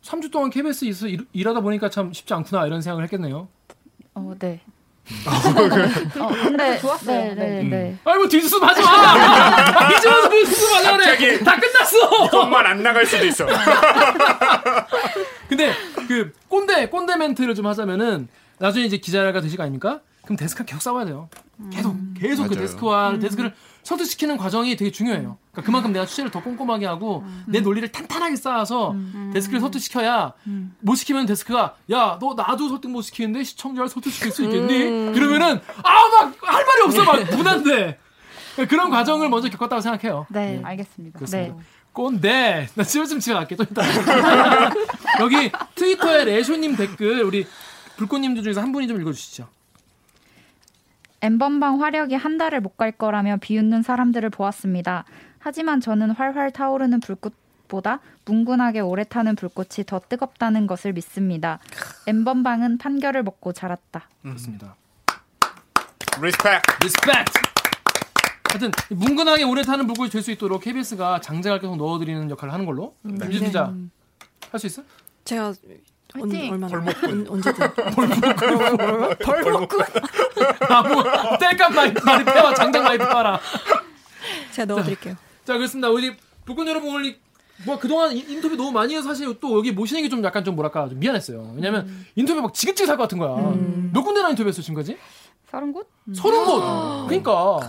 [0.03, 3.48] 3주 동안 KBS에서 일, 일하다 보니까 참 쉽지 않구나 이런 생각을 했겠네요.
[4.14, 4.62] 어, 네.
[5.26, 7.19] 어, 근데 좋았어요.
[7.19, 7.69] 네, 네, 음.
[7.69, 7.98] 네.
[8.06, 9.90] 아이 뭐 뒷수습 하지 마!
[9.98, 11.40] 이제 와서 뭐 뒷수습 하자 그래!
[11.44, 12.26] 다 끝났어!
[12.27, 13.45] 이것만 안 나갈 수도 있어.
[15.48, 15.73] 근데
[16.07, 18.27] 그 꼰대 꼰대 멘트를 좀 하자면은
[18.57, 19.99] 나중에 이제 기자가 되실 거 아닙니까?
[20.23, 21.30] 그럼 데스크랑 계속 싸워야 돼요.
[21.72, 22.61] 계속 계속 그 맞아요.
[22.61, 23.53] 데스크와 데스크를
[23.86, 25.38] 설득시키는 과정이 되게 중요해요.
[25.52, 28.94] 그러니까 그만큼 내가 취재를 더 꼼꼼하게 하고 내 논리를 탄탄하게 쌓아서
[29.32, 30.34] 데스크를 설득시켜야
[30.82, 35.14] 못 시키면 데스크가 야 너 나도 설득 못 시키는데 시청자를 설득시킬 수 있겠니?
[35.14, 37.99] 그러면은 아 막 할 말이 없어 막 무난데
[38.70, 40.26] 그런 과정을 먼저 겪었다고 생각해요.
[40.30, 40.62] 네.
[40.64, 41.20] 알겠습니다.
[41.20, 41.56] 그렇습니다.
[41.56, 41.62] 네.
[41.94, 42.68] 꼰대.
[42.74, 43.56] 나 집에 좀 집에 갈게.
[43.56, 43.82] 또 이따.
[45.22, 47.45] 여기 트위터에 레쇼님 댓글 우리
[47.98, 49.48] 불꽃님들 중에서 한 분이 좀 읽어주시죠.
[51.26, 55.06] 엠번방 화력이 한 달을 못 갈 거라며 비웃는 사람들을 보았습니다.
[55.39, 61.60] 하지만 저는 활활 타오르는 불꽃보다 뭉근하게 오래 타는 불꽃이 더 뜨겁다는 것을 믿습니다.
[62.07, 64.10] N번방은 판결을 먹고 자랐다.
[64.22, 64.76] 그렇습니다.
[66.22, 66.61] Respect.
[66.84, 67.32] Respect.
[68.52, 72.95] 하여튼 뭉근하게 오래 타는 불꽃이 될 수 있도록 KBS가 장작을 계속 넣어드리는 역할을 하는 걸로.
[73.06, 73.73] 유진 기자
[74.52, 74.84] 할수 있어?
[75.23, 75.56] 제가 언,
[76.22, 76.54] 화이팅!
[76.54, 77.70] 언- 언제든
[79.24, 79.82] 벌목꾼
[80.70, 81.04] 아무
[81.40, 83.40] 뗄감 많이 많이 패와 장작 많이 패와라.
[84.54, 85.16] 제가 넣어드릴게요.
[85.44, 85.90] 자 그렇습니다.
[85.90, 86.16] 우리
[86.46, 87.18] 불꽃 여러분 오늘 이-
[87.66, 90.56] 뭐 그동안 이- 인터뷰 너무 많이 해서 사실 또 여기 모시는 게 좀 약간 좀
[90.56, 91.54] 뭐랄까 좀 미안했어요.
[91.56, 92.06] 왜냐면 음.
[92.16, 93.36] 인터뷰 막 지긋지긋할 것 같은 거야.
[93.94, 94.98] 몇 군데나 인터뷰했어 지금까지?
[95.50, 95.90] 서른 곳?
[96.14, 97.08] 서른 곳.
[97.08, 97.60] 그러니까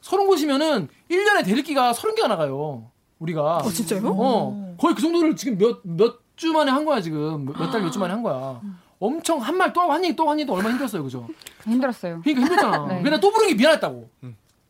[0.00, 2.90] 서른 곳이면은 1년에 대리기가 서른 개가 나가요.
[3.18, 3.58] 우리가.
[3.58, 4.02] 어, 진짜요?
[4.06, 4.76] 어.
[4.80, 8.14] 거의 그 정도를 지금 몇몇 주 만에 한 거야 지금 몇 달 몇 주 만에
[8.14, 8.60] 한 거야.
[9.00, 11.28] 엄청 한 말 또 하고 한 얘기 또 하고 한 얘기 또 얼마나 힘들었어요, 그죠?
[11.64, 12.20] 힘들었어요.
[12.22, 12.86] 그러니까 힘들잖아.
[12.94, 13.02] 네.
[13.02, 14.10] 그냥 또 부르는 게 미안했다고.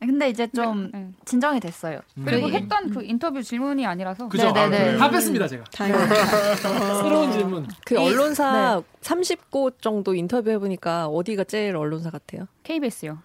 [0.00, 1.08] 근데 이제 좀 네.
[1.24, 2.00] 진정이 됐어요.
[2.24, 2.52] 그리고 음.
[2.52, 4.52] 했던 그 인터뷰 질문이 아니라서 그죠?
[4.52, 4.76] 네네네.
[4.76, 4.98] 아, 그래요.
[4.98, 5.64] 다 뺐습니다 제가.
[5.72, 6.14] 다행이다.
[7.02, 7.66] 새로운 질문.
[7.84, 12.46] 그 언론사 30곳 정도 인터뷰 해 보니까 어디가 제일 언론사 같아요?
[12.62, 13.18] KBS요.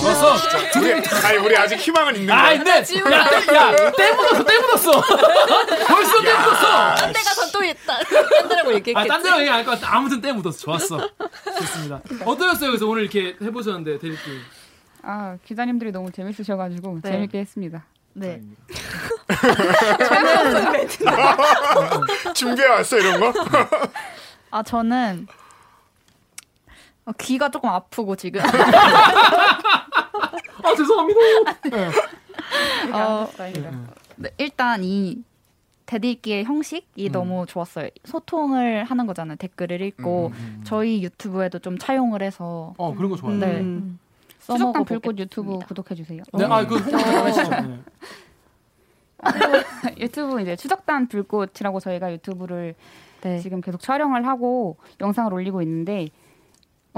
[0.00, 0.36] 좋았어.
[0.78, 2.56] 우리, 아니 우리 아직 희망은 있는 아, 거야.
[2.56, 4.90] 근데 야, 때- 야, 때 묻었어, 때 묻었어.
[5.86, 6.94] 벌써 때 묻었어.
[6.96, 7.98] 딴 데 가서 또 있다.
[8.02, 9.08] 딴 데라고 아, 얘기했겠지.
[9.08, 9.96] 딴 데로 얘기 안할 것 같아.
[9.96, 10.58] 아무튼 때 묻었어.
[10.58, 11.08] 좋았어.
[11.58, 12.00] 좋습니다.
[12.24, 12.70] 어떠셨어요?
[12.70, 14.16] 그래서 오늘 이렇게 해보셨는데, 데뷔
[15.02, 17.10] 아 기자님들이 너무 재밌으셔가지고 네.
[17.10, 17.84] 재밌게 했습니다.
[18.14, 18.40] 네.
[22.34, 23.32] 준비해 왔어 이런 거?
[24.50, 25.26] 아 저는
[27.08, 28.42] 어, 귀가 조금 아프고 지금.
[30.62, 31.20] 아, 죄송합니다.
[32.92, 33.70] 어, 다행이다.
[34.16, 35.22] 네, 일단 이
[35.86, 37.88] 대들기의 형식이 너무 좋았어요.
[38.04, 39.36] 소통을 하는 거잖아요.
[39.36, 40.32] 댓글을 읽고
[40.64, 43.38] 저희 유튜브에도 좀 차용을 해서 어, 그런 거 좋아요.
[43.38, 43.60] 네.
[43.60, 43.98] 음.
[44.40, 44.84] 수족관.
[44.84, 46.22] 불꽃 유튜브 구독해 주세요.
[46.34, 47.50] 네, 아, 그 홍보 잘하시죠.
[47.50, 47.80] 네.
[49.98, 52.74] 유튜브 이제 추적단 불꽃이라고 저희가 유튜브를
[53.22, 53.38] 네.
[53.40, 56.08] 지금 계속 촬영을 하고 영상을 올리고 있는데 어,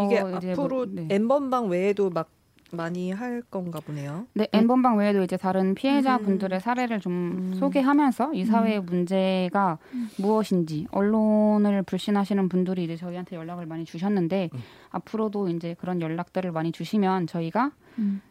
[0.06, 1.08] 이게 이제 앞으로 뭐, 네.
[1.10, 2.30] 엠번방 외에도 막
[2.72, 4.26] 많이 할 건가 보네요.
[4.34, 9.78] 네, 엠번방 외에도 이제 다른 피해자분들의 사례를 좀 소개하면서 이 사회의 문제가
[10.18, 14.50] 무엇인지 언론을 불신하시는 분들이 이제 저희한테 연락을 많이 주셨는데
[14.90, 18.22] 앞으로도 이제 그런 연락들을 많이 주시면 저희가 음.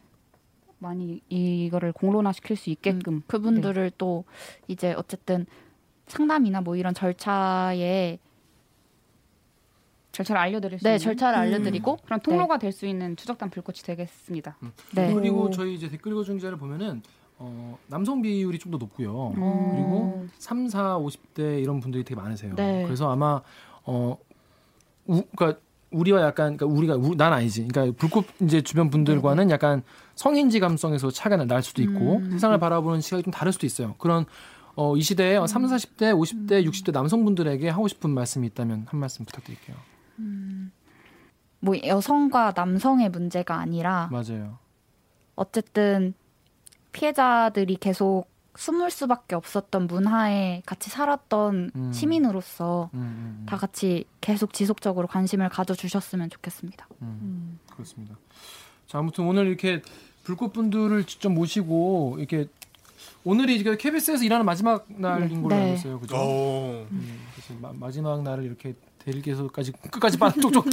[0.78, 3.22] 많이 이거를 공론화 시킬 수 있게끔.
[3.26, 4.24] 그분들을 또
[4.68, 5.44] 이제 어쨌든
[6.06, 8.18] 상담이나 뭐 이런 절차에
[10.12, 14.56] 절차를 알려드릴 수 네 있는 절차를 알려드리고 그런 통로가 될수 있는 추적단 불꽃이 되겠습니다.
[14.92, 15.14] 네.
[15.14, 17.02] 그리고 저희 이제 댓글 읽어준 기자를 보면은,
[17.38, 19.32] 어, 남성 비율이 좀 더 높고요.
[19.34, 22.54] 그리고 3, 4, 50대 이런 분들이 되게 많으세요.
[22.56, 22.84] 네.
[22.84, 23.40] 그래서 아마
[23.84, 24.16] 어
[25.06, 25.60] 우, 그러니까
[25.90, 27.66] 우리와 약간 그러니까 우리가 우, 난 아니지.
[27.68, 29.82] 그러니까 불꽃 이제 주변 분들과는 약간
[30.16, 33.94] 성인지 감성에서 차이가 날 수도 있고 세상을 바라보는 시각이 좀 다를 수도 있어요.
[33.98, 34.24] 그런
[34.76, 39.24] 어, 이 시대에 어, 3, 40대, 50대, 60대 남성분들에게 하고 싶은 말씀이 있다면 한 말씀
[39.24, 39.76] 부탁드릴게요.
[41.60, 44.58] 뭐 여성과 남성의 문제가 아니라 맞아요.
[45.36, 46.14] 어쨌든
[46.92, 48.26] 피해자들이 계속
[48.56, 51.92] 숨을 수밖에 없었던 문화에 같이 살았던 음.
[51.92, 53.46] 시민으로서 음, 음, 음.
[53.46, 56.88] 다 같이 계속 지속적으로 관심을 가져주셨으면 좋겠습니다.
[57.02, 58.16] 음, 그렇습니다.
[58.86, 59.82] 자, 아무튼 오늘 이렇게
[60.24, 62.48] 불꽃분들을 직접 모시고 이렇게
[63.24, 65.62] 오늘이 이제 KBS에서 일하는 마지막 날인 걸로 네.
[65.62, 66.00] 알고 있어요.
[66.00, 66.16] 그죠?
[66.16, 66.86] 오.
[66.90, 67.20] 음,
[67.60, 70.66] 마, 마지막 날을 이렇게 대리께서까지 끝까지 빠 쪽쪽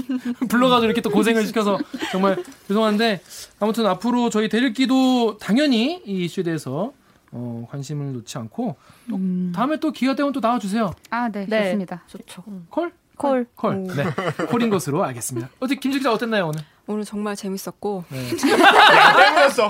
[0.50, 1.78] 불러가지고 이렇게 또 고생을 시켜서
[2.12, 3.22] 정말 죄송한데
[3.60, 6.92] 아무튼 앞으로 저희 대리기도 당연히 이 이슈에 대해서
[7.32, 8.76] 어, 관심을 놓지 않고
[9.10, 9.20] 또
[9.54, 10.94] 다음에 또 기회가 되면 또 나와주세요.
[11.10, 11.66] 아, 네, 네.
[11.66, 12.04] 좋습니다.
[12.08, 12.44] 좋죠.
[12.70, 12.92] 콜?
[13.18, 13.48] 콜.
[13.56, 13.84] 콜.
[13.88, 14.06] 네.
[14.50, 15.50] 콜인 것으로 알겠습니다.
[15.60, 16.62] 어떻게 김식 기자 어땠나요 오늘?
[16.86, 18.30] 오늘 정말 재밌었고 네.
[18.98, 19.68] 야 땡겼어.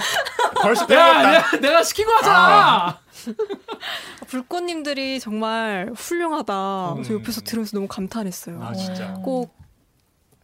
[0.61, 1.31] 벌써 야, 땡겼다.
[1.31, 2.99] 내가, 내가 시킨 거 하잖아.
[4.27, 6.93] 불꽃님들이 정말 훌륭하다.
[6.93, 7.03] 음.
[7.03, 8.61] 저 옆에서 들으면서 너무 감탄했어요.
[8.63, 9.13] 아 진짜.
[9.23, 9.55] 꼭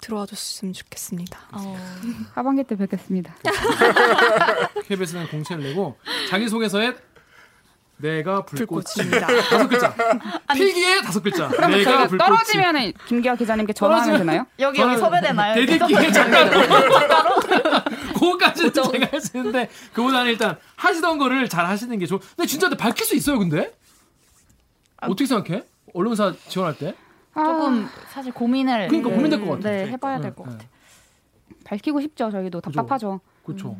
[0.02, 1.40] 들어와 줬으면 좋겠습니다.
[2.36, 3.36] 하반기 때 뵙겠습니다.
[4.88, 5.98] KBS는 공채를 내고
[6.30, 6.94] 자기 소개서에
[7.98, 9.28] 내가 불꽃 불꽃입니다.
[9.28, 9.96] 다섯 글자.
[10.54, 11.48] 필기에 다섯 글자.
[11.68, 12.18] 내가 불꽃.
[12.26, 14.46] 떨어지면은 김기아 기자님께 전화하면 떨어지면- 되나요?
[14.60, 15.56] 여기 여기 섭외되나요?
[15.56, 16.52] 대들기에 작가로.
[18.24, 22.20] 그거까지는 제가 할 수 있는데 그보다는 일단 하시던 거를 잘 하시는 게 좋.
[22.36, 23.74] 근데 진짜 근데 밝힐 수 있어요, 근데?
[25.02, 25.64] 어떻게 생각해?
[25.94, 26.95] 언론사 지원할 때?
[27.34, 29.70] 조금 사실 고민을 그러니까 고민될 것 같아.
[29.70, 30.66] 네, 해봐야 될것 네, 같아.
[31.66, 32.30] 밝히고 싶죠.
[32.32, 32.62] 저희도.
[32.62, 33.20] 답답하죠.
[33.44, 33.76] 그렇죠.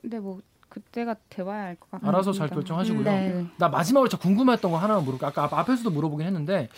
[0.00, 2.08] 근데 뭐 그때가 돼봐야 알 것 같아요.
[2.08, 3.02] 알아서 잘 결정하시고요.
[3.04, 3.46] 네.
[3.56, 5.28] 나 마지막으로 진짜 궁금했던 거 하나만 물을까?
[5.28, 6.68] 아까 앞- 앞에서도 물어보긴 했는데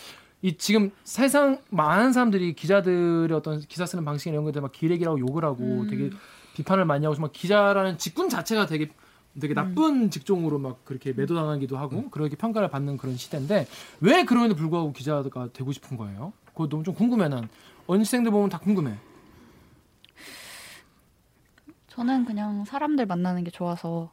[0.41, 5.43] 이 지금 세상 많은 사람들이 기자들의 어떤 기사 쓰는 방식 이런 것들 막 기레기라고 욕을
[5.43, 6.09] 하고 되게
[6.55, 8.89] 비판을 많이 하고 막 기자라는 직군 자체가 되게
[9.39, 13.67] 되게 나쁜 직종으로 막 그렇게 매도당하기도 하고 그렇게 평가를 받는 그런 시대인데
[14.01, 16.33] 왜 그럼에도 불구하고 기자가 되고 싶은 거예요?
[16.47, 17.47] 그거 너무 좀 궁금해 난
[17.87, 18.97] 언시생들 보면 다 궁금해.
[21.87, 24.11] 저는 그냥 사람들 만나는 게 좋아서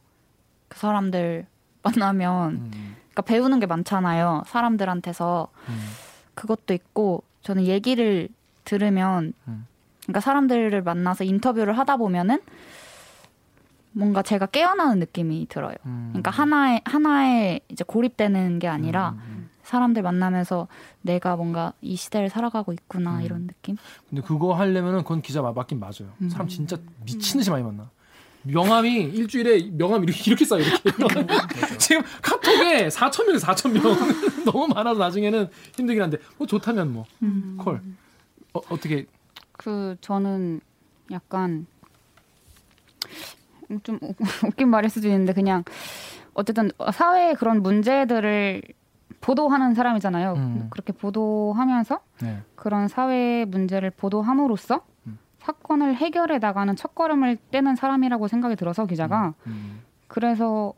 [0.69, 1.47] 그 사람들
[1.83, 4.43] 만나면 음, 그러니까 배우는 게 많잖아요.
[4.47, 5.79] 사람들한테서 음,
[6.35, 8.29] 그것도 있고 저는 얘기를
[8.65, 9.67] 들으면 음.
[10.07, 12.39] 그러니까 사람들을 만나서 인터뷰를 하다 보면은
[13.93, 15.75] 뭔가 제가 깨어나는 느낌이 들어요.
[15.87, 16.09] 음.
[16.13, 19.51] 그러니까 하나에 하나에 이제 고립되는 게 아니라 음, 음.
[19.63, 20.69] 사람들 만나면서
[21.03, 23.23] 내가 뭔가 이 시대를 살아가고 있구나 음.
[23.23, 23.77] 이런 느낌.
[24.09, 26.13] 근데 그거 하려면은 그건 기자 마- 맞긴 맞아요.
[26.21, 26.29] 음.
[26.29, 27.91] 사람 진짜 미친 듯이 많이 만나.
[28.43, 30.91] 명함이 일주일에 명함 이렇게 이렇게 쌓여 이렇게.
[31.79, 33.83] 지금 카톡에 4천 명, 4천 명
[34.45, 37.05] 너무 많아서 나중에는 힘들긴 한데 뭐 좋다면 뭐
[37.57, 37.81] 콜.
[38.53, 39.07] 어, 어떻게
[39.57, 40.61] 그 저는
[41.11, 41.67] 약간
[43.83, 44.15] 좀 우-
[44.47, 45.65] 웃긴 말일 수도 있는데 그냥
[46.35, 48.63] 어쨌든 사회의 그런 문제들을
[49.21, 50.35] 보도하는 사람이잖아요.
[50.35, 50.67] 음.
[50.71, 52.43] 그렇게 보도하면서 네.
[52.55, 55.19] 그런 사회 문제를 보도함으로써 음.
[55.39, 60.75] 사건을 해결해 나가는 첫걸음을 떼는 사람이라고 생각이 들어서 기자가 음, 그래서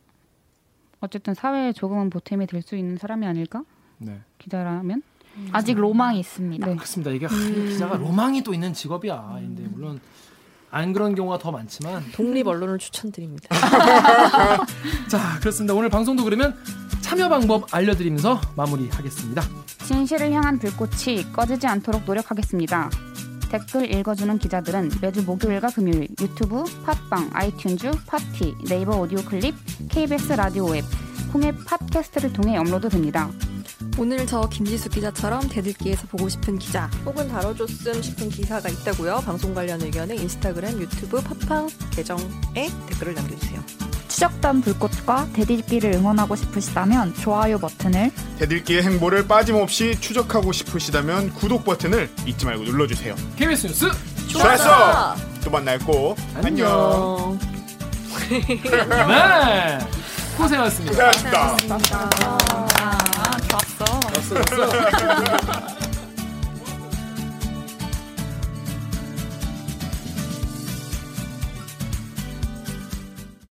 [1.00, 3.62] 어쨌든 사회에 조금은 보탬이 될 수 있는 사람이 아닐까
[3.98, 4.20] 네.
[4.38, 5.02] 기자라면
[5.52, 6.66] 아직 로망이 있습니다.
[6.66, 6.74] 네.
[6.74, 7.10] 그렇습니다.
[7.10, 9.36] 이게 하, 기자가 로망이 또 있는 직업이야.
[9.40, 10.00] 근데 물론
[10.70, 13.48] 안 그런 경우가 더 많지만 독립 언론을 추천드립니다.
[15.08, 15.74] 자 그렇습니다.
[15.74, 16.54] 오늘 방송도 그러면
[17.00, 19.42] 참여 방법 알려드리면서 마무리하겠습니다.
[19.86, 22.90] 진실을 향한 불꽃이 꺼지지 않도록 노력하겠습니다.
[23.50, 29.54] 댓글 읽어주는 기자들은 매주 목요일과 금요일 유튜브, 팟빵, 아이튠즈, 팟티, 네이버 오디오 클립,
[29.88, 30.84] KBS 라디오 앱,
[31.32, 33.30] 콩앱 팟캐스트를 통해 업로드됩니다.
[33.98, 39.22] 오늘 저 김지수 기자처럼 대들기에서 보고 싶은 기자 혹은 다뤄줬음 싶은 기사가 있다고요.
[39.24, 43.60] 방송 관련 의견은 인스타그램, 유튜브, 팟빵 계정에 댓글을 남겨주세요.
[44.08, 52.44] 추적단 불꽃과 대들기를 응원하고 싶으시다면 좋아요 버튼을 대들기의 행보를 빠짐없이 추적하고 싶으시다면 구독 버튼을 잊지
[52.46, 53.14] 말고 눌러주세요.
[53.36, 53.86] KBS 뉴스
[54.28, 55.14] 좋았어.
[55.44, 57.38] 또 만날 거 안녕.
[58.28, 59.78] 네
[60.38, 61.10] 고생하셨습니다.
[61.10, 61.56] 고생하셨습니다.
[62.78, 64.00] 아 좋았어.
[64.00, 65.87] 좋았어, 좋았어.